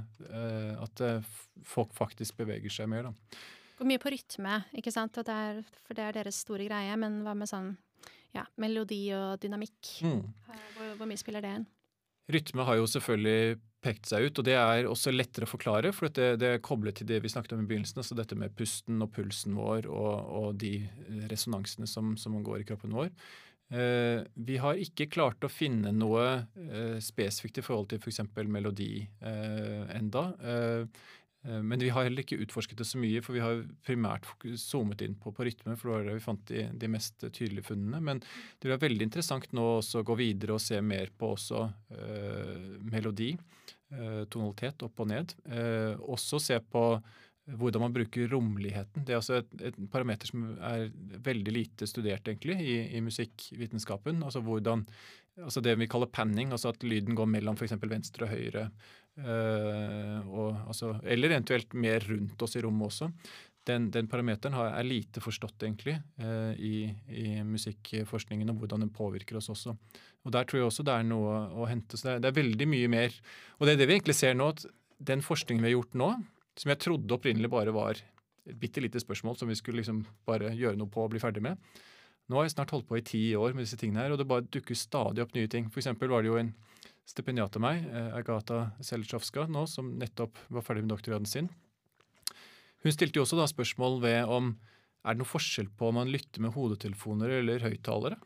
at 0.81 1.03
folk 1.69 1.93
faktisk 1.93 2.41
beveger 2.41 2.73
seg 2.73 2.89
mer. 2.89 3.11
da 3.11 3.37
går 3.79 3.87
mye 3.87 4.01
på 4.01 4.11
rytme, 4.11 4.55
ikke 4.75 4.91
sant? 4.91 5.15
Det 5.15 5.35
er, 5.35 5.61
for 5.87 5.97
det 5.97 6.05
er 6.05 6.17
deres 6.19 6.41
store 6.43 6.67
greie. 6.67 6.95
Men 6.99 7.21
hva 7.25 7.35
med 7.37 7.49
sånn 7.49 7.71
ja, 8.35 8.43
melodi 8.59 9.05
og 9.15 9.39
dynamikk? 9.41 9.93
Mm. 10.05 10.23
Hvor, 10.75 10.95
hvor, 10.99 11.09
mye 11.09 11.21
spiller 11.21 11.45
det 11.45 11.53
inn? 11.59 11.67
Rytme 12.29 12.65
har 12.67 12.77
jo 12.79 12.87
selvfølgelig 12.89 13.59
pekt 13.83 14.09
seg 14.09 14.27
ut, 14.27 14.39
og 14.41 14.45
det 14.45 14.55
er 14.59 14.87
også 14.89 15.13
lettere 15.13 15.47
å 15.47 15.49
forklare. 15.49 15.91
For 15.95 16.11
det, 16.13 16.31
det 16.41 16.49
er 16.53 16.63
koblet 16.63 16.99
til 16.99 17.07
det 17.09 17.21
vi 17.23 17.31
snakket 17.31 17.55
om 17.55 17.63
i 17.63 17.69
begynnelsen, 17.69 18.01
altså 18.01 18.17
dette 18.17 18.37
med 18.37 18.55
pusten 18.59 18.99
og 19.05 19.13
pulsen 19.15 19.55
vår 19.57 19.87
og, 19.87 20.33
og 20.41 20.57
de 20.59 20.73
resonansene 21.31 21.87
som, 21.89 22.15
som 22.19 22.35
går 22.43 22.63
i 22.63 22.67
kroppen 22.69 22.95
vår. 22.95 23.13
Eh, 23.69 24.25
vi 24.33 24.57
har 24.57 24.81
ikke 24.81 25.09
klart 25.13 25.45
å 25.45 25.51
finne 25.51 25.93
noe 25.93 26.25
eh, 26.57 26.97
spesifikt 27.05 27.61
i 27.61 27.65
forhold 27.65 27.91
til 27.91 28.01
f.eks. 28.01 28.23
For 28.33 28.49
melodi 28.49 28.93
eh, 29.05 29.83
enda. 29.95 30.31
Eh, 31.49 31.61
men 31.61 31.79
vi 31.79 31.89
har 31.89 32.05
heller 32.05 32.23
ikke 32.23 32.39
utforsket 32.43 32.79
det 32.79 32.87
så 32.87 32.99
mye, 33.01 33.21
for 33.25 33.37
vi 33.37 33.43
har 33.43 33.63
primært 33.85 34.27
zoomet 34.61 35.03
inn 35.05 35.15
på, 35.19 35.33
på 35.35 35.47
rytme, 35.47 35.77
for 35.79 35.89
det 35.89 35.95
var 35.95 36.09
det 36.09 36.17
vi 36.19 36.25
fant 36.25 36.43
de, 36.51 36.65
de, 36.81 36.91
mest 36.91 37.25
tydelige 37.25 37.69
funnene. 37.71 38.01
Men 38.05 38.21
det 38.21 38.69
blir 38.69 38.81
veldig 38.83 39.09
interessant 39.09 39.49
nå 39.55 39.69
også 39.79 40.03
å 40.03 40.09
gå 40.09 40.19
videre 40.19 40.57
og 40.57 40.63
se 40.63 40.81
mer 40.85 41.13
på 41.17 41.33
også 41.35 41.63
uh, 41.69 42.67
melodi, 42.91 43.31
uh, 43.95 44.25
tonalitet 44.29 44.85
opp 44.85 45.01
og 45.03 45.09
ned. 45.11 45.33
Uh, 45.49 45.95
også 46.13 46.41
se 46.43 46.59
på 46.61 46.85
hvordan 47.57 47.81
man 47.81 47.93
bruker 47.95 48.29
romligheten. 48.29 49.05
Det 49.05 49.15
er 49.15 49.21
altså 49.21 49.39
et, 49.39 49.53
et, 49.71 49.77
parameter 49.91 50.29
som 50.29 50.43
er 50.61 50.89
veldig 51.25 51.53
lite 51.55 51.87
studert 51.89 52.27
egentlig 52.29 52.59
i, 52.61 52.75
i 52.97 53.01
musikkvitenskapen. 53.01 54.21
Altså 54.25 54.43
hvordan, 54.45 54.83
altså 55.41 55.63
det 55.65 55.73
vi 55.79 55.89
kaller 55.89 56.11
panning, 56.13 56.53
altså 56.53 56.73
at 56.73 56.85
lyden 56.85 57.17
går 57.17 57.29
mellom 57.37 57.57
f.eks. 57.57 57.73
venstre 57.81 58.27
og 58.27 58.33
høyre. 58.35 58.67
Uh, 59.19 60.19
og, 60.31 60.57
altså, 60.71 60.93
eller 61.03 61.33
eventuelt 61.33 61.73
mer 61.75 62.05
rundt 62.07 62.41
oss 62.45 62.55
i 62.55 62.61
rommet 62.63 62.87
også. 62.87 63.09
den, 63.69 63.89
den 63.93 64.07
parameteren 64.09 64.55
er 64.55 64.85
lite 64.87 65.21
forstått, 65.21 65.65
egentlig, 65.65 65.95
eh, 66.21 66.53
i, 66.57 66.75
i, 67.11 67.25
musikkforskningen, 67.45 68.49
og 68.49 68.63
hvordan 68.63 68.85
den 68.85 68.93
påvirker 68.95 69.37
oss 69.37 69.49
også. 69.53 69.75
Og 70.25 70.33
Der 70.33 70.47
tror 70.47 70.59
jeg 70.59 70.69
også 70.69 70.85
det 70.87 70.95
er 70.95 71.05
noe 71.07 71.35
å 71.53 71.67
hente. 71.69 71.97
Så 71.97 72.07
det 72.07 72.13
er, 72.15 72.23
det 72.23 72.31
er 72.31 72.39
veldig 72.39 72.67
mye 72.71 72.89
mer. 72.91 73.13
Og 73.59 73.67
det 73.67 73.75
er 73.75 73.81
det 73.81 73.89
vi 73.89 73.97
egentlig 73.97 74.17
ser 74.17 74.33
nå, 74.37 74.49
at 74.55 74.65
den 75.11 75.21
forskningen 75.25 75.63
vi 75.63 75.69
har 75.69 75.77
gjort 75.77 75.99
nå, 76.01 76.09
som 76.59 76.73
jeg 76.73 76.81
trodde 76.83 77.15
opprinnelig 77.15 77.51
bare 77.51 77.75
var 77.75 77.99
et 78.49 78.57
bitte 78.59 78.81
lite 78.83 78.99
spørsmål 78.99 79.37
som 79.39 79.51
vi 79.51 79.57
skulle 79.59 79.79
liksom 79.79 80.01
bare 80.27 80.51
gjøre 80.57 80.79
noe 80.79 80.91
på 80.91 81.05
og 81.05 81.13
bli 81.13 81.21
ferdig 81.21 81.43
med. 81.45 81.59
Nå 82.29 82.37
har 82.37 82.45
jeg 82.45 82.55
snart 82.57 82.73
holdt 82.73 82.87
på 82.89 82.97
i 82.99 83.05
ti 83.05 83.21
år 83.37 83.55
med 83.55 83.65
disse 83.65 83.77
tingene 83.79 84.03
her, 84.03 84.13
og 84.13 84.19
det 84.21 84.27
bare 84.29 84.45
dukker 84.45 84.77
stadig 84.77 85.23
opp 85.23 85.31
nye 85.37 85.49
ting. 85.49 85.69
For 85.73 86.09
var 86.09 86.25
det 86.25 86.29
jo 86.29 86.41
en 86.41 86.51
stipendiat 87.09 87.57
av 87.57 87.63
meg, 87.63 87.83
eh, 87.89 88.15
Agata 88.17 88.69
Selitsjovska, 88.85 89.47
nå, 89.49 89.65
som 89.67 89.95
nettopp 89.99 90.37
var 90.53 90.65
ferdig 90.65 90.85
med 90.85 90.93
doktorgraden 90.93 91.29
sin. 91.29 91.49
Hun 92.83 92.95
stilte 92.95 93.19
jo 93.19 93.25
også 93.25 93.39
da 93.39 93.47
spørsmål 93.49 93.99
ved 94.03 94.29
om 94.29 94.53
er 95.03 95.15
det 95.15 95.21
noe 95.21 95.29
forskjell 95.29 95.69
på 95.79 95.89
om 95.89 95.97
man 95.99 96.11
lytter 96.11 96.43
med 96.43 96.53
hodetelefoner 96.53 97.39
eller 97.39 97.63
høyttalere. 97.63 98.19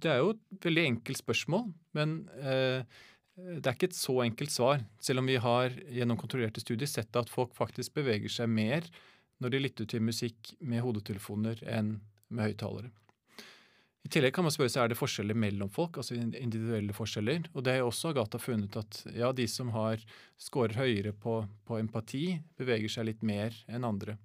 Det 0.00 0.10
er 0.10 0.22
jo 0.22 0.34
et 0.34 0.66
veldig 0.66 0.86
enkelt 0.90 1.20
spørsmål, 1.20 1.68
men 1.96 2.16
eh, 2.40 2.86
det 3.34 3.66
er 3.66 3.74
ikke 3.74 3.90
et 3.90 3.98
så 3.98 4.20
enkelt 4.24 4.52
svar. 4.54 4.82
Selv 5.02 5.22
om 5.22 5.30
vi 5.30 5.36
har 5.42 5.74
gjennom 5.90 6.18
kontrollerte 6.18 6.62
studier 6.62 6.90
sett 6.90 7.14
at 7.18 7.30
folk 7.30 7.54
faktisk 7.56 7.96
beveger 7.98 8.30
seg 8.30 8.50
mer 8.50 8.86
når 9.42 9.54
de 9.54 9.62
lytter 9.64 9.88
til 9.90 10.04
musikk 10.06 10.54
med 10.62 10.84
hodetelefoner 10.84 11.62
enn 11.66 11.96
med 12.30 12.50
høyttalere. 12.50 12.92
I 14.04 14.10
tillegg 14.12 14.34
kan 14.36 14.44
man 14.44 14.52
spørre 14.52 14.68
seg 14.68 14.82
er 14.82 14.90
det 14.92 14.98
forskjeller 15.00 15.36
mellom 15.38 15.70
folk, 15.72 15.96
altså 15.96 16.16
individuelle 16.18 16.92
forskjeller. 16.92 17.46
Og 17.54 17.64
det 17.64 17.78
har 17.78 17.86
også 17.86 18.10
Agatha 18.12 18.40
funnet 18.42 18.76
at 18.76 18.98
ja, 19.16 19.30
de 19.32 19.46
som 19.48 19.70
har 19.72 20.02
scorer 20.40 20.76
høyere 20.76 21.14
på, 21.16 21.38
på, 21.64 21.78
empati, 21.80 22.26
beveger 22.60 22.92
seg 22.92 23.08
litt 23.08 23.24
mer 23.24 23.56
enn 23.64 23.88
andre. 23.88 24.18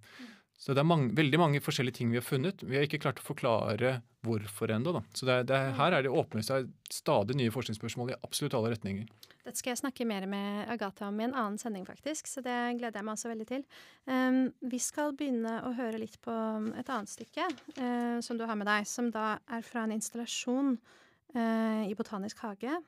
Så 0.60 0.74
det 0.76 0.82
er 0.82 0.90
mange, 0.90 1.14
veldig 1.16 1.38
mange 1.40 1.62
forskjellige 1.64 1.96
ting 2.02 2.10
vi 2.12 2.18
har 2.20 2.26
funnet. 2.26 2.66
Vi 2.68 2.76
har 2.76 2.84
ikke 2.84 3.00
klart 3.00 3.22
å 3.22 3.28
forklare 3.30 4.02
hvorfor 4.28 4.68
ennå. 4.76 4.92
Så 5.16 5.24
det 5.30 5.38
det 5.48 5.56
er, 5.56 5.72
her 5.78 5.94
er 5.96 6.04
det 6.04 6.12
åpner 6.12 6.44
seg 6.44 6.68
stadig 6.92 7.38
nye 7.40 7.54
forskningsspørsmål 7.56 8.12
i 8.12 8.18
absolutt 8.28 8.58
alle 8.58 8.74
retninger. 8.74 9.06
Dette 9.46 9.62
skal 9.62 9.72
jeg 9.72 9.80
snakke 9.80 10.04
mer 10.06 10.28
med 10.28 10.68
Agatha 10.70 11.08
om 11.08 11.20
i 11.22 11.24
en 11.30 11.34
annen 11.34 11.58
sending, 11.62 11.86
faktisk. 11.88 12.28
Så 12.28 12.42
det 12.44 12.76
gleder 12.76 13.00
jeg 13.00 13.06
meg 13.08 13.16
også 13.16 13.32
veldig 13.32 13.48
til. 13.48 13.64
Um, 14.04 14.52
vi 14.60 14.80
skal 14.84 15.16
begynne 15.16 15.64
å 15.64 15.72
høre 15.80 16.04
litt 16.04 16.20
på 16.26 16.34
et 16.76 16.92
annet 16.92 17.16
stykke 17.16 17.48
uh, 17.80 18.20
som 18.26 18.36
du 18.36 18.44
har 18.44 18.60
med 18.60 18.68
deg, 18.68 18.84
som 18.84 19.08
da 19.16 19.40
er 19.48 19.64
fra 19.64 19.88
en 19.88 19.96
installasjon 19.96 20.76
uh, 20.76 21.88
i 21.88 21.96
Botanisk 21.96 22.44
hage. 22.44 22.84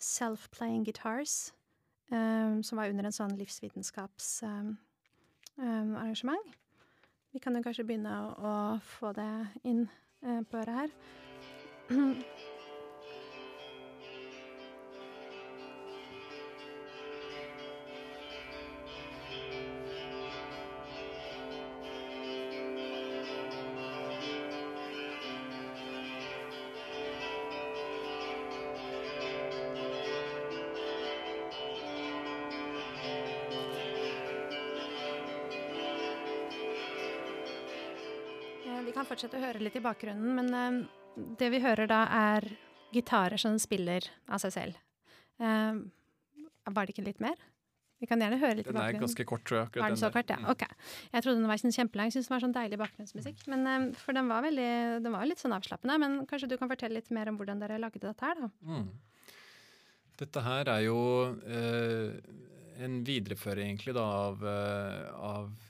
Self-playing 0.00 0.88
guitars. 0.88 1.52
Um, 2.08 2.64
som 2.64 2.80
var 2.80 2.88
under 2.88 3.04
en 3.04 3.12
sånn 3.14 3.36
livsvitenskapsarrangement. 3.36 4.80
Um, 5.60 6.64
vi 7.36 7.40
kan 7.40 7.56
jo 7.56 7.60
kanskje 7.60 7.84
begynne 7.84 8.12
å, 8.16 8.28
å 8.48 8.52
få 8.96 9.10
det 9.12 9.28
inn 9.68 9.82
eh, 10.24 10.40
på 10.48 10.56
øret 10.62 10.78
her. 10.80 10.94
fortsette 39.16 39.40
å 39.40 39.44
høre 39.46 39.64
litt 39.64 39.76
i 39.78 39.84
bakgrunnen, 39.84 40.36
men 40.36 40.52
uh, 40.52 41.26
det 41.40 41.48
vi 41.54 41.62
hører 41.64 41.88
da, 41.88 42.04
er 42.12 42.50
gitarer 42.92 43.40
som 43.40 43.56
spiller 43.60 44.04
av 44.28 44.42
seg 44.44 44.52
selv. 44.52 44.80
Uh, 45.40 45.88
var 46.68 46.84
det 46.84 46.92
ikke 46.92 47.06
litt 47.06 47.22
mer? 47.24 47.38
Vi 47.96 48.08
kan 48.10 48.20
gjerne 48.20 48.36
høre 48.36 48.58
litt 48.58 48.66
den 48.68 48.74
i 48.74 48.76
bakgrunnen. 48.76 48.92
Den 48.92 49.00
er 49.00 49.06
ganske 49.06 49.24
kort, 49.24 49.44
tror 49.48 49.62
jeg. 49.62 49.70
Var 49.80 49.94
den 49.94 50.00
så 50.02 50.10
kort, 50.12 50.28
ja? 50.28 50.36
Mm. 50.42 50.50
Ok. 50.52 50.64
Jeg 51.14 51.24
trodde 51.24 51.40
den 51.40 51.48
var 51.48 51.60
sånn 51.62 51.72
kjempelang. 51.72 52.10
Syntes 52.12 52.28
den 52.28 52.34
var 52.34 52.42
sånn 52.44 52.56
deilig 52.56 52.78
bakgrunnsmusikk. 52.82 53.44
Men, 53.48 53.62
um, 53.64 53.86
for 53.96 54.18
den 54.18 54.28
var, 54.28 54.44
veldig, 54.44 54.72
den 55.06 55.16
var 55.16 55.30
litt 55.30 55.40
sånn 55.40 55.54
avslappende. 55.56 55.96
Men 56.02 56.18
kanskje 56.28 56.50
du 56.50 56.58
kan 56.60 56.68
fortelle 56.68 56.98
litt 56.98 57.08
mer 57.16 57.30
om 57.32 57.38
hvordan 57.40 57.62
dere 57.62 57.80
lagde 57.80 58.02
dette 58.04 58.28
her, 58.28 58.42
da? 58.42 58.50
Mm. 58.68 58.90
Dette 60.20 60.42
her 60.44 60.72
er 60.74 60.82
jo 60.84 60.98
eh, 61.48 62.36
en 62.84 63.00
videreføring 63.04 63.72
egentlig 63.72 63.96
da 63.96 64.04
av, 64.26 64.44
av 65.30 65.65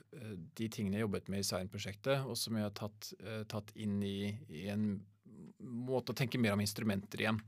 de 0.57 0.69
tingene 0.73 0.99
jeg 0.99 1.07
jobbet 1.07 1.31
med 1.33 1.43
i 1.43 1.47
Cern-prosjektet, 1.47 2.27
og 2.27 2.39
som 2.39 2.57
jeg 2.59 2.67
har 2.67 2.75
tatt, 2.77 3.13
eh, 3.21 3.43
tatt 3.51 3.73
inn 3.77 3.99
i, 4.05 4.33
i, 4.49 4.67
en 4.73 4.91
måte 5.61 6.13
å 6.15 6.19
tenke 6.19 6.41
mer 6.41 6.57
om 6.57 6.63
instrumenter 6.65 7.23
igjen. 7.23 7.41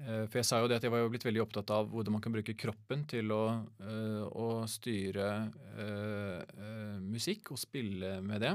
Eh, 0.00 0.24
for 0.26 0.40
jeg 0.40 0.48
sa 0.48 0.60
jo 0.60 0.70
det 0.70 0.80
at 0.80 0.86
jeg 0.86 0.94
var 0.94 1.04
jo 1.04 1.12
blitt 1.12 1.26
veldig 1.26 1.44
opptatt 1.46 1.72
av 1.76 1.90
hvordan 1.92 2.16
man 2.16 2.24
kan 2.24 2.34
bruke 2.34 2.56
kroppen 2.58 3.06
til 3.08 3.32
å, 3.34 3.42
å 4.32 4.48
styre 4.70 5.28
musikk 7.04 7.52
og 7.54 7.60
spille 7.60 8.18
med 8.24 8.44
det. 8.44 8.54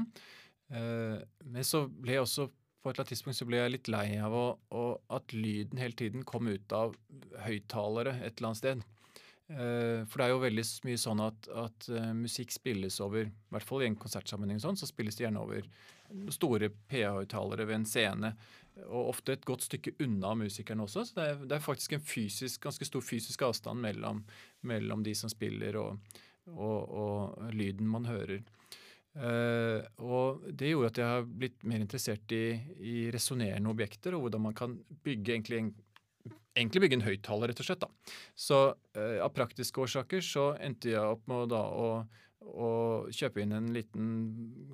Men 0.72 1.65
så 1.67 1.84
ble 1.89 2.15
jeg 2.15 2.24
også 2.24 2.45
på 2.82 2.89
et 2.89 2.95
eller 2.95 3.03
annet 3.03 3.11
tidspunkt 3.13 3.38
så 3.38 3.45
ble 3.45 3.59
jeg 3.59 3.74
litt 3.76 3.89
lei 3.93 4.07
av 4.24 4.34
å, 4.34 4.45
å, 4.74 4.86
at 5.13 5.36
lyden 5.36 5.82
hele 5.82 5.97
tiden 5.97 6.24
kom 6.26 6.49
ut 6.49 6.74
av 6.74 6.95
høyttalere 7.45 8.15
et 8.24 8.39
eller 8.39 8.49
annet 8.49 8.61
sted. 8.61 8.86
Eh, 9.52 10.06
for 10.08 10.22
det 10.22 10.26
er 10.26 10.32
jo 10.32 10.43
veldig 10.45 10.64
mye 10.88 10.99
sånn 11.02 11.22
at, 11.26 11.47
at 11.60 11.88
uh, 11.91 12.12
musikk 12.16 12.54
spilles 12.56 13.02
over 13.04 13.26
I 13.28 13.52
hvert 13.52 13.68
fall 13.68 13.84
i 13.84 13.89
en 13.89 13.97
konsertsammenheng 13.99 14.62
sånn, 14.64 14.80
så 14.80 14.88
spilles 14.88 15.18
det 15.18 15.26
gjerne 15.26 15.43
over 15.43 15.68
store 16.32 16.70
PA-høyttalere 16.91 17.66
ved 17.68 17.82
en 17.82 17.88
scene. 17.88 18.32
Og 18.86 19.12
ofte 19.12 19.36
et 19.36 19.45
godt 19.47 19.66
stykke 19.68 19.95
unna 20.04 20.34
musikerne 20.39 20.86
også. 20.86 21.06
Så 21.08 21.18
det 21.18 21.28
er, 21.28 21.43
det 21.47 21.58
er 21.58 21.64
faktisk 21.64 21.95
en 21.95 22.04
fysisk, 22.04 22.62
ganske 22.64 22.88
stor 22.88 23.04
fysisk 23.04 23.43
avstand 23.47 23.84
mellom, 23.84 24.24
mellom 24.68 25.04
de 25.08 25.16
som 25.18 25.32
spiller 25.32 25.80
og, 25.80 26.18
og, 26.52 26.80
og 27.04 27.54
lyden 27.56 27.88
man 27.91 28.08
hører. 28.08 28.43
Uh, 29.12 29.84
og 29.99 30.45
det 30.47 30.72
gjorde 30.72 30.93
at 30.93 30.99
jeg 31.02 31.16
har 31.18 31.26
blitt 31.28 31.64
mer 31.68 31.84
interessert 31.84 32.36
i, 32.36 32.45
i 32.80 32.97
resonnerende 33.12 33.72
objekter, 33.72 34.16
og 34.16 34.28
hvordan 34.28 34.47
man 34.47 34.56
kan 34.56 34.78
bygge 35.04 35.36
egentlig 35.36 35.60
en 35.60 35.74
egentlig 36.56 36.84
bygge 36.86 36.99
en 36.99 37.06
høyttaler, 37.06 37.52
rett 37.52 37.62
og 37.64 37.68
slett. 37.68 37.86
da. 37.86 38.18
Så 38.36 38.60
eh, 38.97 39.20
av 39.24 39.32
praktiske 39.36 39.84
årsaker 39.84 40.24
så 40.26 40.52
endte 40.60 40.93
jeg 40.93 41.02
opp 41.02 41.24
med 41.32 41.52
da 41.54 41.62
å, 41.62 41.88
å 42.41 42.70
kjøpe 43.14 43.43
inn 43.43 43.56
en 43.56 43.72
liten 43.76 44.12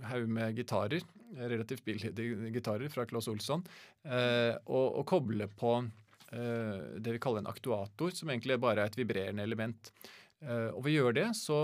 haug 0.09 0.27
med 0.31 0.57
gitarer, 0.57 1.05
relativt 1.37 1.85
billige 1.85 2.13
gitarer 2.55 2.89
fra 2.93 3.05
Claes 3.09 3.29
Olsson, 3.29 3.65
eh, 4.07 4.53
og, 4.65 4.85
og, 4.87 5.03
koble 5.09 5.49
på 5.53 5.73
eh, 5.81 6.77
det 6.97 7.17
vi 7.17 7.23
kaller 7.23 7.43
en 7.43 7.51
aktuator, 7.51 8.15
som 8.15 8.31
egentlig 8.31 8.59
bare 8.63 8.85
er 8.85 8.93
et 8.93 8.99
vibrerende 8.99 9.45
element. 9.45 9.91
Uh, 10.37 10.69
og 10.77 10.83
ved 10.85 10.91
å 10.91 10.99
gjøre 10.99 11.13
det, 11.17 11.29
så 11.33 11.55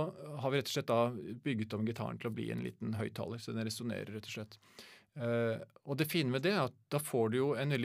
har 0.42 0.50
vi 0.50 0.58
rett 0.58 0.70
og 0.72 0.74
slett 0.74 0.88
da 0.90 1.36
bygget 1.46 1.76
om 1.78 1.84
gitaren 1.86 2.18
til 2.18 2.32
å 2.32 2.34
bli 2.34 2.48
en 2.50 2.64
liten 2.66 2.96
høyttaler. 2.98 3.38
Så 3.38 3.54
den 3.54 3.68
resonnerer, 3.68 4.10
rett 4.16 4.26
og 4.26 4.34
slett. 4.34 4.58
Og 5.86 6.00
det 6.00 6.08
fine 6.10 6.34
med 6.34 6.42
det 6.42 6.56
er 6.56 6.64
at 6.64 6.80
da 6.90 6.98
får 6.98 7.30
du 7.30 7.38
jo 7.38 7.52
en 7.54 7.76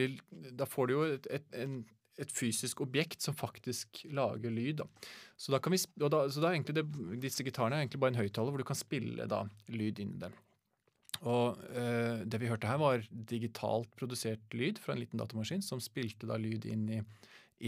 Da 0.57 0.65
får 0.65 0.89
du 0.89 0.93
jo 0.95 1.03
et, 1.05 1.29
et, 1.29 1.45
en 1.61 1.75
et 2.19 2.33
fysisk 2.35 2.83
objekt 2.83 3.23
som 3.23 3.37
faktisk 3.37 4.03
lager 4.15 4.51
lyd. 4.53 4.81
Da. 4.81 5.09
Så, 5.39 5.53
da 5.53 5.61
kan 5.63 5.73
vi, 5.73 5.79
da, 5.99 6.25
så 6.29 6.43
da 6.43 6.53
det, 6.53 6.85
disse 7.23 7.45
gitarene 7.47 7.79
er 7.79 7.85
egentlig 7.85 8.03
bare 8.03 8.15
en 8.15 8.21
høyttaler 8.21 8.53
hvor 8.53 8.61
du 8.63 8.67
kan 8.67 8.79
spille 8.79 9.27
da, 9.31 9.45
lyd 9.71 10.03
inn 10.03 10.15
i 10.17 10.23
den. 10.27 10.37
Og 11.27 11.59
eh, 11.75 12.25
Det 12.27 12.39
vi 12.39 12.49
hørte 12.51 12.69
her, 12.69 12.79
var 12.79 13.05
digitalt 13.09 13.91
produsert 13.99 14.43
lyd 14.55 14.79
fra 14.79 14.95
en 14.95 15.01
liten 15.01 15.19
datamaskin 15.19 15.63
som 15.65 15.81
spilte 15.83 16.29
da 16.29 16.37
lyd 16.39 16.67
inn 16.69 16.85
i, 16.95 16.99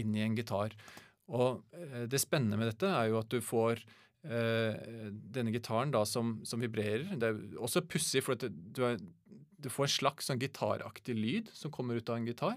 inn 0.00 0.14
i 0.16 0.22
en 0.24 0.36
gitar. 0.38 0.76
Og 1.32 1.62
eh, 1.76 2.04
Det 2.08 2.20
spennende 2.20 2.60
med 2.60 2.72
dette 2.72 2.88
er 2.88 3.10
jo 3.10 3.20
at 3.20 3.32
du 3.32 3.40
får 3.44 3.82
eh, 4.24 5.10
denne 5.10 5.52
gitaren 5.54 5.92
da 5.94 6.04
som, 6.08 6.38
som, 6.48 6.62
vibrerer. 6.64 7.12
Det 7.16 7.28
er 7.28 7.42
også 7.60 7.84
pussig, 7.84 8.24
for 8.24 8.38
at 8.38 8.46
du, 8.48 8.84
er, 8.88 8.96
du, 9.58 9.68
får 9.72 9.88
en 9.88 9.96
slags 9.98 10.30
sånn 10.30 10.40
gitaraktig 10.42 11.16
lyd 11.18 11.52
som 11.56 11.74
kommer 11.74 12.00
ut 12.00 12.08
av 12.08 12.20
en 12.20 12.30
gitar. 12.30 12.56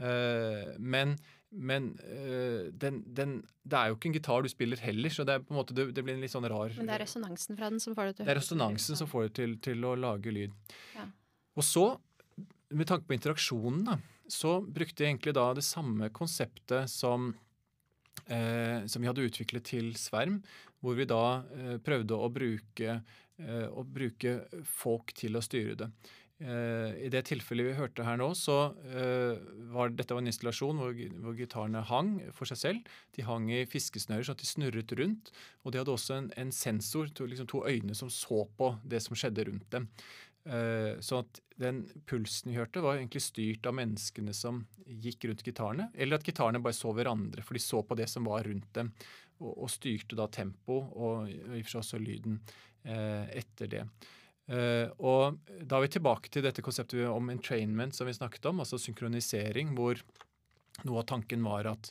Eh, 0.00 0.72
men 0.78 1.18
men 1.50 1.98
øh, 2.06 2.70
den, 2.70 3.00
den, 3.16 3.32
det 3.66 3.74
er 3.78 3.90
jo 3.90 3.96
ikke 3.96 4.06
en 4.06 4.14
gitar 4.14 4.44
du 4.44 4.48
spiller 4.48 4.78
heller, 4.78 5.10
så 5.10 5.24
det, 5.26 5.34
er 5.34 5.42
på 5.42 5.50
en 5.50 5.58
måte, 5.58 5.74
det, 5.74 5.88
det, 5.96 6.04
blir 6.06 6.14
en 6.14 6.22
litt 6.22 6.30
sånn 6.30 6.46
rar 6.46 6.70
Men 6.76 6.86
det 6.86 6.94
er 6.94 7.02
resonansen 7.02 7.58
fra 7.58 7.70
den 7.72 7.82
som 7.82 7.96
får 7.96 8.10
det 8.10 8.14
til 8.20 8.28
Det 8.28 8.34
er 8.34 8.38
resonansen 8.38 8.98
som 9.00 9.10
får 9.10 9.24
det 9.26 9.32
til, 9.40 9.56
til 9.66 9.88
å 9.88 9.96
lage 9.98 10.30
lyd. 10.30 10.54
Ja. 10.94 11.08
Og 11.58 11.66
så, 11.66 11.84
med 12.70 12.86
tanke 12.86 13.08
på 13.08 13.16
interaksjonen, 13.18 13.82
da, 13.88 13.98
så 14.30 14.60
brukte 14.62 15.02
jeg 15.02 15.16
egentlig 15.16 15.34
da 15.40 15.48
det 15.58 15.66
samme 15.66 16.12
konseptet 16.14 16.90
som, 16.92 17.32
eh, 18.30 18.86
som 18.86 19.02
vi 19.02 19.10
hadde 19.10 19.26
utviklet 19.26 19.66
til 19.72 19.90
Sverm, 19.98 20.38
hvor 20.80 20.94
vi 20.94 21.08
da 21.10 21.24
eh, 21.56 21.76
prøvde 21.82 22.14
å 22.14 22.30
bruke, 22.32 23.00
eh, 23.42 23.66
å 23.66 23.82
bruke 23.82 24.38
folk 24.70 25.10
til 25.18 25.34
å 25.34 25.42
styre 25.42 25.74
det. 25.82 25.90
Uh, 26.40 26.96
I 26.96 27.10
det 27.12 27.26
tilfellet 27.28 27.66
vi 27.66 27.76
hørte 27.76 28.04
her 28.06 28.16
nå, 28.16 28.30
så 28.38 28.70
uh, 28.72 29.36
var 29.74 29.92
dette 29.92 30.16
en 30.16 30.30
installasjon 30.30 30.78
hvor, 30.80 30.94
hvor, 31.20 31.34
gitarene 31.36 31.82
hang 31.84 32.14
for 32.32 32.48
seg 32.48 32.60
selv. 32.60 32.94
De 33.16 33.26
hang 33.26 33.50
i 33.52 33.66
fiskesnører 33.68 34.24
så 34.24 34.32
at 34.32 34.40
de 34.40 34.48
snurret 34.48 34.94
rundt. 34.96 35.28
Og 35.64 35.74
de 35.74 35.82
hadde 35.82 35.92
også 35.92 36.16
en, 36.16 36.30
en 36.40 36.52
sensor, 36.54 37.10
to, 37.12 37.26
liksom 37.28 37.48
to 37.50 37.60
øyne 37.68 37.96
som 37.96 38.08
så 38.12 38.46
på 38.56 38.72
det 38.88 39.02
som 39.04 39.18
skjedde 39.18 39.44
rundt 39.50 39.68
dem. 39.74 39.90
Uh, 40.48 40.96
så 41.04 41.20
at 41.26 41.42
den 41.60 41.82
pulsen 42.08 42.54
vi 42.54 42.56
hørte, 42.56 42.80
var 42.80 42.96
egentlig 42.96 43.20
styrt 43.26 43.68
av 43.68 43.76
menneskene 43.76 44.32
som 44.36 44.62
gikk 44.88 45.26
rundt 45.28 45.44
gitarene. 45.44 45.90
Eller 45.92 46.16
at 46.16 46.24
gitarene 46.24 46.62
bare 46.64 46.78
så 46.78 46.94
hverandre, 46.96 47.44
for 47.44 47.58
de 47.58 47.62
så 47.66 47.82
på 47.84 47.98
det 48.00 48.08
som 48.08 48.24
var 48.30 48.48
rundt 48.48 48.70
dem. 48.78 48.94
Og, 49.42 49.52
og 49.66 49.68
styrte 49.72 50.16
da 50.16 50.24
tempo 50.32 50.80
og 50.88 51.28
i 51.28 51.36
og 51.36 51.60
for 51.66 51.74
seg 51.74 51.84
også 51.84 52.00
lyden 52.00 52.40
etter 52.80 53.68
det. 53.68 53.82
Uh, 54.50 54.90
og 54.98 55.38
da 55.62 55.78
er 55.78 55.86
vi 55.86 55.92
tilbake 55.94 56.32
til 56.32 56.42
dette 56.42 56.64
konseptet 56.64 57.06
om 57.06 57.30
entrainment 57.30 57.94
som 57.94 58.08
vi 58.08 58.16
snakket 58.16 58.50
om, 58.50 58.62
altså 58.64 58.80
synkronisering, 58.82 59.76
hvor 59.78 60.00
noe 60.86 61.02
av 61.02 61.06
tanken 61.10 61.44
var 61.44 61.68
at, 61.70 61.90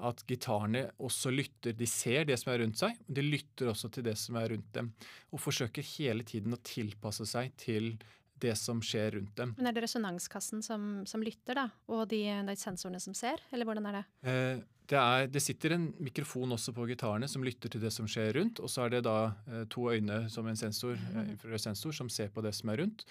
at 0.00 0.24
gitarene 0.26 0.88
også 0.98 1.32
lytter. 1.34 1.76
De 1.76 1.86
ser 1.86 2.26
det 2.28 2.38
som 2.40 2.52
er 2.54 2.64
rundt 2.64 2.80
seg, 2.80 2.96
og 3.06 3.18
de 3.18 3.26
lytter 3.26 3.70
også 3.70 3.92
til 3.94 4.06
det 4.06 4.16
som 4.18 4.38
er 4.40 4.50
rundt 4.54 4.72
dem. 4.74 4.90
Og 5.30 5.42
forsøker 5.42 5.86
hele 5.96 6.26
tiden 6.26 6.56
å 6.56 6.62
tilpasse 6.66 7.28
seg 7.28 7.54
til 7.60 7.94
det 8.40 8.56
som 8.56 8.80
skjer 8.84 9.18
rundt 9.18 9.34
dem. 9.36 9.54
Men 9.58 9.68
Er 9.68 9.76
det 9.76 9.84
resonanskassen 9.84 10.64
som, 10.64 11.04
som 11.06 11.22
lytter, 11.24 11.58
da? 11.58 11.66
Og 11.92 12.06
de, 12.10 12.22
de, 12.46 12.56
sensorene 12.58 13.00
som 13.02 13.16
ser, 13.16 13.42
eller 13.52 13.68
hvordan 13.68 13.90
er 13.90 13.98
det? 14.00 14.04
Uh, 14.24 14.62
det, 14.90 14.98
er, 14.98 15.28
det, 15.30 15.42
sitter 15.42 15.76
en 15.76 15.90
mikrofon 16.02 16.56
også 16.56 16.74
på 16.74 16.86
gitarene 16.90 17.28
som 17.30 17.44
lytter 17.46 17.70
til 17.70 17.82
det 17.82 17.92
som 17.94 18.08
skjer 18.10 18.32
rundt. 18.38 18.62
Og 18.62 18.70
så 18.72 18.86
er 18.86 18.96
det 18.96 19.04
da 19.06 19.18
eh, 19.46 19.66
to 19.70 19.86
øyne 19.92 20.24
som 20.32 20.48
en 20.50 20.58
sensor, 20.58 20.98
eh, 21.14 21.58
sensor 21.62 21.94
som 21.94 22.10
ser 22.10 22.32
på 22.34 22.42
det 22.44 22.52
som 22.58 22.72
er 22.72 22.82
rundt. 22.82 23.04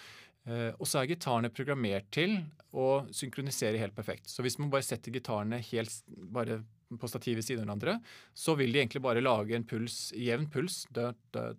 Eh, 0.50 0.72
og 0.76 0.88
så 0.88 1.02
er 1.02 1.12
gitarene 1.14 1.52
programmert 1.54 2.10
til 2.16 2.36
å 2.76 3.06
synkronisere 3.16 3.80
helt 3.80 3.96
perfekt. 3.96 4.28
Så 4.32 4.44
hvis 4.44 4.60
man 4.60 4.72
bare 4.74 4.88
setter 4.88 5.16
gitarene 5.16 5.62
helt 5.72 6.04
bare 6.08 6.62
på 7.00 7.08
stativet 7.08 7.46
siden 7.46 7.70
av 7.70 7.78
hverandre, 7.78 8.00
så 8.34 8.56
vil 8.58 8.74
de 8.74 8.82
egentlig 8.82 9.04
bare 9.06 9.22
lage 9.22 9.56
en 9.56 9.68
puls, 9.68 10.10
jevn 10.18 10.48
puls 10.50 10.82
da, 10.96 11.12
da, 11.36 11.52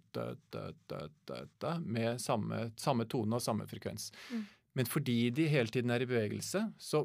da, 0.50 1.76
med 1.84 2.18
samme, 2.22 2.64
samme, 2.80 3.06
tone 3.06 3.38
og 3.38 3.44
samme 3.44 3.68
frekvens. 3.70 4.10
Mm. 4.34 4.42
Men 4.78 4.90
fordi 4.90 5.20
de 5.34 5.46
hele 5.50 5.70
tiden 5.70 5.94
er 5.94 6.02
i 6.02 6.10
bevegelse, 6.10 6.64
så 6.78 7.04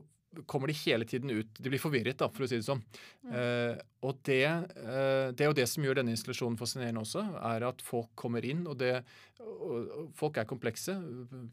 kommer 0.49 0.71
de 0.71 0.75
hele 0.77 1.05
tiden 1.07 1.31
ut 1.31 1.59
De 1.59 1.71
blir 1.71 1.81
forvirret, 1.81 2.17
da, 2.19 2.29
for 2.31 2.45
å 2.45 2.49
si 2.49 2.59
det 2.59 2.67
sånn. 2.67 2.81
Mm. 3.25 3.33
Uh, 3.33 3.83
og 4.05 4.19
det, 4.27 4.41
uh, 4.45 5.31
det, 5.31 5.45
er 5.45 5.49
jo 5.49 5.57
det 5.57 5.67
som 5.71 5.85
gjør 5.85 5.99
denne 5.99 6.13
installasjonen 6.15 6.59
fascinerende 6.59 7.03
også, 7.05 7.23
er 7.53 7.67
at 7.69 7.83
folk 7.85 8.11
kommer 8.19 8.45
inn, 8.45 8.65
og, 8.69 8.77
det, 8.81 8.99
og 9.41 10.09
folk 10.17 10.39
er 10.41 10.49
komplekse, 10.49 10.97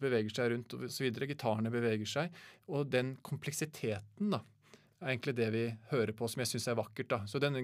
beveger 0.03 0.35
seg 0.37 0.53
rundt 0.55 0.77
osv. 0.79 1.09
Gitarene 1.33 1.73
beveger 1.73 2.09
seg. 2.09 2.43
Og 2.73 2.91
den 2.93 3.17
kompleksiteten, 3.27 4.35
da, 4.35 4.43
er 5.03 5.15
egentlig 5.15 5.35
det 5.39 5.49
vi 5.55 5.63
hører 5.91 6.13
på, 6.17 6.29
som 6.31 6.43
jeg 6.43 6.51
syns 6.53 6.69
er 6.71 6.77
vakkert. 6.79 7.09
da. 7.11 7.19
Så 7.27 7.41
denne, 7.43 7.63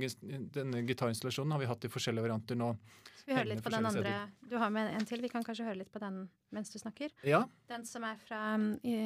denne 0.54 0.82
gitarinstallasjonen 0.86 1.54
har 1.54 1.62
vi 1.62 1.68
hatt 1.70 1.86
i 1.86 1.90
forskjellige 1.92 2.26
varianter 2.26 2.58
nå. 2.58 2.72
Skal 3.20 3.30
vi 3.30 3.36
høre 3.36 3.50
litt 3.52 3.62
på 3.64 3.72
den 3.74 3.88
andre? 3.90 4.14
Du 4.50 4.56
har 4.58 4.72
med 4.74 4.90
en 4.96 5.06
til. 5.08 5.22
Vi 5.22 5.30
kan 5.32 5.44
kanskje 5.46 5.68
høre 5.68 5.80
litt 5.82 5.92
på 5.92 6.02
den 6.02 6.24
mens 6.54 6.72
du 6.72 6.78
snakker. 6.80 7.12
Ja. 7.28 7.44
Den 7.70 7.86
som 7.86 8.06
er 8.08 8.18
fra 8.22 8.40
um, 8.56 8.70
i, 8.82 8.96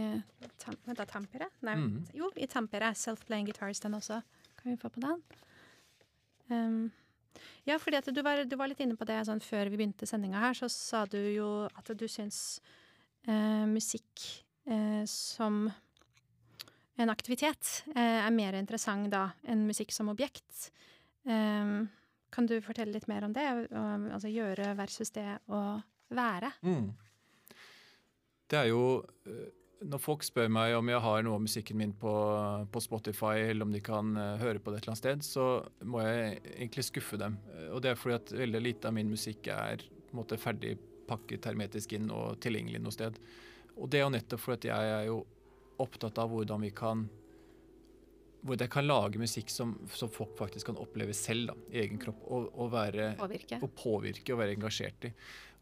tam, 0.62 0.78
da, 0.86 1.06
Tampere? 1.08 1.50
Nei, 1.66 1.76
mm. 1.80 1.94
jo, 2.16 2.30
i 2.36 2.48
Tampere. 2.50 2.92
Self-playing 2.98 3.50
guitars, 3.50 3.82
den 3.82 3.98
også. 3.98 4.22
Kan 4.60 4.72
vi 4.72 4.78
få 4.80 4.92
på 4.94 5.02
den? 5.02 5.22
Um, 6.52 6.82
ja, 7.66 7.78
fordi 7.82 7.98
at 7.98 8.10
du 8.14 8.22
var, 8.22 8.44
du 8.44 8.56
var, 8.58 8.70
litt 8.70 8.82
inne 8.84 8.98
på 8.98 9.06
det 9.08 9.20
sånn 9.28 9.42
før 9.42 9.70
vi 9.72 9.78
begynte 9.80 10.08
sendinga 10.08 10.40
her, 10.42 10.56
så 10.58 10.68
sa 10.72 11.04
du 11.10 11.18
jo 11.18 11.48
at 11.70 11.92
du 11.98 12.04
syns 12.10 12.60
uh, 13.28 13.64
musikk 13.70 14.24
uh, 14.70 15.02
som 15.08 15.66
en 17.00 17.12
aktivitet 17.12 17.84
eh, 17.94 18.20
er 18.26 18.34
mer 18.34 18.56
interessant 18.58 19.10
da 19.12 19.28
enn 19.48 19.64
musikk 19.68 19.94
som 19.94 20.10
objekt. 20.12 20.70
Um, 21.24 21.88
kan 22.32 22.48
du 22.48 22.56
fortelle 22.64 22.94
litt 22.94 23.08
mer 23.10 23.24
om 23.24 23.34
det? 23.36 23.46
Altså 23.72 24.30
gjøre 24.32 24.72
versus 24.78 25.12
det 25.14 25.28
å 25.52 25.80
være? 26.12 26.52
Mm. 26.64 26.92
Det 28.50 28.58
er 28.58 28.70
jo 28.72 28.84
eh, 29.28 29.50
Når 29.88 30.02
folk 30.02 30.24
spør 30.26 30.50
meg 30.52 30.74
om 30.76 30.90
jeg 30.92 31.02
har 31.02 31.24
noe 31.24 31.38
av 31.38 31.44
musikken 31.44 31.80
min 31.80 31.94
på, 31.98 32.12
på, 32.72 32.82
Spotify, 32.84 33.48
eller 33.48 33.66
om 33.66 33.72
de 33.74 33.80
kan 33.82 34.12
uh, 34.14 34.38
høre 34.38 34.60
på 34.62 34.70
det 34.70 34.78
et 34.78 34.84
eller 34.84 34.92
annet 34.92 35.02
sted, 35.02 35.24
så 35.26 35.46
må 35.82 36.04
jeg 36.04 36.38
egentlig 36.52 36.84
skuffe 36.86 37.18
dem. 37.18 37.40
Og 37.72 37.82
det 37.82 37.90
er 37.92 37.98
fordi 37.98 38.18
at 38.20 38.34
veldig 38.44 38.62
lite 38.62 38.90
av 38.90 38.94
min 38.94 39.10
musikk 39.10 39.50
er 39.50 39.82
på 39.82 40.14
en 40.14 40.20
måte 40.20 40.38
ferdig 40.38 40.76
pakket 41.08 41.48
hermetisk 41.50 41.96
inn 41.98 42.12
og 42.14 42.38
tilgjengelig 42.44 42.78
noe 42.84 42.94
sted. 42.94 43.18
Og 43.74 43.90
det 43.90 43.98
er 43.98 44.06
jo 44.06 44.14
nettopp 44.14 44.44
fordi 44.44 44.70
at 44.70 44.70
jeg 44.70 44.94
er 45.00 45.08
jo 45.08 45.18
opptatt 45.80 46.18
av 46.20 46.32
hvordan 46.32 46.64
vi 46.66 46.72
kan 46.76 47.06
hvor 48.42 48.58
jeg 48.58 48.72
kan 48.74 48.86
lage 48.86 49.20
musikk 49.22 49.52
som, 49.54 49.76
som, 49.94 50.10
folk 50.10 50.34
faktisk 50.38 50.66
kan 50.70 50.78
oppleve 50.82 51.14
selv 51.14 51.52
da, 51.52 51.54
i 51.70 51.82
egen 51.84 52.00
kropp. 52.02 52.24
Og, 52.26 52.48
og, 52.50 52.72
være, 52.72 53.12
påvirke. 53.20 53.58
og 53.62 53.74
påvirke 53.78 54.34
og 54.34 54.40
være 54.40 54.56
engasjert 54.56 55.06
i. 55.06 55.12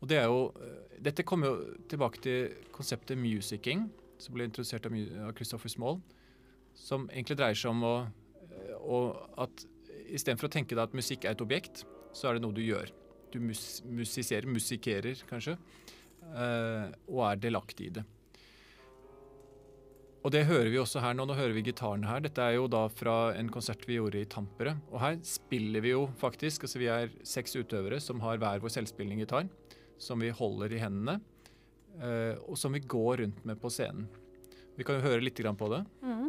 Og 0.01 0.09
det 0.09 0.17
er 0.17 0.31
jo, 0.33 0.47
eh, 0.65 0.95
Dette 1.11 1.27
kommer 1.29 1.51
jo 1.51 1.75
tilbake 1.93 2.23
til 2.25 2.55
konseptet 2.73 3.21
musicking, 3.21 3.85
som 4.21 4.37
ble 4.37 4.49
introdusert 4.49 4.89
av, 4.89 4.97
av 5.27 5.35
Christopher 5.37 5.73
Small. 5.73 6.01
Som 6.77 7.05
egentlig 7.13 7.37
dreier 7.41 7.59
seg 7.59 7.75
om 7.75 7.85
å, 7.85 7.95
eh, 8.49 8.73
å 8.81 9.03
at 9.45 9.67
istedenfor 10.09 10.49
å 10.49 10.55
tenke 10.57 10.73
deg 10.73 10.87
at 10.87 10.97
musikk 10.97 11.29
er 11.29 11.37
et 11.37 11.45
objekt, 11.45 11.85
så 12.17 12.31
er 12.31 12.39
det 12.39 12.47
noe 12.47 12.57
du 12.57 12.63
gjør. 12.65 12.89
Du 13.31 13.39
mus, 13.45 13.83
musiserer, 13.87 14.49
musikerer 14.49 15.21
kanskje, 15.29 15.59
eh, 16.33 16.89
og 17.13 17.23
er 17.29 17.45
delaktig 17.45 17.91
i 17.91 17.95
det. 18.01 18.09
Og 20.21 20.33
det 20.35 20.45
hører 20.51 20.69
vi 20.69 20.77
også 20.81 21.01
her 21.01 21.15
nå. 21.17 21.25
Nå 21.25 21.37
hører 21.37 21.55
vi 21.57 21.65
gitaren 21.65 22.05
her. 22.05 22.21
Dette 22.21 22.45
er 22.45 22.59
jo 22.59 22.67
da 22.69 22.83
fra 22.93 23.33
en 23.39 23.49
konsert 23.53 23.87
vi 23.89 23.97
gjorde 23.97 24.21
i 24.21 24.29
Tampere. 24.29 24.75
Og 24.93 25.01
her 25.01 25.17
spiller 25.25 25.81
vi 25.85 25.95
jo 25.95 26.05
faktisk. 26.21 26.67
Altså 26.67 26.81
vi 26.83 26.91
er 26.93 27.13
seks 27.25 27.57
utøvere 27.57 28.01
som 28.05 28.21
har 28.25 28.41
hver 28.41 28.61
vår 28.61 28.75
selvspillende 28.75 29.25
gitar. 29.25 29.49
Som 30.01 30.21
vi 30.21 30.33
holder 30.35 30.77
i 30.77 30.83
hendene. 30.83 31.21
Eh, 32.01 32.37
og 32.45 32.59
som 32.61 32.77
vi 32.77 32.85
går 32.85 33.25
rundt 33.25 33.47
med 33.49 33.61
på 33.61 33.73
scenen. 33.73 34.09
Vi 34.77 34.85
kan 34.85 35.01
jo 35.01 35.09
høre 35.09 35.25
litt 35.25 35.41
på 35.41 35.73
det. 35.73 35.81
Mm. 36.05 36.29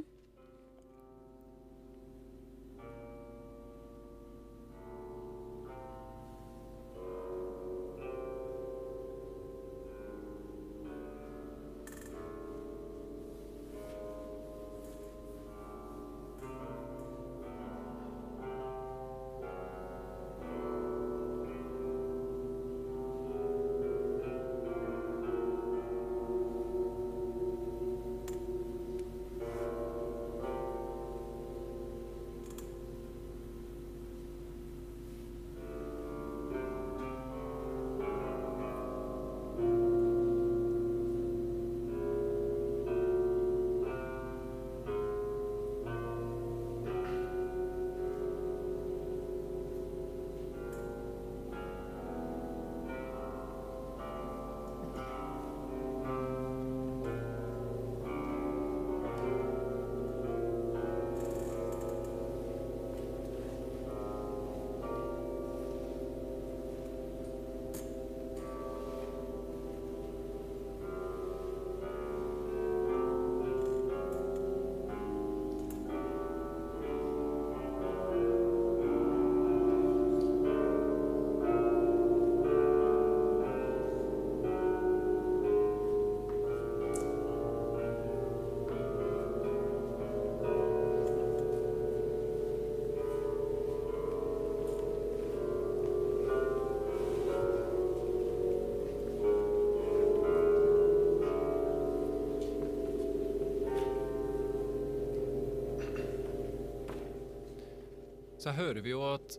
Så 108.42 108.54
hører 108.58 108.82
vi 108.82 108.94
jo 108.96 109.04
at 109.06 109.38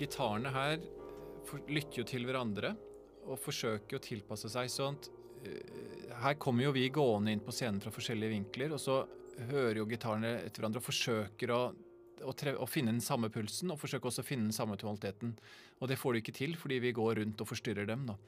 gitarene 0.00 0.52
her 0.52 0.80
lytter 1.70 2.02
jo 2.02 2.06
til 2.08 2.26
hverandre 2.28 2.74
og 3.24 3.40
forsøker 3.40 3.96
å 3.96 4.04
tilpasse 4.04 4.50
seg. 4.52 4.68
sånn 4.72 4.98
at 4.98 5.08
uh, 5.46 6.12
Her 6.24 6.36
kommer 6.40 6.66
jo 6.66 6.74
vi 6.76 6.90
gående 6.92 7.32
inn 7.32 7.44
på 7.44 7.54
scenen 7.54 7.80
fra 7.80 7.92
forskjellige 7.94 8.34
vinkler, 8.34 8.74
og 8.76 8.82
så 8.82 9.00
hører 9.50 9.80
jo 9.80 9.88
gitarene 9.88 10.36
etter 10.42 10.60
hverandre 10.60 10.82
og 10.82 10.86
forsøker 10.86 11.54
å, 11.54 11.62
å, 12.22 12.34
å, 12.34 12.68
finne 12.70 12.92
den 12.92 13.04
samme 13.04 13.32
pulsen 13.32 13.72
og 13.72 13.80
forsøker 13.80 14.10
også 14.10 14.22
å 14.22 14.28
finne 14.28 14.50
den 14.50 14.56
samme 14.56 14.76
tonaliteten. 14.80 15.34
Og 15.80 15.90
det 15.90 15.98
får 16.00 16.14
de 16.14 16.22
ikke 16.22 16.36
til 16.36 16.58
fordi 16.60 16.82
vi 16.84 16.94
går 16.96 17.22
rundt 17.22 17.40
og 17.40 17.50
forstyrrer 17.50 17.88
dem. 17.88 18.04
da. 18.12 18.18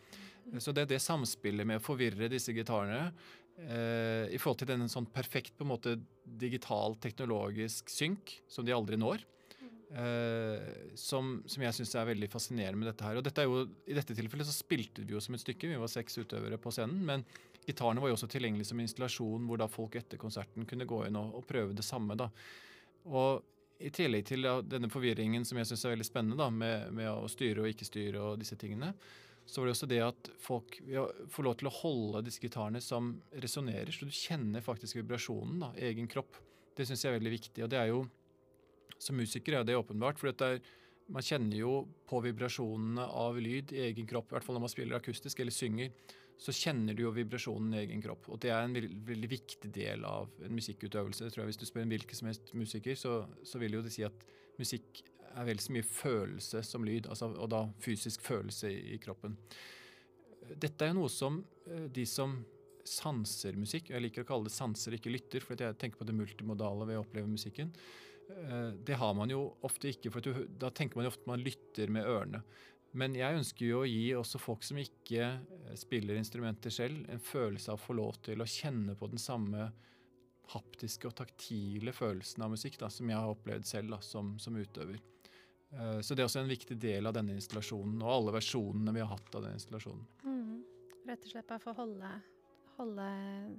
Så 0.62 0.72
det 0.72 0.86
er 0.86 0.94
det 0.96 1.04
samspillet 1.04 1.68
med 1.68 1.80
å 1.80 1.84
forvirre 1.84 2.30
disse 2.32 2.54
gitarene 2.56 3.12
eh, 3.60 4.26
i 4.32 4.40
forhold 4.40 4.62
til 4.62 4.72
den 4.72 4.90
sånn 4.90 5.08
perfekt 5.12 5.56
på 5.58 5.66
en 5.66 5.72
måte 5.74 5.96
digital, 6.24 6.96
teknologisk 7.02 7.90
synk 7.92 8.38
som 8.50 8.66
de 8.66 8.74
aldri 8.74 8.98
når. 9.00 9.26
Eh, 9.94 10.62
som, 10.94 11.42
som, 11.46 11.62
jeg 11.62 11.74
syns 11.76 11.94
er 11.94 12.08
veldig 12.08 12.28
fascinerende 12.30 12.80
med 12.80 12.88
dette 12.90 13.06
her. 13.06 13.18
Og 13.18 13.26
dette 13.26 13.44
jo, 13.46 13.64
I 13.86 13.96
dette 13.96 14.16
tilfellet 14.18 14.48
så 14.48 14.54
spilte 14.54 15.04
vi 15.04 15.14
jo 15.14 15.22
som 15.22 15.36
et 15.36 15.44
stykke, 15.44 15.70
vi 15.70 15.80
var 15.80 15.92
seks 15.92 16.18
utøvere 16.18 16.58
på 16.58 16.72
scenen. 16.74 17.04
Men 17.06 17.26
gitarene 17.66 18.02
var 18.02 18.10
jo 18.10 18.16
også 18.18 18.30
tilgjengelig 18.32 18.68
som 18.70 18.80
installasjon, 18.82 19.46
hvor 19.46 19.60
da 19.62 19.68
folk 19.70 19.98
etter 19.98 20.20
konserten 20.20 20.66
kunne 20.66 20.88
gå 20.88 21.04
inn 21.06 21.20
og, 21.20 21.36
og 21.38 21.46
prøve 21.46 21.76
det 21.76 21.86
samme. 21.86 22.18
da. 22.18 22.30
Og 23.06 23.44
i 23.78 23.92
tillegg 23.92 24.24
til 24.26 24.48
ja, 24.48 24.56
denne 24.64 24.90
forvirringen 24.90 25.44
som 25.44 25.60
jeg 25.60 25.68
syns 25.68 25.84
er 25.84 25.94
veldig 25.94 26.08
spennende, 26.08 26.40
da, 26.40 26.50
med, 26.50 26.90
med, 26.96 27.10
å 27.12 27.30
styre 27.30 27.62
og 27.62 27.70
ikke 27.70 27.86
styre 27.86 28.22
og 28.24 28.40
disse 28.40 28.56
tingene, 28.58 28.94
så 29.46 29.60
var 29.60 29.68
det 29.68 29.76
også 29.76 29.88
det 29.90 29.98
at 30.02 30.28
folk 30.42 30.78
får 31.30 31.44
lov 31.46 31.58
til 31.60 31.68
å 31.68 31.74
holde 31.76 32.24
disse 32.26 32.42
gitarene 32.42 32.80
som 32.82 33.12
resonnerer, 33.36 33.92
så 33.94 34.08
du 34.08 34.14
kjenner 34.16 34.64
faktisk 34.64 34.98
vibrasjonen, 34.98 35.60
da, 35.62 35.68
egen 35.86 36.08
kropp. 36.10 36.40
Det 36.74 36.88
syns 36.88 37.04
jeg 37.04 37.12
er 37.12 37.20
veldig 37.20 37.34
viktig. 37.36 37.62
Og 37.62 37.70
det 37.70 37.78
er 37.78 37.92
jo 37.92 38.00
Som 39.02 39.18
musiker 39.20 39.58
er 39.58 39.66
det 39.66 39.76
åpenbart, 39.78 40.20
for 40.20 40.32
er, 40.32 40.60
man 41.12 41.24
kjenner 41.24 41.58
jo 41.58 41.72
på 42.08 42.20
vibrasjonene 42.24 43.04
av 43.06 43.38
lyd 43.40 43.74
i 43.76 43.84
egen 43.90 44.08
kropp, 44.10 44.30
i 44.30 44.36
hvert 44.36 44.46
fall 44.46 44.58
når 44.58 44.66
man 44.66 44.72
spiller 44.72 44.98
akustisk 44.98 45.42
eller 45.42 45.54
synger. 45.54 45.92
Så 46.36 46.52
kjenner 46.52 46.96
du 46.96 47.06
jo 47.06 47.14
vibrasjonen 47.16 47.74
i 47.76 47.82
egen 47.84 48.02
kropp. 48.04 48.26
Og 48.28 48.40
det 48.44 48.50
er 48.52 48.66
en 48.66 48.74
veldig, 48.76 49.28
viktig 49.30 49.70
del 49.72 50.04
av 50.04 50.32
en 50.44 50.56
musikkutøvelse. 50.56 51.24
Det 51.24 51.32
tror 51.32 51.44
jeg 51.44 51.54
Hvis 51.54 51.62
du 51.62 51.68
spør 51.68 51.86
en 51.86 51.94
hvilken 51.94 52.18
som 52.18 52.28
helst 52.28 52.52
musiker, 52.52 52.98
så, 52.98 53.22
så 53.40 53.60
vil 53.62 53.78
jo 53.78 53.84
det 53.84 53.94
si 53.94 54.04
at 54.04 54.26
musikk 54.60 55.00
er 55.36 55.46
vel 55.48 55.60
så 55.60 55.72
mye 55.74 55.86
følelse 55.86 56.62
som 56.64 56.84
lyd, 56.86 57.08
altså, 57.12 57.30
og 57.34 57.48
da 57.52 57.62
fysisk 57.84 58.24
følelse 58.24 58.70
i, 58.72 58.98
kroppen. 59.02 59.36
Dette 60.46 60.84
er 60.84 60.92
jo 60.92 61.00
noe 61.00 61.12
som 61.12 61.40
eh, 61.68 61.88
de 61.92 62.06
som 62.08 62.38
sanser 62.86 63.56
musikk, 63.58 63.90
jeg 63.90 64.02
liker 64.02 64.22
å 64.22 64.28
kalle 64.28 64.46
det 64.46 64.54
sanser, 64.54 64.94
ikke 64.96 65.12
lytter, 65.12 65.42
for 65.42 65.58
jeg 65.58 65.76
tenker 65.80 65.98
på 66.00 66.06
det 66.06 66.14
multimodale 66.16 66.86
ved 66.86 67.00
å 67.00 67.02
oppleve 67.02 67.28
musikken. 67.28 67.72
Eh, 68.30 68.68
det 68.86 68.94
har 68.94 69.14
man 69.14 69.30
jo 69.30 69.48
ofte 69.66 69.90
ikke, 69.92 70.10
for 70.14 70.24
du, 70.24 70.46
da 70.58 70.70
tenker 70.74 70.98
man 70.98 71.06
jo 71.06 71.14
ofte 71.14 71.30
man 71.30 71.44
lytter 71.44 71.92
med 71.92 72.08
ørene. 72.08 72.42
Men 72.96 73.16
jeg 73.18 73.36
ønsker 73.36 73.66
jo 73.68 73.82
å 73.82 73.88
gi 73.88 74.04
også 74.16 74.40
folk 74.40 74.64
som 74.64 74.78
ikke 74.80 75.26
eh, 75.26 75.74
spiller 75.78 76.18
instrumenter 76.18 76.72
selv, 76.72 77.04
en 77.12 77.22
følelse 77.22 77.72
av 77.72 77.80
å 77.80 77.84
få 77.84 77.96
lov 77.98 78.20
til 78.26 78.42
å 78.42 78.48
kjenne 78.48 78.96
på 78.98 79.10
den 79.12 79.20
samme 79.20 79.68
haptiske 80.52 81.08
og 81.08 81.16
taktile 81.18 81.92
følelsen 81.94 82.44
av 82.46 82.54
musikk 82.54 82.78
da, 82.80 82.90
som 82.92 83.10
jeg 83.10 83.18
har 83.18 83.34
opplevd 83.34 83.66
selv 83.66 83.96
da, 83.96 84.00
som, 84.04 84.36
som 84.42 84.56
utøver. 84.56 84.98
Eh, 85.70 86.00
så 86.00 86.14
det 86.14 86.24
er 86.24 86.30
også 86.30 86.42
en 86.42 86.50
viktig 86.50 86.78
del 86.82 87.06
av 87.06 87.14
denne 87.16 87.36
installasjonen, 87.36 88.00
og 88.02 88.14
alle 88.14 88.38
versjonene 88.38 88.94
vi 88.96 89.04
har 89.04 89.12
hatt 89.12 89.38
av 89.38 89.46
den 89.46 89.58
installasjonen. 89.58 90.08
Mm. 90.24 90.56
Rett 91.06 91.28
og 91.28 91.34
slett 91.34 91.46
bare 91.50 91.62
for 91.62 91.74
å 91.74 91.84
holde, 91.84 92.10
holde 92.80 93.06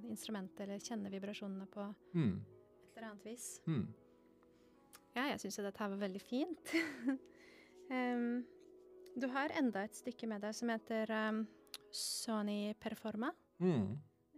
instrumentet 0.10 0.66
eller 0.66 0.84
kjenne 0.84 1.12
vibrasjonene 1.14 1.70
på 1.72 1.86
mm. 2.18 2.36
et 2.36 2.98
eller 2.98 3.10
annet 3.14 3.30
vis. 3.30 3.48
Mm. 3.70 3.86
Ja, 5.18 5.26
jeg 5.32 5.42
syns 5.42 5.58
dette 5.66 5.82
her 5.82 5.90
var 5.96 6.02
veldig 6.04 6.22
fint. 6.22 6.74
um, 7.98 8.44
du 9.18 9.26
har 9.34 9.54
enda 9.58 9.88
et 9.88 9.98
stykke 9.98 10.30
med 10.30 10.44
deg 10.46 10.54
som 10.54 10.70
heter 10.70 11.14
um, 11.30 11.40
Sony 11.90 12.76
Performa. 12.78 13.32
Mm. 13.58 13.96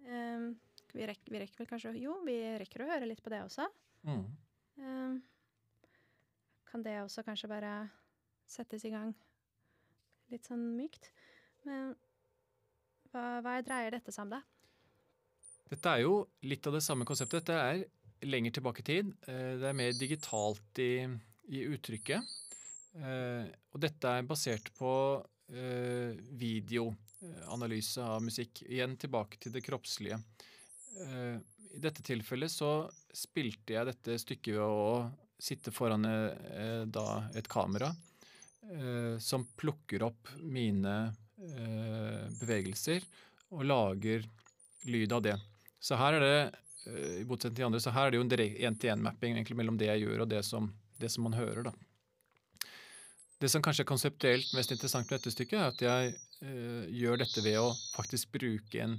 Um, 0.08 0.46
vi, 0.94 1.04
rekker, 1.04 1.34
vi, 1.34 1.42
rekker, 1.44 1.60
vel 1.60 1.68
kanskje 1.68 1.98
Jo, 2.00 2.16
vi 2.24 2.38
rekker 2.62 2.86
å 2.86 2.92
høre 2.94 3.10
litt 3.10 3.24
på 3.26 3.34
det 3.34 3.42
også. 3.44 3.68
Um, 4.08 5.20
kan 6.70 6.86
det 6.86 7.02
også 7.02 7.26
kanskje 7.28 7.50
bare 7.52 7.74
settes 8.50 8.86
i 8.88 8.94
gang 8.94 9.12
litt 10.32 10.48
sånn 10.48 10.64
mykt. 10.78 11.12
Men 11.68 11.92
hva, 13.12 13.42
hva 13.44 13.60
dreier 13.66 13.98
dette 13.98 14.14
seg 14.16 14.30
om, 14.30 14.38
da? 14.38 14.44
Dette 15.70 15.92
er 15.92 16.06
jo 16.06 16.22
litt 16.48 16.66
av 16.66 16.78
det 16.78 16.86
samme 16.86 17.06
konseptet. 17.06 17.44
Dette 17.44 17.58
er 17.60 17.84
lenger 18.22 18.52
tilbake 18.52 18.84
i 18.84 18.84
tid. 18.84 19.12
Eh, 19.28 19.56
det 19.60 19.70
er 19.70 19.78
mer 19.78 19.96
digitalt 19.98 20.82
i, 20.82 21.06
i 21.54 21.64
uttrykket. 21.70 22.36
Eh, 23.00 23.46
og 23.74 23.84
dette 23.84 24.16
er 24.16 24.28
basert 24.28 24.72
på 24.78 24.94
eh, 25.54 26.18
videoanalyse 26.42 28.04
av 28.04 28.24
musikk. 28.26 28.64
Igjen 28.68 28.98
tilbake 29.00 29.40
til 29.42 29.56
det 29.56 29.64
kroppslige. 29.66 30.22
I 31.00 31.80
dette 31.80 32.02
tilfellet 32.04 32.52
så 32.52 32.90
spilte 33.16 33.76
jeg 33.76 33.88
dette 33.88 34.18
stykket 34.20 34.56
ved 34.58 34.64
å 34.66 35.06
sitte 35.40 35.72
foran 35.72 36.04
da 36.92 37.04
et 37.40 37.48
kamera 37.48 37.92
som 39.24 39.46
plukker 39.56 40.04
opp 40.10 40.32
mine 40.42 40.96
bevegelser 42.42 43.06
og 43.54 43.64
lager 43.70 44.26
lyd 44.90 45.14
av 45.16 45.24
det. 45.30 45.38
Så 45.80 45.96
her 46.02 46.18
er 46.18 46.26
det 46.26 46.42
i 46.88 47.26
motsetning 47.28 47.58
til 47.58 47.68
andre, 47.68 47.82
så 47.84 47.92
her 47.94 48.08
er 48.08 48.14
det 48.14 48.20
jo 48.20 48.26
en 48.26 48.72
én-til-én-mapping 48.72 49.38
mellom 49.58 49.78
det 49.78 49.90
jeg 49.92 50.06
gjør 50.06 50.24
og 50.24 50.30
det 50.32 50.44
som, 50.48 50.72
det 50.98 51.12
som 51.12 51.28
man 51.28 51.36
hører. 51.38 51.70
da. 51.70 51.74
Det 53.40 53.50
som 53.52 53.64
kanskje 53.64 53.86
er 53.86 53.92
konseptuelt 53.92 54.52
mest 54.56 54.74
interessant 54.76 55.08
med 55.08 55.20
dette 55.20 55.32
stykket, 55.32 55.60
er 55.60 55.70
at 55.72 55.84
jeg 55.84 56.16
øh, 56.44 56.90
gjør 56.92 57.22
dette 57.22 57.44
ved 57.46 57.60
å 57.62 57.70
faktisk 57.94 58.34
bruke 58.36 58.82
en 58.84 58.98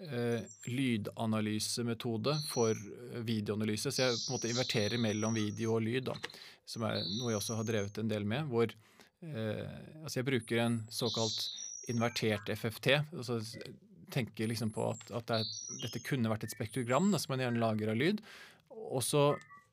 eh, 0.00 0.40
lydanalysemetode 0.70 2.38
for 2.48 2.72
eh, 2.72 3.20
videoanalyse. 3.28 3.92
Så 3.92 4.06
jeg 4.06 4.16
på 4.22 4.30
en 4.30 4.36
måte 4.38 4.52
inverterer 4.52 5.00
mellom 5.00 5.36
video 5.36 5.76
og 5.76 5.84
lyd, 5.84 6.08
da, 6.08 6.16
som 6.64 6.86
er 6.88 7.02
noe 7.18 7.34
jeg 7.34 7.42
også 7.42 7.58
har 7.60 7.68
drevet 7.68 8.00
en 8.00 8.08
del 8.08 8.24
med. 8.28 8.48
hvor 8.48 8.72
eh, 8.72 9.76
altså 10.02 10.20
Jeg 10.20 10.30
bruker 10.30 10.64
en 10.64 10.80
såkalt 10.88 11.44
invertert 11.92 12.48
FFT. 12.56 12.88
altså 13.12 13.42
tenker 14.12 14.50
liksom 14.50 14.72
på 14.74 14.90
at, 14.92 15.08
at 15.14 15.26
det 15.30 15.40
er, 15.40 15.50
dette 15.84 16.02
kunne 16.04 16.30
vært 16.32 16.46
et 16.46 16.54
spektrogram 16.54 17.10
da, 17.12 17.20
som 17.22 17.34
man 17.34 17.44
gjerne 17.44 17.62
lager 17.62 17.92
av 17.92 17.98
lyd. 18.00 18.22
Og 18.90 19.02
så 19.04 19.32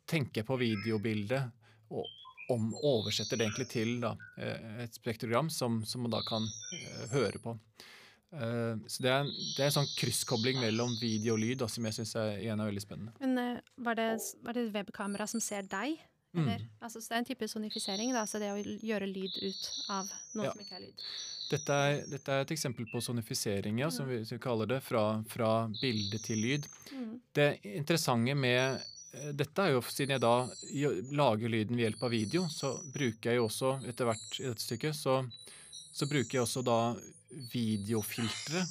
tenker 0.09 0.41
jeg 0.41 0.49
på 0.49 0.59
videobildet 0.61 1.49
og 1.91 2.07
om, 2.51 2.71
oversetter 2.83 3.39
det 3.39 3.47
egentlig 3.47 3.67
til 3.71 3.93
da, 4.03 4.11
eh, 4.37 4.83
et 4.85 4.97
spektrogram 4.97 5.49
som, 5.53 5.81
som 5.87 6.03
man 6.03 6.11
da 6.11 6.21
kan 6.27 6.43
uh, 6.43 7.03
høre 7.13 7.39
på. 7.39 7.55
Uh, 8.31 8.79
så 8.87 9.03
det 9.03 9.11
er, 9.11 9.27
det 9.27 9.59
er, 9.59 9.67
en 9.69 9.77
sånn 9.77 9.91
krysskobling 9.99 10.59
mellom 10.59 10.93
video 11.01 11.35
og 11.35 11.41
lyd 11.43 11.61
da, 11.63 11.67
som 11.71 11.87
jeg 11.87 11.99
syns 11.99 12.15
er, 12.19 12.39
er, 12.43 12.59
veldig 12.59 12.83
spennende. 12.83 13.15
Men 13.23 13.37
uh, 13.39 13.75
var, 13.87 13.99
det, 13.99 14.09
var 14.43 14.57
det 14.57 14.69
webkamera 14.75 15.27
som 15.31 15.43
ser 15.43 15.67
deg? 15.71 15.99
Mm. 16.31 16.47
Altså, 16.79 17.01
det 17.03 17.11
er 17.11 17.19
en 17.19 17.27
type 17.27 17.47
sonifisering, 17.51 18.13
da, 18.15 18.23
så 18.27 18.39
det 18.39 18.53
å 18.53 18.59
gjøre 18.59 19.09
lyd 19.09 19.35
ut 19.41 19.65
av 19.91 20.11
noe 20.37 20.47
ja. 20.47 20.53
som 20.53 20.63
ikke 20.63 20.77
er 20.77 20.85
lyd. 20.85 21.07
Dette 21.51 21.75
er, 21.75 21.97
dette 22.07 22.31
er, 22.31 22.45
et 22.45 22.53
eksempel 22.55 22.87
på 22.87 23.01
sonifisering, 23.03 23.81
ja, 23.83 23.89
som, 23.91 24.07
vi, 24.07 24.21
som 24.25 24.37
vi 24.37 24.43
kaller 24.43 24.69
det, 24.71 24.79
fra, 24.85 25.03
fra 25.29 25.51
bilde 25.81 26.21
til 26.23 26.39
lyd. 26.39 26.67
Mm. 26.95 27.13
Det 27.35 27.47
interessante 27.73 28.35
med 28.39 28.79
uh, 28.79 29.31
dette 29.35 29.65
er 29.65 29.75
jo, 29.75 29.81
siden 29.83 30.15
jeg 30.15 30.23
da 30.23 30.35
lager 31.17 31.51
lyden 31.51 31.75
ved 31.75 31.89
hjelp 31.89 32.05
av 32.07 32.15
video, 32.15 32.45
så 32.51 32.77
bruker 32.93 33.33
jeg 33.33 33.41
jo 33.41 33.49
også 33.49 33.73
etter 33.91 34.07
hvert 34.07 34.39
i 34.39 34.47
dette 34.47 34.63
stykket, 34.63 34.95
så, 34.95 35.19
så 35.91 36.07
bruker 36.07 36.39
jeg 36.39 36.45
også 36.45 36.63
da 36.67 36.79
videofiltre 37.51 38.63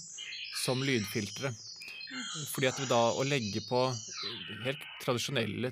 som 0.65 0.81
lydfiltre. 0.85 1.53
Fordi 2.51 2.67
at 2.67 2.81
da 2.91 3.13
å 3.15 3.23
legge 3.27 3.61
på 3.69 3.95
helt 4.65 4.83
tradisjonelle 5.03 5.71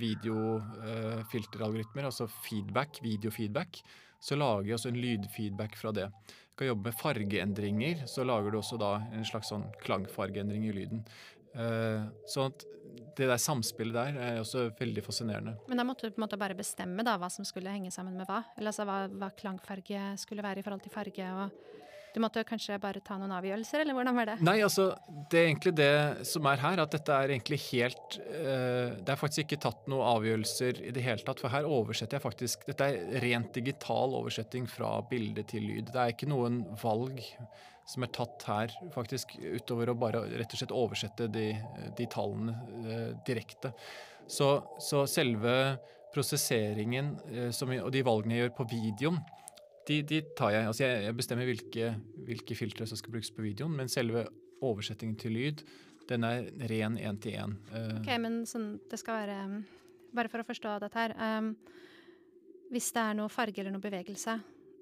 videofilteralgoritmer, 0.00 2.04
altså 2.08 2.26
feedback, 2.48 2.98
videofeedback, 3.04 3.82
så 4.20 4.36
lager 4.38 4.66
jeg 4.66 4.74
også 4.78 4.88
en 4.90 5.02
lydfeedback 5.02 5.76
fra 5.78 5.92
det. 5.94 6.08
Kan 6.56 6.70
jobbe 6.70 6.88
med 6.88 6.96
fargeendringer, 6.96 8.06
så 8.08 8.24
lager 8.24 8.54
du 8.54 8.58
også 8.62 8.78
da 8.80 8.94
en 9.12 9.26
slags 9.28 9.50
sånn 9.52 9.66
klangfargeendring 9.82 10.64
i 10.64 10.72
lyden. 10.72 11.02
Sånn 12.28 12.52
at 12.52 12.64
det 13.16 13.28
der 13.28 13.40
samspillet 13.40 13.96
der 13.96 14.16
er 14.20 14.38
også 14.40 14.66
veldig 14.76 15.02
fascinerende. 15.04 15.54
Men 15.68 15.80
da 15.80 15.84
måtte 15.88 16.08
du 16.08 16.14
på 16.14 16.20
en 16.20 16.26
måte 16.26 16.38
bare 16.40 16.56
bestemme 16.56 17.04
da 17.04 17.16
hva 17.20 17.28
som 17.32 17.44
skulle 17.48 17.72
henge 17.72 17.92
sammen 17.92 18.16
med 18.16 18.28
hva? 18.28 18.42
Eller 18.56 18.72
altså 18.72 18.84
hva, 18.88 19.02
hva 19.08 19.30
klangfarge 19.36 20.14
skulle 20.20 20.44
være 20.44 20.60
i 20.60 20.66
forhold 20.66 20.84
til 20.84 20.92
farge 20.92 21.28
og 21.32 21.75
du 22.16 22.22
måtte 22.24 22.40
kanskje 22.48 22.78
bare 22.80 23.02
ta 23.04 23.18
noen 23.20 23.34
avgjørelser, 23.36 23.82
eller 23.82 23.96
hvordan 23.96 24.16
var 24.16 24.30
det? 24.30 24.34
Nei, 24.46 24.56
altså, 24.64 24.86
det 25.28 25.36
er 25.36 25.50
egentlig 25.50 25.72
det 25.76 26.24
som 26.24 26.46
er 26.48 26.62
her, 26.62 26.80
at 26.80 26.94
dette 26.94 27.12
er 27.12 27.32
egentlig 27.34 27.58
helt 27.66 28.16
uh, 28.22 28.96
Det 28.96 29.12
er 29.12 29.20
faktisk 29.20 29.44
ikke 29.44 29.58
tatt 29.66 29.90
noen 29.92 30.08
avgjørelser 30.14 30.80
i 30.88 30.94
det 30.96 31.04
hele 31.04 31.20
tatt, 31.26 31.42
for 31.44 31.52
her 31.52 31.68
oversetter 31.68 32.16
jeg 32.16 32.24
faktisk 32.24 32.64
Dette 32.70 32.88
er 32.88 33.20
rent 33.20 33.52
digital 33.52 34.16
oversetting 34.16 34.64
fra 34.70 34.94
bilde 35.10 35.44
til 35.50 35.68
lyd. 35.68 35.92
Det 35.92 36.00
er 36.00 36.14
ikke 36.14 36.30
noen 36.32 36.62
valg 36.80 37.20
som 37.86 38.02
er 38.02 38.14
tatt 38.16 38.48
her, 38.48 38.72
faktisk, 38.96 39.36
utover 39.36 39.92
å 39.92 39.98
bare 40.00 40.24
rett 40.32 40.56
og 40.56 40.62
slett 40.62 40.74
oversette 40.74 41.28
de, 41.30 41.50
de 42.00 42.08
tallene 42.16 42.56
uh, 42.80 43.12
direkte. 43.28 43.74
Så, 44.24 44.54
så, 44.80 45.04
selve 45.04 45.76
prosesseringen 46.16 47.12
uh, 47.28 47.50
som, 47.52 47.76
og 47.76 47.92
de 47.92 48.06
valgene 48.08 48.40
jeg 48.40 48.46
gjør 48.46 48.60
på 48.62 48.70
videoen, 48.72 49.20
de, 49.86 50.00
de 50.02 50.20
tar 50.38 50.54
jeg. 50.54 50.66
Altså 50.66 50.84
jeg, 50.84 51.02
jeg 51.06 51.16
bestemmer 51.18 51.48
hvilke, 51.48 51.90
hvilke 52.26 52.58
filtre 52.58 52.86
som 52.88 52.98
skal 52.98 53.14
brukes 53.14 53.32
på 53.34 53.44
videoen, 53.44 53.76
men 53.78 53.92
selve 53.92 54.26
oversettingen 54.64 55.16
til 55.20 55.36
lyd, 55.36 55.62
den 56.10 56.24
er 56.26 56.46
ren 56.70 56.98
én-til-én. 56.98 57.56
Uh, 57.72 57.96
ok, 58.00 58.12
men 58.22 58.42
sånn, 58.48 58.76
det 58.90 59.00
skal 59.02 59.24
være 59.24 59.40
Bare 60.16 60.30
for 60.32 60.40
å 60.40 60.46
forstå 60.48 60.78
dette 60.80 60.96
her. 60.96 61.12
Um, 61.18 61.48
hvis 62.72 62.88
det 62.94 63.02
er 63.02 63.16
noe 63.18 63.28
farge 63.28 63.60
eller 63.60 63.74
noe 63.74 63.84
bevegelse 63.84 64.38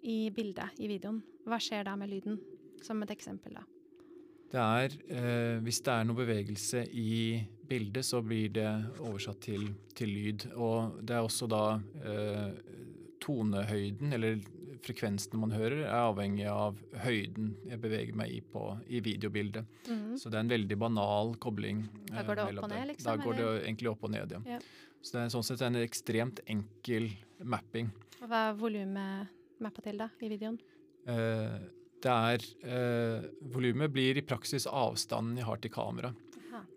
i 0.07 0.28
bildet, 0.30 0.76
i 0.78 0.86
videoen, 0.86 1.18
hva 1.48 1.59
skjer 1.59 1.88
da 1.88 1.96
med 1.98 2.12
lyden? 2.12 2.36
Som 2.84 3.02
et 3.02 3.11
eksempel, 3.11 3.57
da. 3.57 3.64
Det 4.55 4.62
er 4.62 4.92
eh, 5.11 5.57
Hvis 5.64 5.80
det 5.82 5.92
er 5.92 6.05
noe 6.07 6.20
bevegelse 6.20 6.84
i 6.94 7.40
bildet, 7.68 8.07
så 8.07 8.20
blir 8.22 8.52
det 8.55 8.68
oversatt 9.00 9.40
til, 9.42 9.66
til 9.96 10.12
lyd. 10.14 10.46
Og 10.55 11.00
det 11.02 11.16
er 11.16 11.24
også 11.26 11.48
da 11.50 11.64
eh, 12.05 12.52
tonehøyden, 13.24 14.12
eller 14.14 14.38
frekvensen 14.84 15.38
man 15.40 15.52
hører, 15.54 15.84
er 15.84 15.92
avhengig 15.96 16.46
av 16.50 16.78
høyden 17.04 17.52
jeg 17.68 17.80
beveger 17.82 18.16
meg 18.18 18.32
i 18.34 18.40
på, 18.40 18.64
i 18.88 19.02
videobildet. 19.04 19.68
Mm. 19.88 20.16
Så 20.20 20.32
det 20.32 20.40
er 20.40 20.46
en 20.46 20.52
veldig 20.54 20.78
banal 20.80 21.34
kobling. 21.42 21.84
Da 22.08 22.24
går 22.26 22.40
det 22.40 22.48
opp 22.48 22.66
og 22.66 22.72
ned, 22.72 22.88
liksom? 22.92 23.06
Da 23.06 23.16
går 23.20 23.36
eller? 23.36 23.60
det 23.60 23.68
egentlig 23.68 23.92
opp 23.92 24.04
og 24.08 24.14
ned, 24.16 24.34
ja. 24.36 24.42
ja. 24.56 24.60
Så 25.04 25.16
det 25.16 25.22
er 25.22 25.32
sånn 25.34 25.46
sett 25.46 25.64
en 25.66 25.80
ekstremt 25.82 26.42
enkel 26.50 27.10
mapping. 27.44 27.90
Og 28.22 28.28
Hva 28.30 28.48
er 28.50 28.60
volumet 28.60 29.40
mappa 29.62 29.84
til, 29.84 29.98
da, 30.00 30.08
i 30.24 30.30
videoen? 30.32 30.58
Eh, 31.08 31.58
det 32.04 32.12
er 32.12 32.44
eh, 32.68 33.26
Volumet 33.52 33.92
blir 33.92 34.20
i 34.20 34.24
praksis 34.24 34.66
avstanden 34.68 35.40
jeg 35.40 35.48
har 35.48 35.60
til 35.60 35.72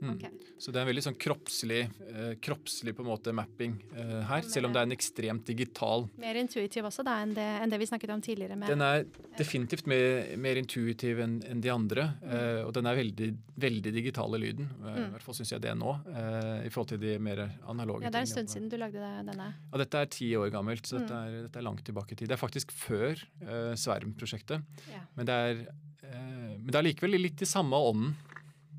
Mm. 0.01 0.19
Så 0.57 0.71
det 0.71 0.79
er 0.79 0.85
en 0.85 0.89
veldig 0.91 1.03
sånn 1.05 1.17
kroppslig, 1.17 1.79
eh, 2.11 2.33
kroppslig 2.43 2.93
på 2.97 3.03
en 3.03 3.09
måte 3.09 3.33
mapping 3.35 3.77
eh, 3.97 4.19
her, 4.29 4.45
selv 4.45 4.69
om 4.69 4.75
det 4.75 4.81
er 4.81 4.89
en 4.89 4.95
ekstremt 4.95 5.47
digital 5.47 6.07
Mer 6.21 6.37
intuitiv 6.39 6.87
også 6.89 7.05
da 7.05 7.17
enn 7.23 7.33
det, 7.37 7.45
enn 7.63 7.73
det 7.73 7.79
vi 7.81 7.87
snakket 7.89 8.13
om 8.13 8.21
tidligere. 8.23 8.57
den 8.67 8.83
er 8.85 9.05
definitivt 9.37 9.87
mer, 9.89 10.35
mer 10.37 10.59
intuitiv 10.59 11.21
enn 11.23 11.37
en 11.47 11.61
de 11.63 11.71
andre, 11.73 12.07
mm. 12.21 12.35
eh, 12.37 12.61
og 12.65 12.73
den 12.77 12.89
er 12.89 12.99
veldig, 12.99 13.29
veldig 13.67 13.93
i 13.97 14.41
lyden. 14.41 14.69
Eh, 14.81 14.85
mm. 14.85 15.01
I 15.01 15.09
hvert 15.15 15.25
fall 15.25 15.37
syns 15.39 15.53
jeg 15.53 15.63
det 15.63 15.73
nå, 15.77 15.93
eh, 16.13 16.67
i 16.67 16.71
forhold 16.73 16.91
til 16.93 17.01
de 17.01 17.17
mer 17.23 17.43
analoge 17.69 18.05
Ja, 18.05 18.13
Det 18.13 18.21
er 18.21 18.27
en 18.27 18.33
stund 18.33 18.53
siden 18.53 18.69
du 18.69 18.77
lagde 18.77 19.01
denne. 19.01 19.49
Ja, 19.71 19.81
Dette 19.83 20.03
er 20.03 20.13
ti 20.13 20.29
år 20.37 20.51
gammelt, 20.53 20.85
så 20.85 21.01
dette 21.01 21.13
mm. 21.13 21.25
er, 21.25 21.41
dette 21.47 21.61
er, 21.61 21.67
langt 21.67 21.83
tilbake 21.85 22.13
i 22.13 22.19
tid. 22.19 22.29
Det 22.29 22.37
er 22.37 22.43
faktisk 22.43 22.73
før 22.75 23.13
eh, 23.17 23.73
Sverm-prosjektet, 23.77 24.81
ja. 24.93 25.03
men 25.17 25.29
det 25.29 25.41
er 25.49 25.67
men 26.07 26.69
det 26.71 26.77
er 26.79 26.85
likevel 26.85 27.17
litt 27.19 27.41
i 27.43 27.47
samme 27.49 27.75
ånden. 27.75 28.13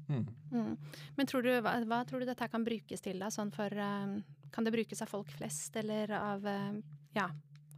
Mm. 0.09 0.24
Mm. 0.52 0.76
Men 1.16 1.28
tror 1.28 1.44
du, 1.44 1.50
hva, 1.61 1.74
hva, 1.84 2.00
tror 2.09 2.22
du 2.22 2.28
dette 2.28 2.48
kan 2.48 2.64
brukes 2.64 3.04
til? 3.04 3.20
da, 3.20 3.28
sånn 3.32 3.52
for, 3.54 3.72
um, 3.72 4.18
Kan 4.54 4.64
det 4.64 4.72
brukes 4.72 5.04
av 5.04 5.12
folk 5.12 5.30
flest, 5.36 5.76
eller 5.76 6.14
av 6.16 6.48
uh, 6.48 6.80
Ja, 7.16 7.28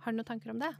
har 0.04 0.12
du 0.12 0.20
noen 0.20 0.28
tanker 0.28 0.54
om 0.54 0.62
det? 0.62 0.70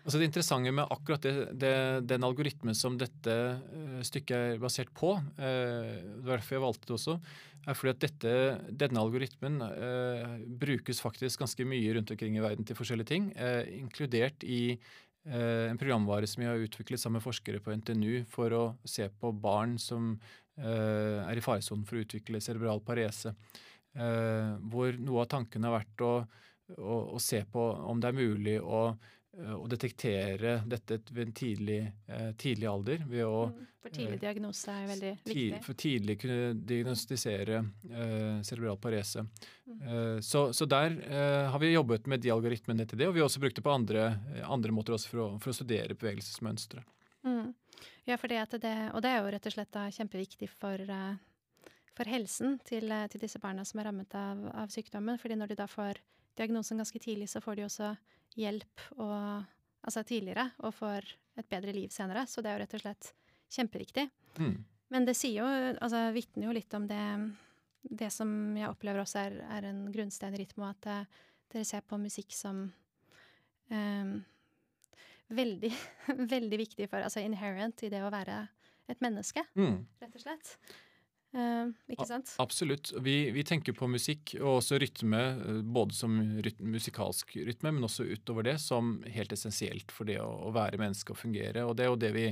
Altså 0.00 0.16
Det 0.16 0.30
interessante 0.30 0.72
med 0.72 0.88
akkurat 0.88 1.26
det, 1.26 1.34
det, 1.60 1.74
den 2.08 2.24
algoritmen 2.24 2.74
som 2.74 2.96
dette 2.98 3.36
uh, 3.60 4.00
stykket 4.06 4.54
er 4.54 4.62
basert 4.62 4.92
på, 4.96 5.12
var 5.36 6.32
derfor 6.38 6.56
jeg 6.56 6.64
valgte 6.64 6.88
det 6.88 6.96
også, 6.96 7.18
er 7.68 7.76
fordi 7.76 7.92
at 7.92 8.02
dette, 8.06 8.34
denne 8.80 9.02
algoritmen 9.02 9.60
eh, 9.60 10.30
brukes 10.62 11.02
faktisk 11.04 11.42
ganske 11.42 11.66
mye 11.68 11.92
rundt 11.92 12.08
omkring 12.14 12.38
i 12.38 12.40
verden 12.40 12.64
til 12.64 12.78
forskjellige 12.78 13.10
ting, 13.10 13.26
inkludert 13.76 14.46
i 14.48 14.78
en 15.28 15.76
programvare 15.76 16.24
som 16.24 16.40
vi 16.40 16.48
har 16.48 16.62
utviklet 16.64 17.02
sammen 17.02 17.18
med 17.18 17.26
forskere 17.26 17.60
på 17.60 17.74
NTNU 17.76 18.24
for 18.32 18.56
å 18.56 18.62
se 18.88 19.10
på 19.12 19.34
barn 19.44 19.76
som 19.76 20.14
Eh, 20.14 20.49
er 20.60 21.38
i 21.38 21.42
faresonen 21.44 21.86
for 21.88 21.96
å 21.96 22.04
utvikle 22.04 22.40
cerebral 22.44 22.82
parese. 22.84 23.32
Eh, 23.92 24.50
hvor 24.70 24.94
noe 25.02 25.24
av 25.24 25.30
tanken 25.32 25.66
har 25.66 25.80
vært 25.80 26.04
å, 26.06 26.12
å, 26.78 26.98
å 27.16 27.22
se 27.22 27.42
på 27.50 27.62
om 27.90 27.98
det 27.98 28.12
er 28.12 28.18
mulig 28.20 28.54
å, 28.62 28.84
eh, 29.34 29.54
å 29.56 29.66
detektere 29.70 30.60
dette 30.62 31.00
ved 31.10 31.24
en 31.24 31.34
tidlig, 31.34 31.80
tidlig 32.38 32.68
alder. 32.70 33.02
Ved 33.10 33.26
å, 33.26 33.48
mm, 33.50 33.64
for 33.82 33.96
tidlig 33.96 34.20
diagnose 34.22 34.76
er 34.76 34.86
veldig 34.92 35.10
viktig. 35.24 35.62
For 35.66 35.80
tidlig 35.80 36.16
kunne 36.22 36.52
diagnostisere 36.54 37.64
uh, 37.64 38.38
cerebral 38.46 38.78
parese. 38.78 39.24
Mm. 39.66 39.80
Uh, 39.82 40.18
så, 40.22 40.44
så, 40.54 40.68
der 40.70 40.94
uh, 41.00 41.50
har 41.50 41.62
vi 41.62 41.72
jobbet 41.72 42.06
med 42.12 42.22
de 42.22 42.30
algoritmene 42.30 42.86
til 42.86 43.00
det, 43.00 43.08
og 43.08 43.16
vi 43.16 43.24
har 43.24 43.30
også 43.30 43.42
brukt 43.42 43.58
det 43.58 43.64
på 43.66 43.74
andre, 43.74 44.12
andre 44.44 44.76
måter 44.76 45.00
for 45.00 45.24
å, 45.24 45.28
for 45.42 45.50
å 45.50 45.56
studere 45.56 45.96
bevegelsesmønstre. 45.98 46.84
Mm. 47.26 47.50
Ja, 48.08 48.16
for 48.16 48.28
det 48.28 48.60
det, 48.62 48.76
og 48.94 49.02
det 49.02 49.10
er 49.10 49.20
jo 49.20 49.32
rett 49.34 49.46
og 49.46 49.54
slett 49.54 49.72
da 49.74 49.86
kjempeviktig 49.92 50.48
for, 50.50 50.80
uh, 50.88 51.16
for 51.96 52.08
helsen 52.08 52.58
til, 52.64 52.90
uh, 52.90 53.06
til, 53.10 53.20
disse 53.20 53.38
barna 53.38 53.64
som 53.64 53.80
er 53.80 53.90
rammet 53.90 54.14
av, 54.14 54.46
av, 54.54 54.68
sykdommen. 54.72 55.18
fordi 55.18 55.36
når 55.36 55.52
de 55.52 55.60
da 55.60 55.66
får 55.66 56.00
diagnosen 56.36 56.80
ganske 56.80 56.98
tidlig, 56.98 57.28
så 57.28 57.40
får 57.40 57.56
de 57.56 57.66
også 57.66 57.92
hjelp 58.38 58.80
og, 58.96 59.44
altså 59.82 60.02
tidligere 60.06 60.50
og 60.58 60.74
får 60.74 61.06
et 61.40 61.48
bedre 61.48 61.72
liv 61.72 61.90
senere. 61.90 62.26
Så 62.26 62.40
det 62.40 62.50
er 62.50 62.58
jo 62.58 62.64
rett 62.64 62.74
og 62.78 62.84
slett 62.84 63.12
kjempeviktig. 63.50 64.08
Mm. 64.38 64.56
Men 64.90 65.06
det 65.06 65.16
sier 65.18 65.42
jo, 65.42 65.48
altså 65.78 66.08
vitner 66.14 66.48
jo 66.48 66.54
litt 66.56 66.74
om 66.74 66.86
det, 66.90 67.04
det 67.82 68.10
som 68.14 68.56
jeg 68.56 68.70
opplever 68.70 69.02
også 69.02 69.22
er, 69.26 69.38
er 69.58 69.68
en 69.68 69.84
grunnstein 69.92 70.34
i 70.34 70.42
Rytmo, 70.42 70.66
at 70.70 70.88
uh, 70.90 71.22
dere 71.52 71.66
ser 71.66 71.84
på 71.86 71.98
musikk 72.00 72.34
som 72.34 72.64
um, 73.70 74.12
veldig, 75.34 75.72
veldig 76.34 76.60
viktig 76.66 76.88
for 76.90 77.06
Altså 77.06 77.22
inherent 77.24 77.84
i 77.86 77.92
det 77.92 78.02
å 78.04 78.12
være 78.12 78.44
et 78.90 79.02
menneske, 79.04 79.44
mm. 79.54 79.76
rett 80.02 80.16
og 80.16 80.24
slett. 80.24 80.54
Uh, 81.30 81.70
ikke 81.86 82.08
sant? 82.08 82.32
Absolutt. 82.42 82.90
Vi, 83.06 83.14
vi, 83.30 83.44
tenker 83.46 83.74
på 83.76 83.86
musikk, 83.86 84.32
og 84.40 84.56
også 84.56 84.80
rytme, 84.82 85.20
eh, 85.38 85.60
både 85.62 85.94
som 85.94 86.16
rytme, 86.42 86.72
musikalsk 86.74 87.36
rytme, 87.46 87.70
men 87.76 87.86
også 87.86 88.08
utover 88.08 88.48
det, 88.48 88.56
som 88.58 88.96
helt 89.06 89.30
essensielt 89.36 89.94
for 89.94 90.10
det 90.10 90.18
å, 90.22 90.26
å 90.48 90.50
være 90.56 90.80
menneske 90.82 91.14
og 91.14 91.20
fungere. 91.20 91.62
Og 91.68 91.76
det 91.78 91.86
er 91.86 91.92
jo 91.92 92.00
det 92.02 92.10
vi, 92.16 92.26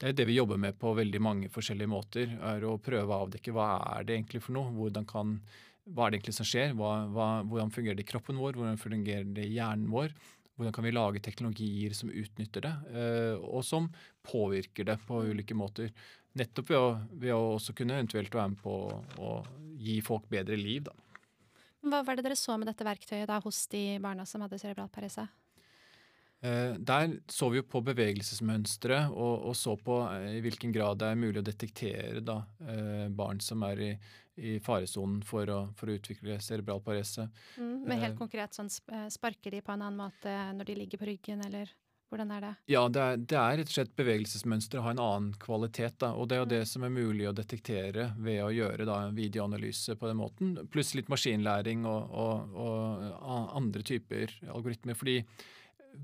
det 0.00 0.14
det 0.16 0.26
vi 0.30 0.38
jobber 0.38 0.62
med 0.64 0.80
på 0.80 0.94
veldig 0.96 1.20
mange 1.20 1.52
forskjellige 1.52 1.92
måter. 1.92 2.32
er 2.54 2.64
Å 2.64 2.78
prøve 2.80 3.12
å 3.12 3.26
avdekke 3.26 3.52
hva 3.52 3.74
er 3.98 4.08
det 4.08 4.16
egentlig 4.16 4.40
for 4.46 4.56
noe. 4.56 4.72
Hvordan 4.80 5.08
kan, 5.12 5.36
hva 5.92 6.08
er 6.08 6.14
det 6.14 6.22
egentlig 6.22 6.38
som 6.40 6.48
skjer? 6.48 6.72
Hva, 6.78 6.94
hva, 7.12 7.28
hvordan 7.44 7.74
fungerer 7.74 8.00
det 8.00 8.08
i 8.08 8.12
kroppen 8.14 8.40
vår? 8.40 8.56
Hvordan 8.56 8.80
fungerer 8.80 9.28
det 9.28 9.44
i 9.44 9.58
hjernen 9.58 9.92
vår? 9.92 10.16
Hvordan 10.56 10.74
kan 10.76 10.84
vi 10.84 10.92
lage 10.92 11.22
teknologier 11.24 11.94
som 11.96 12.10
utnytter 12.12 12.66
det, 12.66 12.72
eh, 12.92 13.36
og 13.40 13.64
som 13.64 13.88
påvirker 14.26 14.84
det 14.90 14.98
på 15.06 15.22
ulike 15.32 15.56
måter? 15.56 15.92
Nettopp 16.36 16.72
ved 16.72 16.78
å, 16.78 16.90
ved 17.20 17.34
å 17.34 17.54
også 17.56 17.74
kunne 17.76 17.96
eventuelt 17.96 18.34
være 18.34 18.52
med 18.52 18.60
på 18.60 18.74
å 19.20 19.32
gi 19.80 19.98
folk 20.04 20.28
bedre 20.32 20.58
liv, 20.60 20.84
da. 20.88 20.96
Hva 21.82 22.02
var 22.06 22.14
det 22.14 22.22
dere 22.22 22.38
så 22.38 22.54
med 22.60 22.68
dette 22.70 22.86
verktøyet 22.86 23.26
da 23.26 23.40
hos 23.42 23.64
de 23.72 23.98
barna 24.02 24.26
som 24.28 24.44
hadde 24.44 24.60
cerebral 24.60 24.92
parese? 24.92 25.24
Eh, 26.42 26.76
der 26.78 27.16
så 27.32 27.48
vi 27.50 27.58
jo 27.58 27.66
på 27.66 27.82
bevegelsesmønstre 27.86 29.00
og, 29.10 29.48
og, 29.48 29.56
så 29.58 29.74
på 29.78 29.98
eh, 30.12 30.36
i 30.36 30.44
hvilken 30.44 30.74
grad 30.74 31.00
det 31.02 31.10
er 31.10 31.18
mulig 31.18 31.42
å 31.42 31.46
detektere 31.46 32.22
da, 32.22 32.42
barn 33.14 33.42
som 33.42 33.64
er 33.66 33.82
i, 33.82 33.92
i 34.36 34.56
faresonen 34.64 35.20
for, 35.26 35.48
for, 35.76 35.90
å 35.90 35.98
utvikle 35.98 36.38
cerebral 36.40 36.80
parese. 36.84 37.28
Mm, 37.58 37.84
men 37.84 38.02
helt 38.02 38.18
konkret, 38.18 38.56
sånn 38.56 38.70
sparker 38.72 39.52
de 39.52 39.62
på 39.64 39.74
en 39.74 39.84
annen 39.84 40.00
måte 40.00 40.36
når 40.56 40.70
de 40.70 40.78
ligger 40.82 41.02
på 41.02 41.08
ryggen, 41.10 41.44
eller 41.44 41.70
hvordan 42.12 42.32
er 42.36 42.44
det? 42.44 42.52
Ja, 42.68 42.82
det 42.92 43.02
er, 43.02 43.20
det 43.32 43.38
er 43.40 43.54
rett 43.60 43.70
og 43.70 43.76
slett 43.76 43.94
bevegelsesmønsteret 43.96 44.84
har 44.84 44.92
en 44.92 45.00
annen 45.00 45.30
kvalitet. 45.40 45.96
Da, 46.02 46.12
og 46.12 46.28
det 46.28 46.36
er 46.36 46.42
jo 46.42 46.48
mm. 46.48 46.52
det 46.52 46.60
som 46.68 46.84
er 46.84 46.92
mulig 46.92 47.28
å 47.28 47.32
detektere 47.36 48.10
ved 48.20 48.42
å 48.44 48.52
gjøre 48.52 48.88
da, 48.88 48.98
en 49.06 49.16
videoanalyse 49.16 49.96
på 49.96 50.10
den 50.10 50.20
måten. 50.20 50.52
Pluss 50.72 50.92
litt 50.98 51.08
maskinlæring 51.12 51.86
og, 51.88 52.12
og, 52.12 52.54
og 52.60 53.56
andre 53.56 53.84
typer 53.94 54.36
algoritmer. 54.52 54.98
fordi 54.98 55.22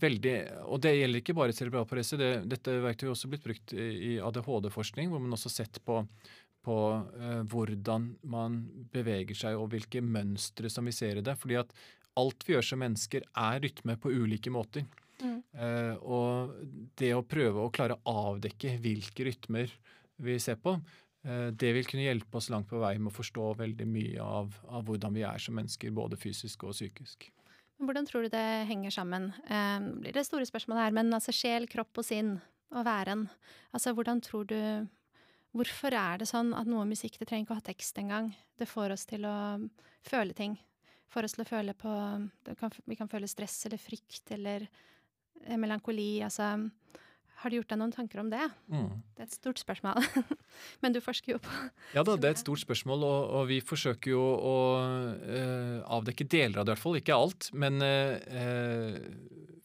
veldig, 0.01 0.35
og 0.69 0.81
det 0.85 0.95
gjelder 0.97 1.23
ikke 1.23 1.37
bare 1.37 1.57
cerebral 1.57 1.87
parese. 1.89 2.19
Det, 2.21 2.33
dette 2.49 2.81
verktøyet 2.85 3.11
har 3.11 3.17
også 3.17 3.31
blitt 3.33 3.45
brukt 3.45 3.73
i 3.77 4.17
ADHD-forskning, 4.25 5.13
hvor 5.13 5.23
man 5.23 5.37
også 5.37 5.51
har 5.51 5.57
sett 5.61 5.81
på 5.85 6.03
på 6.69 6.79
eh, 7.17 7.43
hvordan 7.49 8.11
man 8.29 8.61
beveger 8.93 9.37
seg 9.39 9.57
og 9.57 9.73
hvilke 9.73 10.05
mønstre 10.05 10.69
som 10.73 10.89
vi 10.89 10.95
ser 10.97 11.21
i 11.21 11.25
det. 11.25 11.39
Fordi 11.41 11.59
at 11.63 11.73
alt 12.19 12.45
vi 12.47 12.57
gjør 12.57 12.67
som 12.71 12.83
mennesker, 12.83 13.27
er 13.39 13.61
rytme 13.65 13.97
på 14.01 14.13
ulike 14.13 14.53
måter. 14.53 14.87
Mm. 15.23 15.39
Eh, 15.59 15.95
og 16.07 16.55
det 16.99 17.13
å 17.17 17.27
prøve 17.27 17.65
å 17.65 17.73
klare 17.75 17.99
å 17.99 18.17
avdekke 18.33 18.77
hvilke 18.83 19.27
rytmer 19.29 19.73
vi 20.23 20.37
ser 20.43 20.59
på, 20.63 20.77
eh, 21.25 21.49
det 21.51 21.73
vil 21.75 21.89
kunne 21.89 22.07
hjelpe 22.07 22.39
oss 22.39 22.51
langt 22.55 22.71
på 22.71 22.83
vei 22.83 22.97
med 22.99 23.13
å 23.13 23.17
forstå 23.17 23.55
veldig 23.63 23.89
mye 23.89 24.23
av, 24.23 24.61
av 24.69 24.87
hvordan 24.87 25.17
vi 25.17 25.27
er 25.27 25.43
som 25.43 25.59
mennesker, 25.59 25.95
både 25.95 26.19
fysisk 26.21 26.69
og 26.69 26.77
psykisk. 26.77 27.31
Hvordan 27.79 28.07
tror 28.09 28.27
du 28.27 28.33
det 28.35 28.47
henger 28.67 28.95
sammen? 28.95 29.31
Eh, 29.47 29.81
blir 30.03 30.15
det 30.15 30.27
store 30.27 30.47
spørsmålet 30.49 30.89
her, 30.89 30.95
men 30.99 31.15
altså 31.15 31.35
sjel, 31.35 31.69
kropp 31.71 32.03
og 32.03 32.07
sinn 32.07 32.39
og 32.75 32.85
væren. 32.85 33.29
Altså 33.73 33.95
hvordan 33.97 34.21
tror 34.25 34.49
du 34.51 34.59
Hvorfor 35.59 35.95
er 35.97 36.21
det 36.21 36.29
sånn 36.31 36.53
at 36.55 36.69
noe 36.71 36.87
musikk, 36.87 37.17
det 37.19 37.27
trenger 37.27 37.47
ikke 37.47 37.57
å 37.57 37.59
ha 37.59 37.67
tekst 37.67 37.99
engang, 37.99 38.31
det 38.59 38.69
får 38.71 38.95
oss 38.95 39.07
til 39.11 39.25
å 39.27 39.37
føle 40.07 40.37
ting. 40.37 40.55
Får 41.11 41.27
oss 41.27 41.35
til 41.35 41.43
å 41.43 41.49
føle 41.49 41.75
på 41.75 41.95
kan, 42.61 42.75
Vi 42.87 42.99
kan 42.99 43.11
føle 43.11 43.31
stress 43.31 43.65
eller 43.67 43.81
frykt 43.81 44.31
eller 44.37 44.69
eh, 44.69 45.57
melankoli, 45.59 46.21
altså 46.23 46.53
har 47.39 47.51
du 47.51 47.59
gjort 47.59 47.71
deg 47.71 47.79
noen 47.79 47.93
tanker 47.95 48.21
om 48.23 48.31
det? 48.33 48.45
Mm. 48.67 49.03
Det 49.15 49.23
er 49.23 49.29
et 49.29 49.37
stort 49.37 49.61
spørsmål. 49.61 50.01
Men 50.83 50.95
du 50.95 50.99
forsker 51.05 51.37
jo 51.37 51.41
på 51.43 51.53
Ja 51.95 52.03
da, 52.07 52.17
det 52.19 52.27
er 52.27 52.35
et 52.35 52.43
stort 52.43 52.63
spørsmål, 52.65 53.05
og, 53.07 53.35
og 53.39 53.45
vi 53.51 53.61
forsøker 53.63 54.15
jo 54.15 54.23
å 54.23 54.57
uh, 54.83 55.77
avdekke 55.99 56.27
deler 56.27 56.59
av 56.61 56.67
det, 56.67 56.73
i 56.73 56.75
hvert 56.75 56.85
fall. 56.85 56.99
Ikke 56.99 57.19
alt. 57.19 57.51
Men 57.55 57.79
eh, 57.85 58.99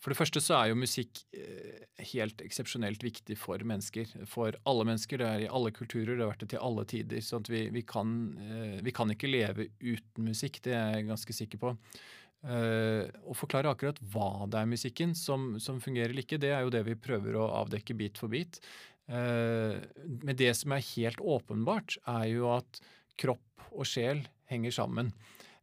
for 0.01 0.13
det 0.13 0.19
første 0.19 0.41
så 0.43 0.59
er 0.59 0.71
jo 0.71 0.82
musikk 0.84 1.24
helt 2.03 2.41
eksepsjonelt 2.43 3.03
viktig 3.05 3.38
for 3.39 3.61
mennesker. 3.65 4.09
For 4.30 4.55
alle 4.69 4.86
mennesker. 4.89 5.21
Det 5.21 5.30
er 5.30 5.45
i 5.45 5.51
alle 5.51 5.71
kulturer, 5.76 6.15
det 6.15 6.26
har 6.26 6.34
vært 6.34 6.43
det 6.45 6.51
til 6.53 6.65
alle 6.65 6.86
tider. 6.89 7.24
Så 7.26 7.39
vi, 7.47 7.65
vi, 7.74 7.86
kan, 7.88 8.17
vi, 8.84 8.93
kan, 8.95 9.13
ikke 9.13 9.32
leve 9.32 9.69
uten 9.82 10.30
musikk, 10.30 10.61
det 10.65 10.76
er 10.78 10.97
jeg 10.97 11.09
ganske 11.09 11.38
sikker 11.41 11.61
på. 11.63 11.74
Uh, 12.44 13.08
å 13.24 13.36
forklare 13.39 13.72
akkurat 13.72 14.02
hva 14.12 14.44
det 14.52 14.60
er 14.60 14.68
musikken 14.68 15.14
som, 15.16 15.54
som, 15.64 15.78
fungerer 15.80 16.12
eller 16.12 16.26
ikke, 16.26 16.41
det 16.44 16.50
er 16.52 16.66
jo 16.66 16.74
det 16.74 16.82
vi 16.89 16.98
prøver 17.00 17.38
å 17.39 17.46
avdekke 17.62 17.96
bit 17.96 18.20
for 18.20 18.34
bit. 18.34 18.60
Uh, 19.08 19.80
men 20.24 20.36
det 20.39 20.52
som 20.60 20.76
er 20.76 20.84
helt 20.89 21.24
åpenbart, 21.24 21.96
er 22.04 22.28
jo 22.34 22.50
at 22.52 22.82
kropp 23.20 23.70
og 23.72 23.88
sjel 23.88 24.26
henger 24.52 24.76
sammen. 24.76 25.14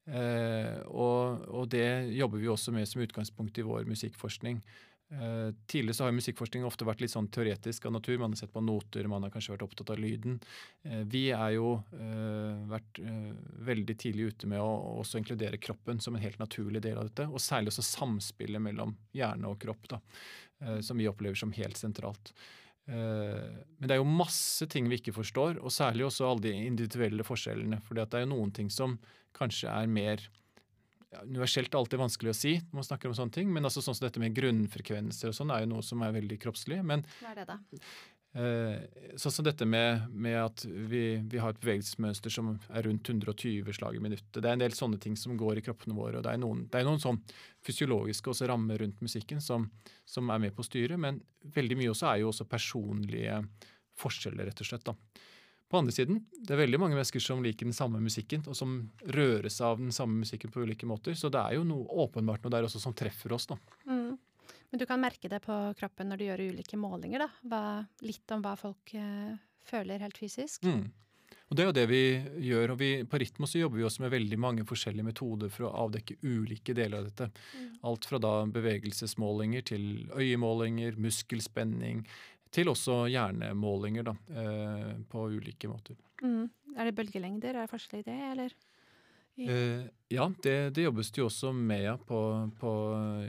Uh, 0.08 0.80
og, 0.88 1.44
og, 1.52 1.66
det 1.70 2.14
jobber 2.16 2.40
vi 2.40 2.48
også 2.50 2.72
med 2.74 2.88
som 2.88 3.04
utgangspunkt 3.04 3.60
i 3.60 3.66
vår 3.66 3.84
musikkforskning. 3.90 4.62
Uh, 5.10 5.54
tidligere 5.66 5.94
så 5.94 6.04
har 6.04 6.12
musikkforskning 6.14 6.62
ofte 6.62 6.86
vært 6.86 7.00
litt 7.02 7.10
sånn 7.10 7.26
teoretisk 7.34 7.88
av 7.88 7.96
natur. 7.96 8.20
Man 8.22 8.30
har 8.30 8.38
sett 8.38 8.52
på 8.54 8.62
noter, 8.62 9.08
man 9.10 9.24
har 9.26 9.32
kanskje 9.34 9.56
vært 9.56 9.64
opptatt 9.66 9.90
av 9.90 9.98
lyden. 9.98 10.36
Uh, 10.86 11.02
vi 11.10 11.24
er 11.34 11.56
jo 11.56 11.72
uh, 11.80 12.60
vært 12.70 13.02
veldig 13.70 13.96
tidlig 13.98 14.30
ute 14.30 14.50
med 14.52 14.62
å 14.62 14.70
også 15.02 15.18
inkludere 15.18 15.58
kroppen 15.58 15.98
som 16.02 16.14
en 16.14 16.22
helt 16.22 16.38
naturlig 16.42 16.84
del 16.86 17.00
av 17.00 17.10
dette. 17.10 17.26
Og 17.26 17.42
særlig 17.42 17.74
også 17.74 17.88
samspillet 17.88 18.62
mellom 18.62 18.94
hjerne 19.16 19.50
og 19.50 19.58
kropp, 19.62 19.90
da, 19.90 20.00
som 20.84 21.00
vi 21.00 21.08
opplever 21.10 21.38
som 21.38 21.54
helt 21.56 21.78
sentralt. 21.80 22.32
Men 22.90 23.86
det 23.86 23.94
er 23.94 24.00
jo 24.00 24.08
masse 24.08 24.66
ting 24.70 24.88
vi 24.90 24.98
ikke 25.00 25.14
forstår, 25.14 25.60
og 25.62 25.72
særlig 25.72 26.06
også 26.06 26.26
alle 26.26 26.44
de 26.48 26.52
individuelle 26.66 27.24
forskjellene. 27.26 27.78
For 27.86 27.96
det 27.96 28.08
er 28.08 28.24
jo 28.24 28.32
noen 28.32 28.52
ting 28.56 28.70
som 28.72 28.98
kanskje 29.36 29.72
er 29.72 29.90
mer 29.90 30.24
ja, 31.10 31.24
universelt 31.26 31.74
alltid 31.74 32.00
vanskelig 32.00 32.32
å 32.32 32.38
si 32.38 32.54
når 32.60 32.80
man 32.80 32.86
snakker 32.86 33.10
om 33.10 33.18
sånne 33.18 33.34
ting, 33.34 33.50
men 33.52 33.66
altså 33.66 33.82
sånn 33.84 33.96
som 33.98 34.06
dette 34.06 34.22
med 34.22 34.36
grunnfrekvenser 34.36 35.32
og 35.32 35.36
sånn 35.36 35.52
er 35.54 35.64
jo 35.64 35.74
noe 35.74 35.84
som 35.86 36.02
er 36.06 36.14
veldig 36.14 36.38
kroppslig. 36.42 36.80
Men, 36.86 37.04
Hva 37.20 37.34
er 37.34 37.42
det 37.42 37.48
da? 37.50 37.58
Eh, 38.30 39.14
sånn 39.18 39.32
som 39.34 39.46
dette 39.46 39.66
med, 39.66 40.04
med 40.14 40.36
at 40.38 40.62
vi, 40.62 41.18
vi, 41.18 41.38
har 41.42 41.50
et 41.50 41.62
bevegelsesmønster 41.64 42.30
som 42.30 42.52
er 42.70 42.86
rundt 42.86 43.08
120 43.10 43.72
slag 43.74 43.98
i 43.98 44.02
minuttet. 44.02 44.38
Det 44.38 44.46
er 44.46 44.54
en 44.54 44.62
del 44.62 44.76
sånne 44.76 45.00
ting 45.02 45.16
som 45.18 45.34
går 45.38 45.58
i 45.58 45.64
kroppene 45.66 45.96
våre. 45.96 46.20
og 46.20 46.26
Det 46.26 46.36
er 46.36 46.38
noen, 46.38 46.62
det 46.70 46.78
er 46.78 46.86
noen 46.86 47.02
sånn 47.02 47.18
fysiologiske 47.66 48.30
også 48.30 48.46
rammer 48.52 48.78
rundt 48.84 49.02
musikken 49.02 49.42
som, 49.42 49.66
som, 50.06 50.30
er 50.30 50.44
med 50.46 50.54
på 50.54 50.62
å 50.62 50.68
styre, 50.68 51.00
men 51.00 51.18
veldig 51.56 51.80
mye 51.80 51.90
også 51.90 52.12
er 52.12 52.22
jo 52.22 52.30
også 52.30 52.46
personlige 52.50 53.42
forskjeller, 53.98 54.46
rett 54.46 54.62
og 54.62 54.70
slett. 54.70 54.86
da. 54.86 55.26
På 55.70 55.78
andre 55.78 55.94
siden, 55.94 56.24
det 56.34 56.56
er 56.56 56.64
veldig 56.64 56.80
mange 56.82 56.96
mennesker 56.98 57.22
som 57.22 57.44
liker 57.44 57.68
den 57.68 57.76
samme 57.76 58.00
musikken, 58.02 58.42
og 58.50 58.56
som 58.58 58.80
røres 59.06 59.60
av 59.62 59.78
den 59.78 59.92
samme 59.94 60.24
musikken 60.24 60.50
på 60.50 60.64
ulike 60.66 60.88
måter. 60.90 61.14
Så 61.14 61.30
det 61.30 61.38
er 61.38 61.60
jo 61.60 61.66
noe 61.68 61.86
åpenbart 62.06 62.42
noe 62.42 62.54
der 62.56 62.66
også 62.66 62.82
som 62.82 62.96
treffer 62.96 63.36
oss, 63.36 63.46
da. 63.52 63.58
Mm. 63.86 64.16
Men 64.70 64.82
du 64.82 64.86
kan 64.86 65.02
merke 65.02 65.30
det 65.30 65.38
på 65.44 65.54
kroppen 65.78 66.10
når 66.10 66.18
du 66.18 66.24
gjør 66.26 66.42
ulike 66.50 66.78
målinger, 66.78 67.22
da. 67.22 67.30
Hva, 67.46 67.62
litt 68.02 68.34
om 68.34 68.42
hva 68.42 68.56
folk 68.58 68.96
uh, 68.98 69.38
føler 69.70 70.02
helt 70.02 70.18
fysisk. 70.18 70.66
Mm. 70.66 70.88
Og 71.50 71.56
Det 71.56 71.62
er 71.62 71.68
jo 71.68 71.74
det 71.74 71.86
vi 71.90 72.02
gjør. 72.46 72.72
og 72.74 72.78
vi, 72.78 72.90
På 73.04 73.18
Ritmo 73.18 73.46
så 73.46 73.58
jobber 73.58 73.78
vi 73.78 73.86
også 73.86 74.04
med 74.04 74.12
veldig 74.14 74.38
mange 74.38 74.66
forskjellige 74.66 75.06
metoder 75.06 75.50
for 75.50 75.66
å 75.66 75.72
avdekke 75.86 76.18
ulike 76.22 76.74
deler 76.74 76.98
av 76.98 77.08
dette. 77.08 77.30
Mm. 77.58 77.70
Alt 77.90 78.06
fra 78.06 78.20
da 78.22 78.34
bevegelsesmålinger 78.46 79.66
til 79.72 79.84
øyemålinger, 80.14 80.98
muskelspenning, 80.98 82.04
til 82.50 82.70
også 82.72 83.04
hjernemålinger 83.10 84.06
da, 84.10 84.14
eh, 84.34 84.92
på 85.08 85.26
ulike 85.30 85.70
måter. 85.70 85.98
Mm. 86.22 86.50
Er 86.76 86.88
det 86.88 86.96
bølgelengder? 86.98 87.54
Er 87.54 87.64
det 87.64 87.72
forskjell 87.72 88.02
i 88.02 88.08
det, 88.08 88.18
eller? 88.32 88.54
Eh, 89.40 89.84
ja, 90.08 90.26
det, 90.42 90.56
det, 90.74 90.82
jobbes 90.82 91.10
det 91.10 91.22
jo 91.22 91.28
også 91.30 91.52
med 91.56 91.84
ja, 91.84 91.96
på, 91.96 92.20
på, 92.60 92.72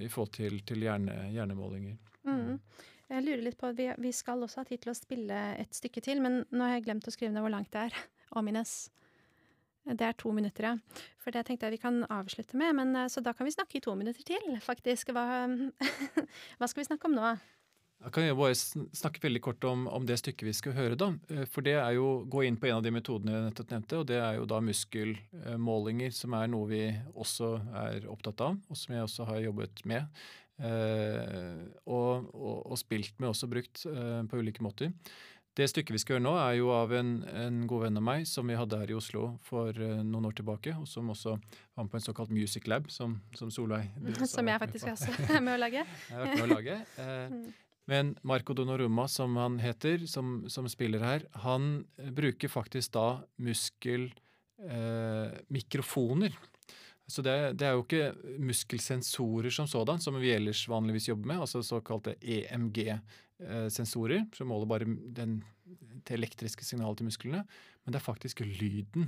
i 0.02 0.10
forhold 0.12 0.34
til, 0.36 0.58
til 0.68 0.84
hjerne, 0.84 1.18
hjernemålinger. 1.32 2.00
Mm. 2.28 2.58
Jeg 3.12 3.26
lurer 3.26 3.44
litt 3.44 3.60
på, 3.60 3.70
vi, 3.76 3.90
vi, 4.00 4.12
skal 4.16 4.44
også 4.44 4.62
ha 4.62 4.68
tid 4.68 4.82
til 4.84 4.94
å 4.94 4.98
spille 4.98 5.44
et 5.60 5.76
stykke 5.76 6.04
til, 6.04 6.22
men 6.24 6.42
nå 6.50 6.66
har 6.66 6.78
jeg 6.78 6.88
glemt 6.88 7.08
å 7.08 7.14
skrive 7.14 7.34
ned 7.36 7.46
hvor 7.46 7.54
langt 7.54 7.72
det 7.74 7.88
er. 7.90 8.02
Omines. 8.40 8.90
Det 9.82 10.06
er 10.06 10.14
to 10.20 10.30
minutter, 10.36 10.68
ja. 10.68 11.06
For 11.24 11.34
det 11.34 11.42
tenkte 11.48 11.68
jeg 11.68 11.80
vi 11.80 11.82
kan 11.82 12.04
avslutte 12.06 12.60
med. 12.60 12.76
Men, 12.78 12.94
eh, 12.96 13.10
så 13.12 13.24
da 13.24 13.34
kan 13.38 13.48
vi 13.48 13.56
snakke 13.56 13.80
i 13.80 13.84
to 13.84 13.96
minutter 13.98 14.26
til, 14.26 14.52
faktisk. 14.64 15.14
Hva, 15.16 15.48
hva 16.58 16.70
skal 16.70 16.84
vi 16.84 16.90
snakke 16.90 17.10
om 17.10 17.18
nå? 17.18 17.34
Jeg 18.02 18.14
kan 18.16 18.26
jo 18.26 18.38
bare 18.40 18.58
snakke 18.58 19.22
veldig 19.22 19.40
kort 19.46 19.66
om, 19.70 19.86
om, 19.92 20.06
det 20.10 20.18
stykket 20.18 20.48
vi 20.48 20.56
skal 20.58 20.74
høre. 20.74 20.98
da. 20.98 21.12
Eh, 21.30 21.46
for 21.50 21.66
det 21.66 21.76
er 21.78 21.94
jo 22.00 22.24
gå 22.26 22.46
inn 22.48 22.58
på 22.58 22.72
en 22.72 22.80
av 22.80 22.86
de 22.86 22.94
metodene 22.94 23.36
jeg 23.36 23.48
nettopp 23.50 23.74
nevnte, 23.76 24.00
og 24.02 24.08
det 24.10 24.18
er 24.18 24.40
jo 24.40 24.48
da 24.50 24.62
muskelmålinger, 24.66 26.16
som 26.18 26.38
er 26.38 26.50
noe 26.50 26.70
vi 26.72 26.84
også 27.14 27.54
er 27.86 28.08
opptatt 28.10 28.42
av, 28.48 28.58
og 28.58 28.80
som 28.80 28.96
jeg 28.96 29.06
også 29.06 29.30
har 29.30 29.44
jobbet 29.46 29.86
med. 29.90 30.24
Eh, 30.62 31.62
og, 31.86 32.32
og, 32.34 32.58
og, 32.72 32.80
spilt 32.82 33.14
med, 33.22 33.32
også 33.36 33.50
brukt 33.52 33.86
eh, 33.90 34.18
på 34.26 34.42
ulike 34.42 34.66
måter. 34.66 34.90
Det 35.54 35.68
stykket 35.68 35.94
vi 35.94 36.02
skal 36.02 36.18
høre 36.18 36.26
nå, 36.26 36.36
er 36.42 36.58
jo 36.58 36.70
av 36.74 36.94
en, 36.96 37.16
en, 37.28 37.64
god 37.70 37.86
venn 37.86 38.00
av 38.00 38.06
meg 38.08 38.30
som 38.30 38.48
vi 38.48 38.56
hadde 38.56 38.78
her 38.82 38.94
i 38.94 38.96
Oslo 38.96 39.34
for 39.46 39.76
noen 39.76 40.30
år 40.30 40.38
tilbake, 40.38 40.74
og 40.80 40.88
som 40.88 41.12
også 41.12 41.36
var 41.36 41.84
med 41.86 41.92
på 41.92 42.00
en 42.00 42.06
såkalt 42.06 42.32
Music 42.34 42.70
Lab, 42.72 42.88
som, 42.90 43.20
som 43.38 43.52
Solveig 43.52 43.92
Som 44.32 44.48
jeg 44.48 44.64
faktisk 44.64 44.94
også 44.96 45.12
er 45.28 45.44
med 45.44 45.60
å 45.60 45.66
lage. 45.68 45.84
jeg 46.08 46.16
har 46.16 46.24
vært 46.24 46.40
med 46.40 46.48
å 46.48 46.56
lage. 46.56 46.80
Men 47.90 48.12
Marco 48.22 48.54
Donoruma, 48.54 49.08
som 49.08 49.38
han 49.38 49.60
heter, 49.60 50.08
som, 50.08 50.50
som 50.50 50.70
spiller 50.70 51.00
her, 51.04 51.26
han 51.46 51.86
eh, 51.98 52.12
bruker 52.14 52.48
faktisk 52.52 52.92
da 52.94 53.22
muskelmikrofoner. 53.42 56.28
Eh, 56.28 56.36
så 57.12 57.22
det, 57.26 57.54
det, 57.60 57.66
er 57.68 57.74
jo 57.76 57.84
ikke 57.84 58.16
muskelsensorer 58.40 59.52
som 59.52 59.68
sådan, 59.68 60.00
som 60.00 60.16
vi 60.22 60.32
ellers 60.32 60.70
vanligvis 60.70 61.08
jobber 61.10 61.28
med, 61.34 61.42
altså 61.44 61.64
såkalte 61.66 62.16
EMG-sensorer, 62.22 64.20
eh, 64.22 64.30
som 64.38 64.48
måler 64.54 64.68
bare 64.70 64.86
den, 65.18 65.32
det 66.06 66.14
elektriske 66.16 66.64
signalet 66.64 66.98
til 67.02 67.10
musklene. 67.10 67.42
Men 67.84 67.92
det 67.92 68.00
er 68.00 68.12
faktisk 68.12 68.36
lyden 68.46 69.04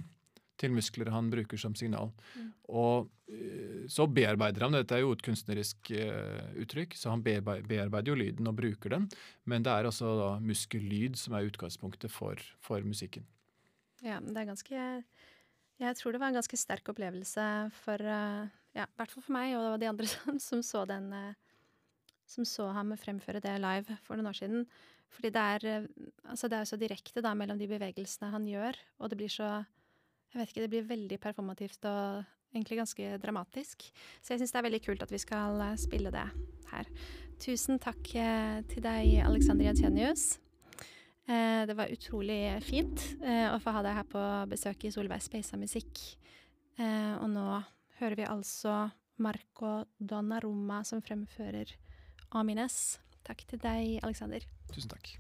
til 0.60 0.74
muskler 0.76 1.12
han 1.14 1.30
bruker 1.34 1.60
som 1.60 1.76
signal. 1.78 2.12
Mm. 2.38 2.50
Og 2.78 3.10
eh, 3.32 3.84
så 3.92 4.06
bearbeider 4.08 4.66
han 4.66 4.78
Dette 4.78 4.98
er 4.98 5.04
jo 5.04 5.14
et 5.16 5.24
kunstnerisk 5.26 5.92
uh, 5.98 6.54
uttrykk, 6.64 6.96
så 7.00 7.14
han 7.14 7.24
bearbeider 7.26 8.12
jo 8.12 8.18
lyden 8.20 8.50
og 8.50 8.58
bruker 8.60 8.96
den. 8.96 9.10
Men 9.50 9.66
det 9.66 9.74
er 9.74 9.90
altså 9.90 10.14
da 10.20 10.32
muskellyd 10.44 11.18
som 11.20 11.38
er 11.38 11.50
utgangspunktet 11.50 12.14
for, 12.14 12.40
for 12.64 12.86
musikken. 12.86 13.26
Ja, 14.04 14.20
det 14.20 14.36
er 14.36 14.50
ganske 14.50 14.80
Jeg 15.80 15.96
tror 15.98 16.12
det 16.12 16.20
var 16.22 16.32
en 16.32 16.40
ganske 16.40 16.60
sterk 16.60 16.90
opplevelse 16.92 17.48
for 17.84 18.00
uh, 18.00 18.46
ja, 18.74 18.86
i 18.88 18.98
hvert 19.00 19.14
fall 19.14 19.26
for 19.26 19.36
meg 19.36 19.58
og 19.60 19.80
de 19.82 19.90
andre 19.90 20.10
som, 20.16 20.40
som 20.40 20.64
så 20.66 20.86
den 20.90 21.12
uh, 21.12 21.34
som 22.30 22.48
så 22.48 22.70
ham 22.74 22.94
fremføre 22.98 23.42
det 23.44 23.60
live 23.62 23.98
for 24.06 24.18
noen 24.18 24.32
år 24.32 24.38
siden. 24.38 24.68
Fordi 25.14 25.30
det 25.30 25.42
er, 25.42 25.88
altså 26.26 26.50
det 26.50 26.58
er 26.58 26.70
så 26.70 26.80
direkte 26.80 27.22
da 27.22 27.36
mellom 27.38 27.60
de 27.60 27.70
bevegelsene 27.70 28.32
han 28.34 28.48
gjør, 28.50 28.80
og 28.98 29.12
det 29.12 29.20
blir 29.20 29.30
så 29.30 29.50
jeg 30.34 30.42
vet 30.42 30.54
ikke, 30.54 30.64
det 30.66 30.72
blir 30.74 30.88
veldig 30.90 31.20
performativt 31.22 31.86
og 31.86 32.24
egentlig 32.54 32.80
ganske 32.80 33.18
dramatisk. 33.22 33.86
Så 34.22 34.34
jeg 34.34 34.42
syns 34.42 34.54
det 34.54 34.62
er 34.62 34.68
veldig 34.68 34.82
kult 34.86 35.06
at 35.06 35.14
vi 35.14 35.22
skal 35.22 35.62
eh, 35.62 35.76
spille 35.82 36.14
det 36.14 36.26
her. 36.72 36.90
Tusen 37.42 37.82
takk 37.82 38.14
eh, 38.18 38.62
til 38.70 38.86
deg, 38.86 39.20
Alexander 39.26 39.70
Jensenius. 39.70 40.26
Eh, 41.30 41.64
det 41.70 41.78
var 41.78 41.94
utrolig 41.94 42.42
fint 42.66 43.06
å 43.24 43.60
få 43.64 43.76
ha 43.78 43.86
deg 43.86 44.00
her 44.00 44.10
på 44.10 44.26
besøk 44.52 44.86
i 44.86 44.94
Solveig 44.94 45.24
Speisa 45.24 45.60
Musikk. 45.60 46.02
Og 46.82 47.28
nå 47.30 47.48
hører 48.00 48.18
vi 48.18 48.26
altså 48.26 48.88
Marco 49.22 49.84
Donnarumma 50.02 50.82
som 50.88 51.04
fremfører 51.06 51.76
Amines. 52.34 52.98
Takk 53.24 53.46
til 53.48 53.62
deg, 53.62 54.00
Alexander. 54.04 54.50
Tusen 54.74 54.92
takk. 54.92 55.14